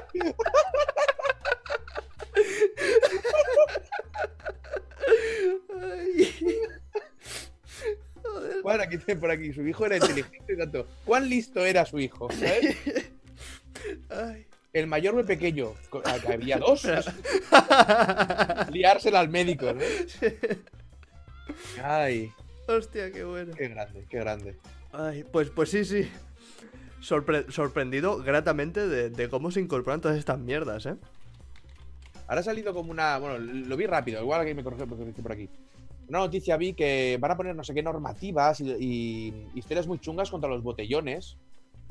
[5.81, 6.34] Ay.
[8.23, 8.61] Joder.
[8.61, 9.53] Bueno, aquí tiene por aquí.
[9.53, 10.88] Su hijo era inteligente y tanto.
[11.05, 12.29] ¿Cuán listo era su hijo?
[12.31, 12.77] ¿sabes?
[14.09, 14.47] Ay.
[14.71, 15.73] El mayor o el pequeño.
[16.27, 16.88] Había dos.
[18.71, 19.81] Liársela al médico, ¿no?
[21.84, 22.31] Ay,
[22.67, 23.53] Hostia, qué bueno.
[23.55, 24.55] qué grande, qué grande.
[24.91, 26.09] Ay, pues, pues sí, sí.
[27.01, 30.95] Sorpre- sorprendido gratamente de, de cómo se incorporan todas estas mierdas, ¿eh?
[32.28, 33.17] Ahora ha salido como una.
[33.19, 35.49] Bueno, lo vi rápido, igual que me dice por aquí.
[36.07, 39.99] Una noticia vi que van a poner no sé qué normativas y, y historias muy
[39.99, 41.38] chungas contra los botellones.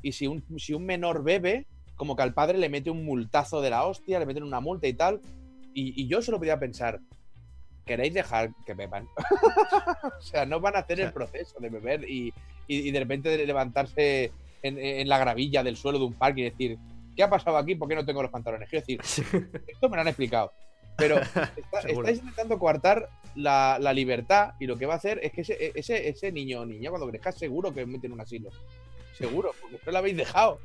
[0.03, 1.67] Y si un, si un menor bebe,
[1.97, 4.87] como que al padre le mete un multazo de la hostia, le meten una multa
[4.89, 5.21] y tal.
[5.75, 7.01] Y, y yo solo podía pensar,
[7.87, 9.09] ¿queréis dejar que beban?
[10.19, 12.29] o sea, no van a hacer el proceso de beber y,
[12.67, 16.45] y- y de repente levantarse en, en la gravilla del suelo de un parque y
[16.51, 16.79] decir,
[17.17, 17.75] ¿qué ha pasado aquí?
[17.75, 18.69] ¿Por qué no tengo los pantalones?
[18.69, 19.01] Quiero decir,
[19.67, 20.53] esto me lo han explicado.
[20.97, 21.19] Pero
[21.57, 25.41] está- estáis intentando coartar la, la libertad y lo que va a hacer es que
[25.41, 28.51] ese, ese, ese niño o niña cuando crezca seguro que mete en un asilo.
[29.17, 30.59] Seguro, porque no lo habéis dejado.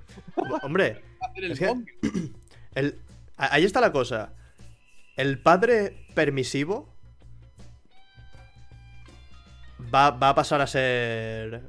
[0.63, 1.01] Hombre,
[1.35, 1.93] el Es que- zombie.
[2.75, 2.99] el,
[3.37, 4.33] a- ahí está la cosa.
[5.15, 6.93] El padre permisivo
[9.93, 11.61] va, va a pasar a ser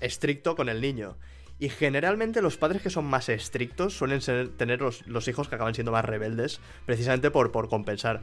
[0.00, 1.16] estricto con el niño.
[1.64, 5.54] Y generalmente los padres que son más estrictos suelen ser- tener los, los hijos que
[5.54, 8.20] acaban siendo más rebeldes, precisamente por, por compensar.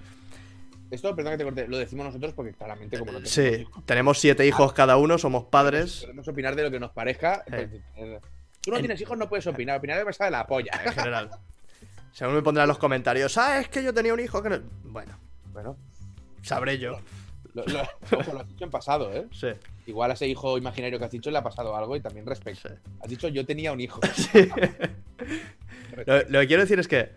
[0.92, 4.20] Esto, perdón que te corte, lo decimos nosotros porque claramente como no tenemos Sí, tenemos
[4.20, 6.02] siete hijos cada uno, somos padres.
[6.02, 7.44] podemos opinar de lo que nos parezca.
[7.48, 7.52] Sí.
[7.52, 8.20] pues, eh,
[8.62, 9.80] Tú no En- tienes hijos, no puedes opinar.
[9.80, 10.72] Opinar de pasar de la polla.
[10.76, 10.88] ¿eh?
[10.88, 11.30] En general.
[12.12, 14.60] Según me pondrán en los comentarios, ah, es que yo tenía un hijo que no...
[14.84, 15.18] Bueno,
[15.52, 15.78] Bueno,
[16.44, 17.00] sabré yo.
[17.56, 17.82] lo, lo-
[18.20, 19.26] ojo, lo has dicho en pasado, ¿eh?
[19.32, 19.48] Sí,
[19.92, 22.70] Igual a ese hijo imaginario que has dicho le ha pasado algo y también respecto.
[22.70, 22.76] sí.
[23.02, 24.00] Has dicho yo tenía un hijo.
[26.06, 27.10] Lo, lo que quiero decir es que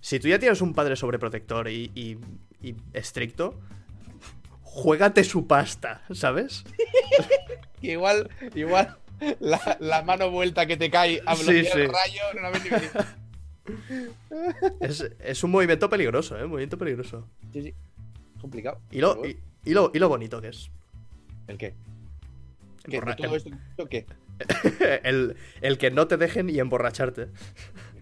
[0.00, 2.18] si tú ya tienes un padre sobreprotector y, y-
[2.60, 3.60] y estricto,
[4.62, 6.64] juégate su pasta, ¿sabes?
[7.80, 8.96] Que igual, igual
[9.38, 11.80] la, la mano vuelta que te cae a bloquear sí.
[11.82, 12.50] el rayo no.
[14.80, 16.44] Es, es un movimiento peligroso, ¿eh?
[16.44, 17.28] Un movimiento peligroso.
[17.52, 17.74] Sí, sí.
[18.40, 18.80] Complicado.
[18.90, 20.70] Y lo, y lo, y lo bonito que es.
[21.48, 21.74] ¿El qué?
[22.86, 22.92] ¿Qué?
[22.92, 24.06] ¿De Emborra- todo esto qué?
[25.04, 27.28] el, el que no te dejen y emborracharte.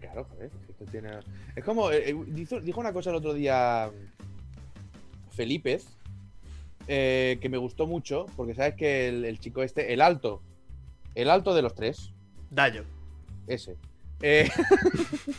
[0.00, 0.50] Claro, joder.
[0.68, 1.10] Esto tiene...
[1.56, 1.90] Es como.
[1.90, 3.90] eh, eh, dijo, dijo una cosa el otro día.
[5.30, 5.80] Felipe.
[6.88, 8.26] eh, que me gustó mucho.
[8.36, 9.92] Porque sabes que el, el chico este.
[9.92, 10.42] El alto.
[11.14, 12.12] El alto de los tres.
[12.50, 12.84] Dayo.
[13.46, 13.76] Ese.
[14.22, 14.48] Eh,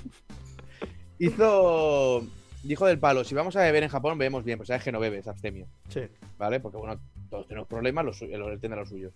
[1.19, 2.25] hizo.
[2.63, 4.57] Dijo del palo: si vamos a beber en Japón, bebemos bien.
[4.57, 5.67] Pues sabes que no bebes, abstemio.
[5.89, 6.01] Sí.
[6.37, 6.59] ¿Vale?
[6.59, 6.99] Porque bueno,
[7.29, 9.13] todos tenemos problemas, los, él tendrá los suyos.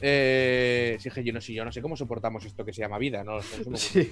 [0.00, 3.22] Eh, sí, yo no, sí, yo no sé cómo soportamos esto que se llama vida,
[3.24, 3.40] no.
[3.74, 4.10] Sí.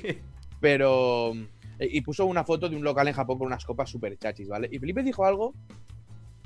[0.60, 1.32] Pero.
[1.78, 4.48] eh, Y puso una foto de un local en Japón con unas copas super chachis,
[4.48, 4.68] ¿vale?
[4.70, 5.54] Y Felipe dijo algo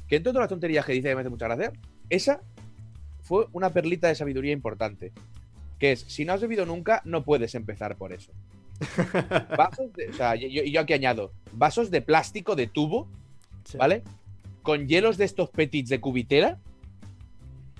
[0.09, 1.73] que entre todas las tonterías que dice que me hace mucha gracia,
[2.11, 2.41] esa
[3.23, 5.13] fue una perlita de sabiduría importante.
[5.79, 8.33] Que es, si no has bebido nunca, no puedes empezar por eso.
[9.57, 13.09] Vasos de, o sea, yo, yo aquí añado, vasos de plástico de tubo,
[13.65, 13.79] Sí.
[13.79, 14.03] ¿vale?
[14.63, 16.59] Con hielos de estos petits de cubitera.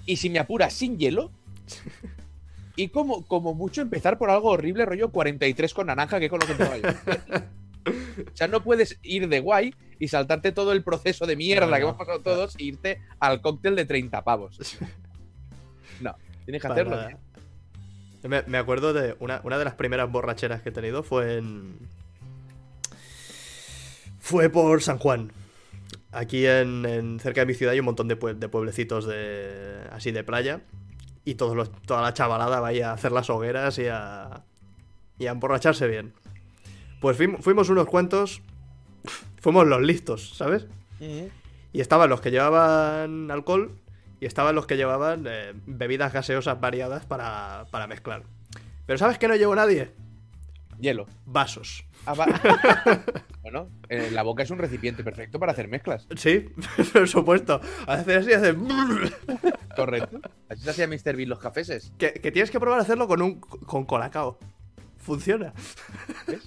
[0.07, 1.31] Y si me apuras, sin hielo.
[2.77, 6.47] Y como, como mucho empezar por algo horrible, rollo 43 con naranja, que con lo
[6.47, 6.89] que empezaba yo.
[7.87, 11.77] O sea, no puedes ir de guay y saltarte todo el proceso de mierda No,
[11.77, 14.59] que hemos pasado todos e irte al cóctel de 30 pavos.
[16.01, 17.07] No, tienes que Para hacerlo.
[17.07, 18.29] tío.
[18.29, 21.79] Me, me acuerdo de una, una de las primeras borracheras que he tenido fue en.
[24.19, 25.31] Fue por San Juan.
[26.15, 29.87] Aquí en, en- cerca de mi ciudad hay un montón de, pue- de pueblecitos de
[29.93, 30.61] así de playa.
[31.25, 34.45] Y todos los, toda la chavalada va ahí a hacer las hogueras y a.
[35.19, 36.13] y a emborracharse bien.
[37.01, 38.43] Pues fuim- fuimos unos cuantos.
[39.41, 40.67] Fuimos los listos, ¿sabes?
[41.73, 43.73] Y estaban los que llevaban alcohol
[44.21, 48.23] y estaban los que llevaban eh, bebidas gaseosas variadas para, para mezclar.
[48.87, 49.91] Pero ¿sabes que no llevó nadie?
[50.81, 51.07] Hielo.
[51.27, 51.85] Vasos.
[52.07, 52.27] Ah, va.
[53.55, 56.09] bueno, eh, la boca es un recipiente perfecto para hacer mezclas.
[56.17, 56.51] Sí,
[56.93, 57.61] por supuesto.
[57.87, 58.57] Hacer así, hacer...
[59.77, 60.21] Correcto.
[60.49, 61.17] Así se hacía Mr.
[61.17, 61.93] Bean los cafeses.
[61.97, 64.39] Que, que tienes que probar a hacerlo con un con colacao.
[64.97, 65.53] Funciona.
[66.27, 66.43] ¿Ves?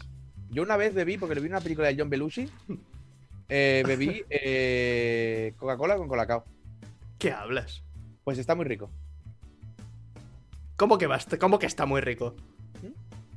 [0.49, 2.49] Yo una vez bebí, porque lo vi una película de John Belushi,
[3.49, 6.43] eh, bebí eh, Coca-Cola con Colacao.
[7.20, 7.84] ¿Qué hablas?
[8.24, 8.89] Pues está muy rico.
[10.76, 12.36] ¿Cómo que, va, cómo que está muy rico?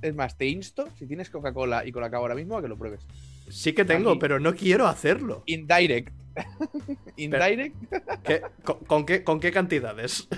[0.03, 3.07] Es más, te insto, si tienes Coca-Cola y Colacao ahora mismo, a que lo pruebes.
[3.51, 5.42] Sí que tengo, pero no quiero hacerlo.
[5.46, 6.12] Indirect.
[7.16, 7.76] Indirect,
[8.22, 10.28] ¿Qué- con, con qué, ¿Con qué cantidades?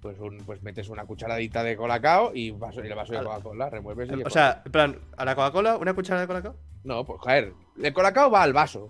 [0.00, 3.70] pues, un- pues metes una cucharadita de Colacao y, vaso, y el vaso de Coca-Cola,
[3.70, 6.56] remueves y O sea, en plan, a la Coca-Cola, una cucharada de Colacao.
[6.84, 8.88] No, pues joder, el Colacao va al vaso.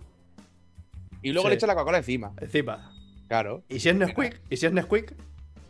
[1.22, 1.51] Y luego Sí.
[1.51, 2.32] le echas la Coca-Cola encima.
[2.40, 2.92] Encima.
[3.28, 3.62] Claro.
[3.68, 4.40] ¿Y si es Nesquik?
[4.51, 5.14] ¿Y si es Nesquik?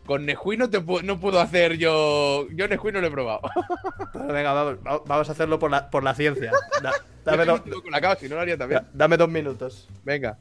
[0.06, 2.46] Con Nesquik no, te pu- no puedo hacer yo.
[2.50, 3.40] Yo Nesquik no lo he probado.
[4.14, 6.52] Venga, vamos, va- vamos a hacerlo por la, por la ciencia.
[6.82, 6.92] Da-
[7.24, 8.82] dame, do- No, Colacao, si no lo haría también.
[8.82, 9.88] da- dame dos minutos.
[10.04, 10.38] Venga.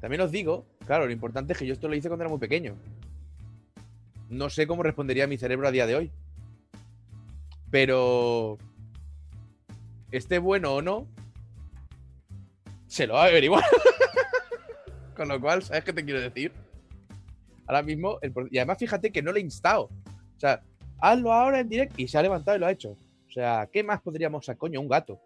[0.00, 2.38] También os digo, claro, lo importante es que yo esto lo hice cuando era muy
[2.40, 2.74] pequeño.
[4.28, 6.10] No sé cómo respondería mi cerebro a día de hoy.
[7.70, 8.58] Pero.
[10.10, 11.06] Esté bueno o no.
[12.86, 13.64] Se lo va a beber igual.
[15.16, 16.52] Con lo cual, ¿sabes qué te quiero decir?
[17.66, 18.18] Ahora mismo.
[18.22, 19.90] el y además, fíjate que no le he instado.
[20.36, 20.62] O sea,
[21.00, 21.94] hazlo ahora en directo.
[21.98, 22.96] Y se ha levantado y lo ha hecho.
[23.28, 24.58] O sea, ¿qué más podríamos sacar?
[24.58, 25.20] Coño, un gato.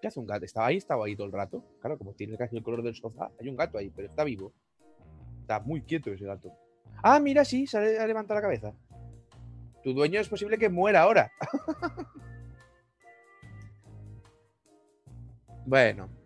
[0.00, 0.44] ¿Qué hace un gato?
[0.44, 0.78] ¿Estaba ahí?
[0.78, 1.62] ¿Estaba ahí todo el rato?
[1.80, 4.52] Claro, como tiene casi el color del sofá, hay un gato ahí, pero está vivo.
[5.42, 6.50] Está muy quieto ese gato.
[7.02, 8.72] Ah, mira, sí, se ha levantado la cabeza.
[9.82, 11.30] Tu dueño es posible que muera ahora.
[15.66, 16.19] bueno.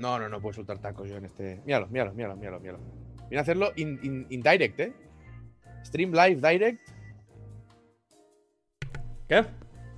[0.00, 1.60] No, no, no puedo soltar tacos yo en este.
[1.66, 2.78] Míralo, míralo, míralo, míralo, míralo.
[3.28, 4.92] Viene a hacerlo in, direct, ¿eh?
[5.84, 6.88] Stream live direct.
[9.28, 9.44] ¿Qué?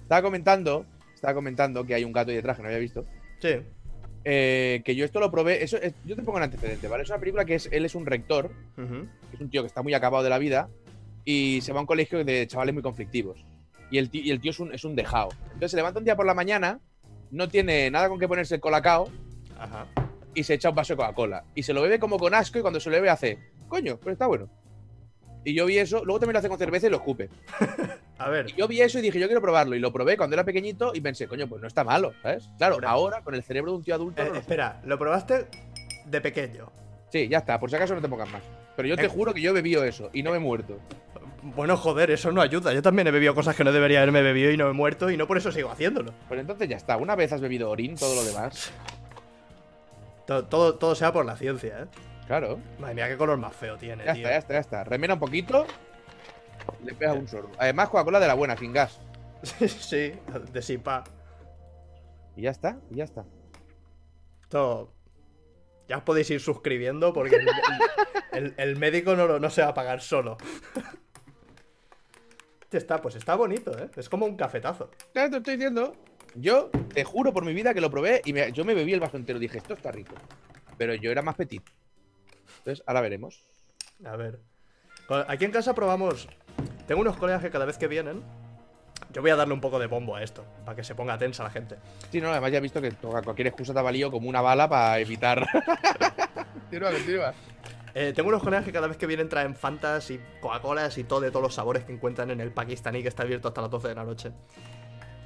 [0.02, 0.84] Estaba comentando,
[1.14, 3.06] estaba comentando que hay un gato ahí detrás que no había visto.
[3.38, 3.60] Sí.
[4.24, 5.62] Eh, que yo esto lo probé.
[5.62, 7.04] Eso yo te pongo en antecedente, ¿vale?
[7.04, 8.50] Es una película que es, él es un rector,
[9.32, 10.68] es un tío que está muy acabado de la vida
[11.24, 13.44] y se va a un colegio de chavales muy conflictivos.
[13.92, 15.28] Y el tío, y el tío es, un, es un dejado.
[15.44, 16.80] Entonces se levanta un día por la mañana,
[17.30, 19.08] no tiene nada con que ponerse el colacao
[19.62, 19.86] Ajá.
[20.34, 21.44] y se echa un vaso de Coca-Cola.
[21.54, 24.12] Y se lo bebe como con asco y cuando se lo bebe hace, coño, pero
[24.12, 24.48] está bueno.
[25.44, 27.28] Y yo vi eso, luego también lo hace con cerveza y lo escupe.
[28.18, 28.50] A ver.
[28.50, 29.74] Y yo vi eso y dije, yo quiero probarlo.
[29.74, 32.48] Y lo probé cuando era pequeñito y pensé, coño, pues no está malo, ¿sabes?
[32.58, 34.22] Claro, ahora con el cerebro de un tío adulto.
[34.22, 35.46] Eh, espera, lo probaste
[36.06, 36.70] de pequeño.
[37.10, 38.42] Sí, ya está, por si acaso no te pongas más.
[38.76, 39.08] Pero yo te eh.
[39.08, 40.78] juro que yo he bebido eso y no me he muerto.
[41.42, 42.72] Bueno, joder, eso no ayuda.
[42.72, 45.10] Yo también he bebido cosas que no debería haberme bebido y no me he muerto
[45.10, 46.14] y no por eso sigo haciéndolo.
[46.28, 46.96] Pues entonces ya está.
[46.96, 48.72] Una vez has bebido orín, todo lo demás.
[50.26, 51.86] todo, todo, todo sea por la ciencia, ¿eh?
[52.26, 52.58] Claro.
[52.78, 54.22] Madre mía, qué color más feo tiene, ya tío.
[54.22, 54.84] está, ya está, ya está.
[54.84, 55.66] Remena un poquito.
[56.84, 57.50] Le pegas un sorbo.
[57.58, 59.00] Además, Coca-Cola de la buena, sin gas.
[59.42, 60.12] sí,
[60.52, 61.04] de Sipa.
[62.36, 63.24] Y ya está, y ya está.
[64.42, 64.92] Esto.
[65.88, 67.38] Ya os podéis ir suscribiendo porque
[68.32, 70.36] el, médico no, no, se va a pagar solo.
[72.62, 73.90] Este está, pues está bonito, ¿eh?
[73.96, 74.90] Es como un cafetazo.
[75.12, 75.94] Claro, te estoy diciendo.
[76.34, 79.16] Yo te juro por mi vida que lo probé y yo me bebí el vaso
[79.16, 79.38] entero.
[79.38, 80.14] Dije, esto está rico.
[80.78, 81.62] Pero yo era más petit.
[82.58, 83.42] Entonces, ahora veremos.
[84.04, 84.40] A ver.
[85.28, 86.28] Aquí en casa probamos.
[86.86, 88.22] Tengo unos colegas que cada vez que vienen.
[89.12, 91.42] Yo voy a darle un poco de bombo a esto, para que se ponga tensa
[91.42, 91.76] la gente.
[92.10, 94.68] Sí, no, además ya he visto que cualquier excusa te ha valido como una bala
[94.68, 95.44] para evitar.
[96.70, 97.34] continúa, continúa.
[97.94, 101.20] Eh, tengo unos colegas que cada vez que vienen traen Fantas y Coca-Colas y todo
[101.20, 103.88] de todos los sabores que encuentran en el pakistaní que está abierto hasta las 12
[103.88, 104.32] de la noche.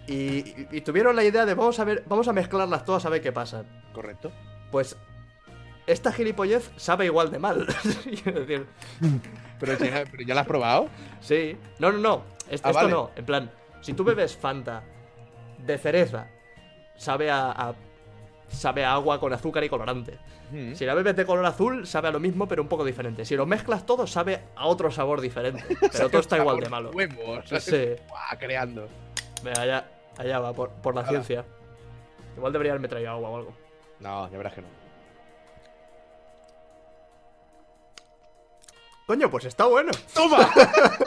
[0.08, 3.32] Y, tuvieron la idea de vamos a ver, vamos a mezclarlas todas a ver qué
[3.32, 3.64] pasa.
[3.92, 4.30] Correcto.
[4.70, 4.96] Pues
[5.86, 7.66] esta gilipollez sabe igual de mal.
[9.58, 10.88] ¿Pero, ya, la has probado?
[11.20, 11.56] Sí.
[11.78, 12.22] No, no, no.
[12.62, 13.10] Ah, esto no.
[13.16, 13.50] En plan,
[13.80, 14.82] si tú bebes Fanta
[15.58, 16.28] de cereza,
[16.96, 17.74] sabe a,
[18.48, 20.18] sabe a agua con azúcar y colorante.
[20.50, 20.74] Hmm.
[20.74, 23.24] Si la bebes de color azul, sabe a lo mismo, pero un poco diferente.
[23.24, 25.64] Si lo mezclas todo, sabe a otro sabor diferente.
[25.92, 26.90] Pero todo está igual de malo.
[26.92, 27.44] Huevos.
[27.58, 27.94] Sí.
[28.38, 28.88] creando.
[29.42, 29.84] Venga, allá,
[30.18, 31.44] allá va, por, la ciencia.
[32.36, 33.54] Igual debería haberme traído agua o algo.
[34.00, 34.68] No, ya verás que no.
[39.06, 39.92] Coño, pues está bueno.
[40.12, 40.50] ¡Toma!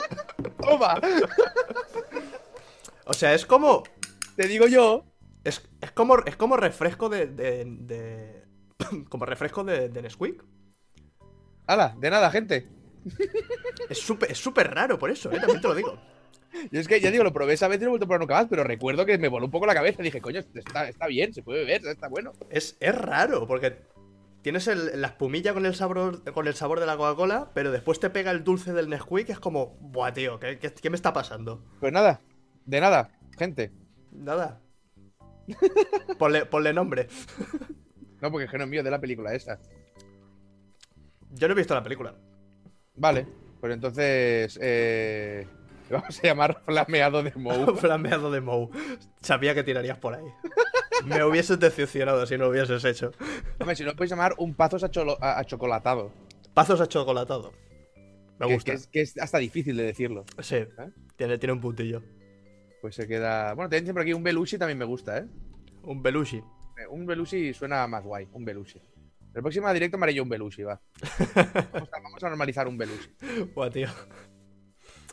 [0.60, 1.00] ¡Toma!
[3.04, 3.82] O sea, es como.
[4.36, 5.04] Te digo yo.
[5.44, 5.62] Es,
[5.94, 7.26] como, es como refresco de.
[7.26, 8.44] de,
[9.08, 10.42] como refresco de, de Nesquik.
[11.66, 11.94] ¡Hala!
[11.98, 12.68] De nada, gente.
[13.88, 15.38] Es súper es raro por eso, ¿eh?
[15.38, 15.98] también te lo digo.
[16.70, 18.20] Yo es que ya digo, lo probé esa vez y no he vuelto a probar
[18.20, 20.02] nunca más, pero recuerdo que me voló un poco la cabeza.
[20.02, 22.32] Dije, coño, está, está bien, se puede beber, está bueno.
[22.50, 23.76] Es, es raro, porque
[24.42, 28.08] Tienes la espumilla con el, sabor, con el sabor de la Coca-Cola, pero después te
[28.08, 31.62] pega el dulce del Nesquik, que es como, buah, tío, ¿qué, ¿qué, me está pasando?
[31.78, 32.22] Pues nada,
[32.64, 33.70] de nada, gente.
[34.10, 34.62] Nada.
[36.18, 37.08] ponle, nombre.
[38.22, 39.60] no, porque es que no es mío de la película esa.
[41.32, 42.14] Yo no he visto la película.
[42.96, 43.26] Vale,
[43.60, 44.58] pues entonces.
[44.62, 45.46] Eh,
[45.98, 47.76] vamos a llamar Flameado de Mou.
[47.76, 48.70] flameado de Mou.
[49.20, 50.26] Sabía que tirarías por ahí.
[51.04, 53.10] Me hubieses decepcionado si no lo hubieses hecho.
[53.58, 54.90] Hombre, si no puedes llamar un pazos a,
[55.44, 56.12] chocolatado.
[56.54, 57.52] Pazos a chocolatado.
[58.38, 58.74] Me gusta.
[58.92, 60.24] Que es, hasta difícil de decirlo.
[60.38, 60.56] Sí.
[60.56, 60.68] ¿Eh?
[61.16, 62.02] Tiene, tiene un puntillo.
[62.80, 63.54] Pues se queda.
[63.54, 65.26] Bueno, te siempre aquí un Belushi también me gusta, ¿eh?
[65.82, 66.36] Un Belushi.
[66.36, 68.80] Eh, un Belushi suena más guay, un Belushi.
[69.34, 70.80] El próximo directo me haré yo un Belushi, va.
[71.92, 73.10] vamos, a, normalizar un Belushi.
[73.54, 73.88] Buah, tío.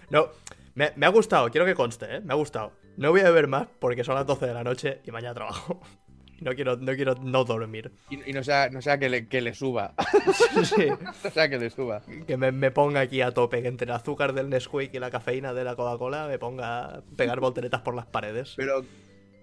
[0.10, 0.30] No,
[0.78, 2.22] me, me, ha gustado, quiero que conste, ¿eh?
[2.22, 2.72] Me ha gustado.
[2.98, 5.82] No voy a beber más porque son las 12 de la noche y mañana trabajo.
[6.40, 7.94] No quiero no, quiero no dormir.
[8.12, 9.96] Y, no sea, no sea que, le, que le suba.
[10.66, 10.86] sí.
[11.24, 12.04] No sea que le suba.
[12.28, 15.56] Que me, ponga aquí a tope, que entre el azúcar del Nesquik y la cafeína
[15.56, 18.54] de la Coca-Cola me ponga a pegar volteretas por las paredes.
[18.56, 18.86] Pero,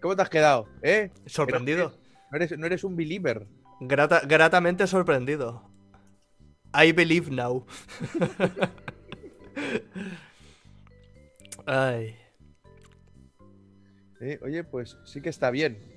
[0.01, 0.69] ¿cómo te has quedado?
[0.83, 1.11] ¿Eh?
[1.27, 1.95] Sorprendido.
[2.31, 3.49] No eres, no eres un believer.
[3.81, 5.69] gratamente sorprendido.
[6.73, 7.67] I believe now.
[11.67, 12.17] Ay.
[14.21, 15.93] Eh, oye, pues sí que está bien.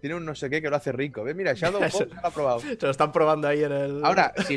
[0.00, 1.22] Tiene un no sé qué que lo hace rico.
[1.24, 1.36] ¿Ves?
[1.36, 2.60] Mira, Shadow se lo ha probado.
[2.60, 4.04] Se lo están probando ahí en el.
[4.04, 4.56] Ahora, si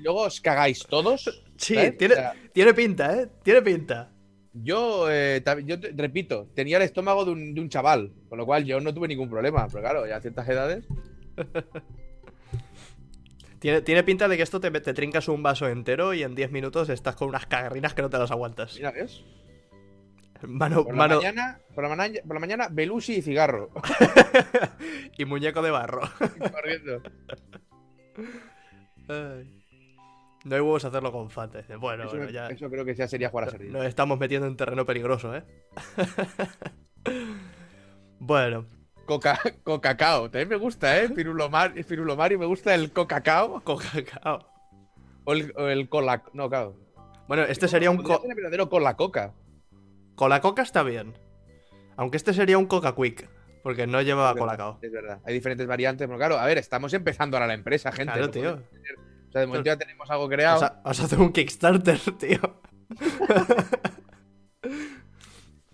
[0.00, 1.42] luego, os cagáis todos.
[1.58, 2.14] Sí, tiene,
[2.52, 3.28] tiene pinta, ¿eh?
[3.42, 4.12] Tiene pinta.
[4.52, 8.44] Yo, eh, yo te- repito, tenía el estómago de un, de un chaval, con lo
[8.44, 9.66] cual yo no tuve ningún problema.
[9.66, 10.84] Pero claro, ya a ciertas edades.
[13.58, 16.52] Tiene, tiene pinta de que esto te, te trincas un vaso entero y en 10
[16.52, 18.74] minutos estás con unas cagarrinas que no te las aguantas.
[18.76, 19.22] Mira, ¿ves?
[20.46, 23.70] Mano, Por la, mañana, por, la mañana, por la mañana, Belushi y cigarro.
[25.18, 26.02] y muñeco de barro.
[26.52, 27.02] Corriendo.
[29.08, 29.52] Ay.
[30.44, 31.58] No hay huevos a hacerlo con Fanta.
[31.58, 34.18] Dice, Bueno, eso, bueno, ya eso creo que ya sería jugar a ser nos estamos
[34.18, 35.42] metiendo en terreno peligroso, ¿eh?
[38.20, 38.66] bueno,
[39.06, 40.30] Coca, Cocacao.
[40.30, 41.08] También me gusta, ¿eh?
[41.08, 43.60] Pirulomar, Pirulomari, me gusta el Cocacao.
[43.62, 44.48] Coca-Cao.
[45.24, 46.22] O el, o el Cola.
[46.32, 46.76] No, claro.
[47.26, 49.34] Bueno, este sería un co verdadero con la coca
[50.62, 51.14] está bien.
[51.96, 53.28] Aunque este sería un Coca Quick,
[53.62, 54.78] porque no lleva Es verdad, colacao.
[54.82, 55.20] Es verdad.
[55.24, 56.06] Hay diferentes variantes.
[56.06, 58.12] Pero claro, a ver, estamos empezando ahora la empresa, gente.
[58.12, 58.60] Claro, tío.
[59.28, 60.60] O sea, de momento ya tenemos algo creado.
[60.84, 62.38] Vas a, hacer un Kickstarter, tío.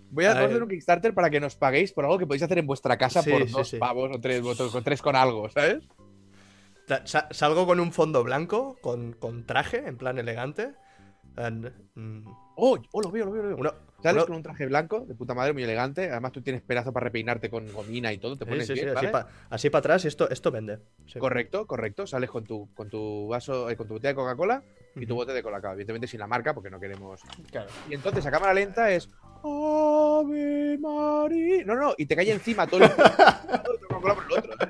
[0.09, 2.59] Voy a A hacer un Kickstarter para que nos paguéis por algo que podéis hacer
[2.59, 3.77] en vuestra casa Sí, por dos sí.
[3.77, 5.83] pavos o tres, o con tres con algo, ¿sabes?
[6.87, 10.73] Sa- sa- Salgo con un fondo blanco, con, con traje, en plan elegante.
[11.35, 13.57] And, mm, Oh, oh, lo veo, lo veo, lo veo.
[13.57, 16.11] uno- Sales con un traje blanco, de puta madre, muy elegante.
[16.11, 18.35] Además, tú tienes pedazo para repeinarte con gomina y todo.
[18.35, 19.71] Te pones sí, sí, bien, así ¿vale?
[19.71, 20.79] para atrás y esto, esto vende.
[21.17, 22.05] Correcto, correcto.
[22.05, 24.63] Sales con tu, con tu vaso, eh, con tu botella de Coca-Cola
[24.95, 25.71] y tu bote de Colacao.
[25.71, 27.21] Evidentemente sin la marca, porque no queremos.
[27.49, 27.69] Claro.
[27.89, 29.09] Y entonces a cámara lenta es.
[29.43, 31.65] Ave María.
[31.65, 32.91] No, no, y te cae encima todo el.
[33.89, 34.53] Coca-Cola por el otro.
[34.53, 34.69] ¿eh?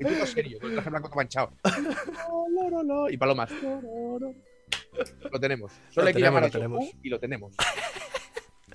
[0.00, 1.52] Y tú serio, con el traje blanco manchado.
[3.10, 3.50] Y palomas.
[5.30, 5.72] Lo tenemos.
[5.90, 6.84] Solo Lo hay que tenemos, llamar a tenemos.
[7.02, 7.54] Y lo tenemos.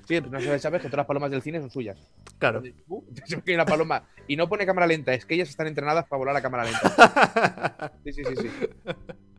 [0.08, 1.98] Sí, no sabes, sabes que todas las palomas del cine son suyas.
[2.40, 2.64] Claro.
[2.88, 3.04] Uh,
[3.48, 6.36] hay una paloma y no pone cámara lenta, es que ellas están entrenadas para volar
[6.36, 7.92] a cámara lenta.
[8.04, 8.50] Sí, sí, sí, sí.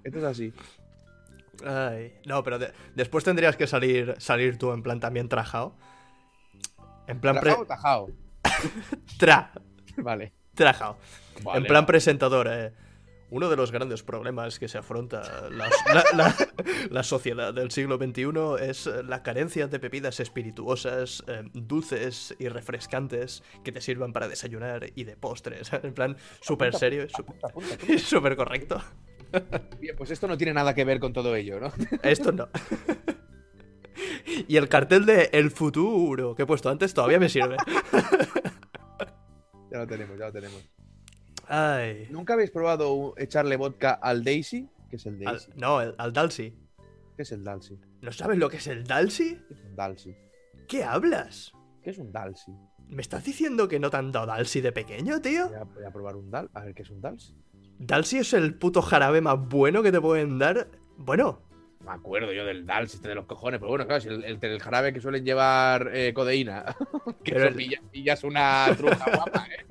[0.04, 0.52] Esto es así.
[1.64, 5.74] Ay, no, pero de- después tendrías que salir, salir tú en plan también trajado.
[7.06, 8.10] En plan ¿Tajao o tajao?
[9.18, 9.52] tra,
[9.96, 10.32] Vale.
[10.54, 10.98] trajado.
[11.42, 12.72] Vale, en plan presentador, eh.
[13.30, 16.36] Uno de los grandes problemas que se afronta la, la- la-
[16.90, 18.24] la sociedad del siglo XXI
[18.66, 24.86] es la carencia de bebidas espirituosas, eh, dulces y refrescantes que te sirvan para desayunar
[24.94, 25.70] y de postres.
[25.82, 27.06] En plan, súper serio
[27.88, 28.82] y súper correcto.
[29.78, 31.70] Bien, pues esto no tiene nada que ver con todo ello, ¿no?
[32.02, 32.48] Esto no.
[34.46, 37.56] Y el cartel de El futuro que he puesto antes todavía me sirve.
[39.70, 40.62] Ya lo tenemos, ya lo tenemos.
[41.48, 42.06] Ay.
[42.10, 44.68] ¿Nunca habéis probado echarle vodka al Daisy?
[44.90, 45.50] ¿Qué es el Al- Daisy?
[45.56, 46.54] no, el- al Dalsy.
[47.16, 47.78] ¿Qué es el Dalsy?
[48.00, 49.38] ¿No sabes lo que es el Dalsy?
[49.48, 50.14] ¿Qué es un Dalsy?
[50.68, 51.52] ¿Qué hablas?
[51.82, 52.52] ¿Qué es un Dalsy?
[52.88, 55.48] ¿Me estás diciendo que no te han dado Dalsy de pequeño, tío?
[55.48, 56.48] Voy a, voy a probar un Dal.
[56.54, 57.34] A ver qué es un Dalsy.
[57.78, 60.68] Dalsy es el puto jarabe más bueno que te pueden dar.
[60.96, 61.42] Bueno,
[61.84, 64.38] Me acuerdo yo del Dalsy, este de los cojones, pero bueno, claro, si el, el,
[64.40, 66.64] el jarabe que suelen llevar eh, codeína.
[67.24, 69.64] que Pero eso el- pilla- pillas una truca guapa, ¿eh?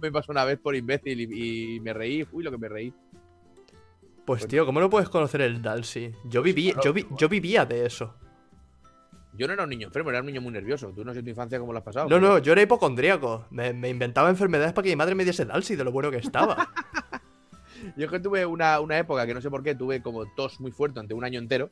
[0.00, 2.26] Me pasó una vez por imbécil y, y me reí.
[2.32, 2.92] Uy, lo que me reí.
[4.24, 6.12] pues tío, ¿cómo no puedes conocer el Dalsy?
[6.24, 8.14] Yo, viví, yo, vi- yo vivía de eso.
[9.34, 10.92] Yo no era un niño enfermo, era un niño muy nervioso.
[10.94, 12.08] Tú no sé tu infancia cómo lo has pasado.
[12.08, 13.46] No, pero- no, yo era hipocondríaco.
[13.50, 16.18] Me, me inventaba enfermedades para que mi madre me diese Dalsy de lo bueno que
[16.18, 16.70] estaba.
[17.96, 20.60] Yo es que tuve una, una época que no sé por qué, tuve como tos
[20.60, 21.70] muy fuerte ante un año entero.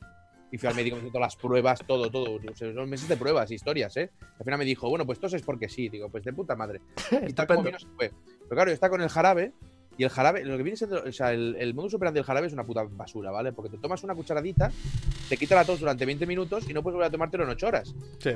[0.51, 2.39] Y fui al médico, me hizo todas las pruebas, todo, todo.
[2.55, 4.09] Son meses de pruebas, historias, ¿eh?
[4.37, 5.89] Al final me dijo, bueno, pues tos es porque sí.
[5.89, 6.81] Digo, pues de puta madre.
[7.27, 8.11] Y tal como vino se fue.
[8.41, 9.53] Pero claro, está con el jarabe.
[9.97, 12.47] Y el jarabe, lo que viene siendo, o sea, el, el modus operandi del jarabe
[12.47, 13.51] es una puta basura, ¿vale?
[13.51, 14.71] Porque te tomas una cucharadita,
[15.27, 17.67] te quita la tos durante 20 minutos y no puedes volver a tomártelo en 8
[17.67, 17.93] horas.
[18.17, 18.31] Sí.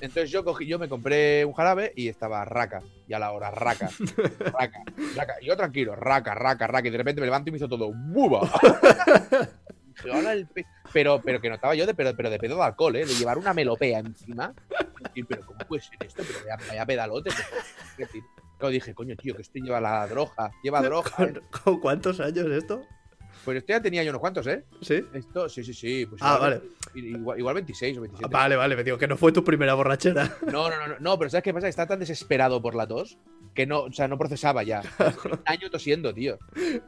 [0.00, 2.84] Entonces yo cogí, yo me compré un jarabe y estaba raca.
[3.08, 3.90] Y a la hora, raca,
[4.52, 4.84] raca,
[5.16, 5.34] raca.
[5.40, 6.86] Y yo tranquilo, raca, raca, raca.
[6.86, 8.48] Y de repente me levanto y me hizo todo ¡buba!
[10.92, 13.04] Pero, pero que notaba yo de, pero, pero de pedo de alcohol, ¿eh?
[13.04, 14.54] De llevar una melopea encima.
[15.14, 16.22] Y pero ¿cómo puede ser esto?
[16.26, 17.30] Pero vaya, vaya pedalote.
[18.70, 20.50] dije, coño, tío, que esto lleva la droga.
[20.62, 21.10] Lleva droga.
[21.18, 21.32] ¿eh?
[21.32, 22.82] ¿Con, con cuántos años esto?
[23.48, 24.62] Pues esto ya tenía yo unos cuantos, ¿eh?
[24.82, 25.02] ¿Sí?
[25.14, 26.04] Esto, sí, sí, sí.
[26.04, 26.62] Pues Ah, igual,
[26.94, 28.30] Igual, igual 26 o 27.
[28.30, 30.36] Vale, vale, me digo que no fue tu primera borrachera.
[30.52, 31.66] No, no, no, no, no, pero ¿sabes qué pasa?
[31.66, 33.16] Está tan desesperado por la tos
[33.54, 34.82] que no, o sea, no procesaba ya.
[35.24, 36.38] Un año tosiendo, tío.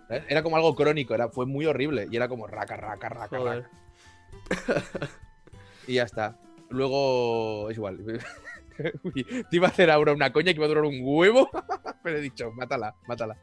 [0.06, 0.24] ¿Sabes?
[0.28, 2.08] Era como algo crónico, era, fue muy horrible.
[2.10, 3.64] Y era como raca, raca, raca, Joder.
[4.50, 5.08] raca.
[5.86, 6.36] Y ya está.
[6.68, 8.00] Luego, es igual.
[9.02, 11.48] Uy, te iba a hacer ahora una coña que iba a durar un huevo,
[12.04, 13.38] pero he dicho, mátala, mátala.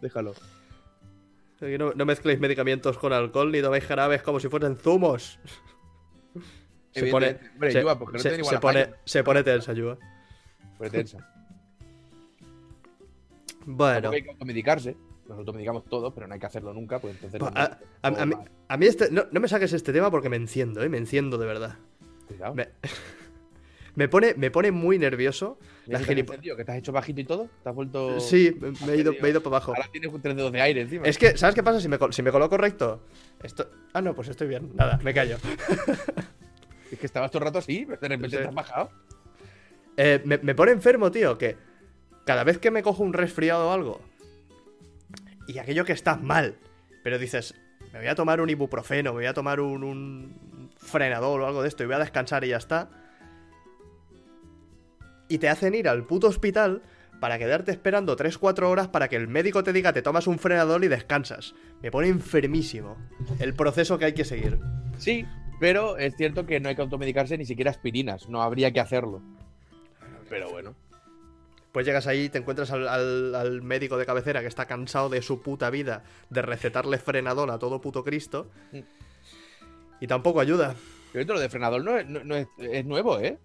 [0.00, 0.32] Déjalo.
[1.60, 5.38] No, no mezcléis medicamentos con alcohol ni toméis jarabes como si fuesen zumos.
[6.92, 7.38] Se pone.
[7.54, 9.98] Hombre, se, Yuba, porque no se- tiene se igual pone, se pone tensa, Yuba.
[10.78, 11.18] Pero tensa.
[13.66, 14.96] Bueno, hay que automedicarse.
[15.28, 17.38] Nos automedicamos todos, pero no hay que hacerlo nunca, pues entonces.
[17.38, 20.30] Pa- no- a, a- a mí, a este, no, no me saques este tema porque
[20.30, 20.88] me enciendo, ¿eh?
[20.88, 21.76] Me enciendo de verdad.
[22.26, 22.54] Cuidado.
[22.54, 22.68] Me,
[23.98, 25.58] me pone, me pone muy nervioso.
[25.86, 27.48] La que te has gilipo- encendido, que te has hecho bajito y todo.
[27.62, 28.20] Te has vuelto.
[28.20, 28.56] Sí,
[28.86, 29.74] me he ido, me he ido para abajo.
[29.74, 31.04] Ahora tienes un tres dedos de aire encima.
[31.06, 31.80] Es que, ¿sabes qué pasa?
[31.80, 33.02] Si me, si me coloco recto.
[33.42, 33.68] Esto...
[33.92, 34.70] Ah, no, pues estoy bien.
[34.74, 35.36] Nada, me callo.
[36.90, 38.42] Es que estabas todo el rato así, pero de repente Sí.
[38.42, 38.90] te has bajado.
[39.98, 41.56] Eh, me, me pone enfermo, tío, que
[42.24, 44.00] cada vez que me cojo un resfriado o algo,
[45.46, 46.56] y aquello que estás mal,
[47.04, 47.54] pero dices,
[47.92, 51.60] me voy a tomar un ibuprofeno, me voy a tomar un, un frenador o algo
[51.62, 52.88] de esto y voy a descansar y ya está.
[55.28, 56.82] Y te hacen ir al puto hospital
[57.20, 60.82] para quedarte esperando 3-4 horas para que el médico te diga te tomas un frenador
[60.84, 61.54] y descansas.
[61.82, 62.96] Me pone enfermísimo
[63.40, 64.58] el proceso que hay que seguir.
[64.98, 65.26] Sí,
[65.60, 68.28] pero es cierto que no hay que automedicarse ni siquiera aspirinas.
[68.28, 69.20] No habría que hacerlo.
[70.30, 70.74] Pero bueno.
[71.72, 75.08] Pues llegas ahí y te encuentras al, al- al médico de cabecera que está cansado
[75.10, 78.48] de su puta vida de recetarle frenador a todo puto Cristo.
[78.72, 78.78] Mm.
[80.00, 80.74] Y tampoco ayuda.
[81.12, 83.38] Pero esto lo de frenador no, es, no- no es, es nuevo, ¿eh?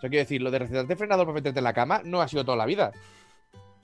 [0.00, 2.26] O sea, quiero decir, lo de recetarte frenador para meterte en la cama no ha
[2.28, 2.90] sido toda la vida.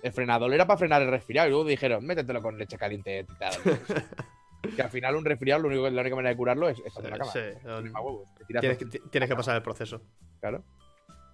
[0.02, 3.38] El frenador era para frenar el resfriado y luego dijeron, métetelo con leche caliente y
[3.38, 3.52] tal.
[4.76, 7.10] que al final un resfriado, lo único, la única manera de curarlo es estar en
[7.10, 7.32] la cama.
[7.32, 10.00] Sí, huevos, Tienes, que- tienes que pasar el proceso.
[10.40, 10.64] Claro.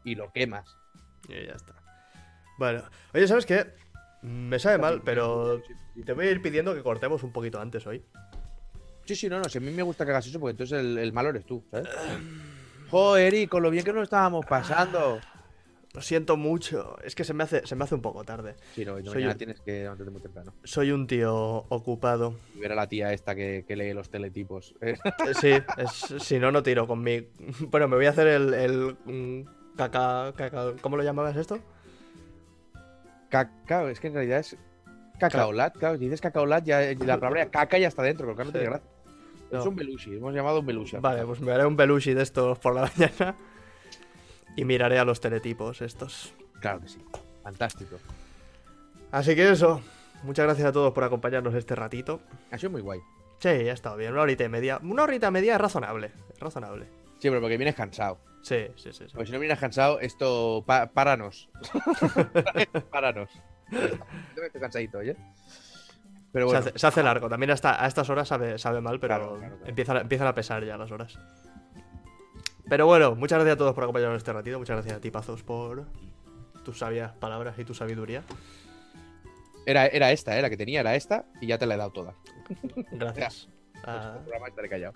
[0.05, 0.69] Y lo quemas.
[1.29, 1.75] Y ya está.
[2.59, 2.83] Bueno,
[3.15, 3.67] oye, ¿sabes qué?
[4.23, 5.63] Me sabe mal, pero
[6.05, 8.05] te voy a ir pidiendo que cortemos un poquito antes hoy.
[9.05, 9.45] Sí, sí, no, no.
[9.49, 11.65] Si a mí me gusta que hagas eso, porque entonces el, el malo eres tú,
[11.71, 11.89] ¿sabes?
[12.93, 15.19] Joder, y con lo bien que nos estábamos pasando.
[15.95, 16.97] Lo siento mucho.
[17.03, 18.55] Es que se me hace, se me hace un poco tarde.
[18.75, 19.39] Sí, no, y Soy mañana yo.
[19.39, 20.53] tienes que levantarte muy temprano.
[20.63, 21.35] Soy un tío
[21.71, 22.39] ocupado.
[22.55, 24.75] Y ver a la tía esta que, que lee los teletipos.
[24.83, 24.97] Eh,
[25.35, 27.27] Sí, es- si no, no tiro conmigo.
[27.71, 31.59] Bueno, me voy a hacer el, el mm, caca, caca- ¿Cómo lo llamabas esto?
[33.31, 34.57] Cacao, es que en realidad es
[35.19, 35.77] cacaolat.
[35.79, 38.67] Claro, si dices cacaolat, ya la palabra caca ya está dentro, pero claro, no tiene
[38.69, 38.89] gracia.
[39.53, 39.61] No.
[39.61, 40.97] Es un belushi, hemos llamado un belushi.
[40.99, 43.37] Vale, pues me haré un belushi de estos por la mañana.
[44.57, 46.35] Y miraré a los teletipos estos.
[46.61, 46.99] Claro que sí.
[47.43, 47.97] Fantástico.
[49.11, 49.81] Así que eso.
[50.23, 52.21] Muchas gracias a todos por acompañarnos este ratito.
[52.51, 53.01] Ha sido muy guay.
[53.41, 54.13] Sí, ha estado bien.
[54.13, 54.79] Una horita y media.
[54.83, 56.13] Una horita y media es razonable.
[56.33, 56.87] Es razonable.
[57.19, 58.19] Sí, pero porque vienes cansado.
[58.43, 59.05] Sí, sí, sí.
[59.07, 59.13] sí.
[59.13, 60.63] Porque si no vienes cansado, esto.
[60.67, 61.49] pa- páranos.
[62.91, 63.31] páranos.
[63.71, 65.17] Yo estoy cansadito, oye.
[66.33, 67.29] Pero Se, hace, se hace largo.
[67.29, 69.67] También hasta a estas horas sabe, sabe mal, pero Claro, claro, claro.
[69.69, 71.19] Empiezan, a- empiezan a pesar ya las horas.
[72.69, 74.59] Pero bueno, muchas gracias a todos por acompañarnos este ratito.
[74.59, 75.85] Muchas gracias a ti, Pazos, por
[76.65, 78.23] tus sabias palabras y tu sabiduría.
[79.67, 80.43] Era, era esta, ¿eh?
[80.43, 82.15] La que tenía era esta y ya te la he dado toda.
[82.93, 83.49] Gracias.
[83.83, 84.93] Pues Ah, el programa estaré callado.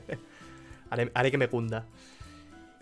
[0.90, 1.84] haré, haré que me cunda.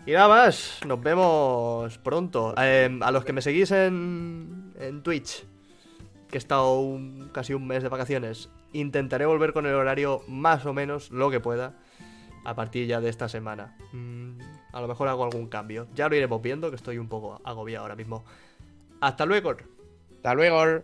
[0.05, 2.55] Y nada más, nos vemos pronto.
[2.57, 5.43] Eh, a los que me seguís en, en Twitch,
[6.29, 6.99] que he estado
[7.31, 11.39] casi un mes de vacaciones, intentaré volver con el horario más o menos lo que
[11.39, 11.75] pueda
[12.45, 13.75] a partir ya de esta semana.
[13.91, 14.39] Mm,
[14.71, 15.87] a lo mejor hago algún cambio.
[15.95, 18.23] Ya lo iremos viendo, que estoy un poco agobiado ahora mismo.
[19.01, 19.55] Hasta luego.
[20.15, 20.83] Hasta luego.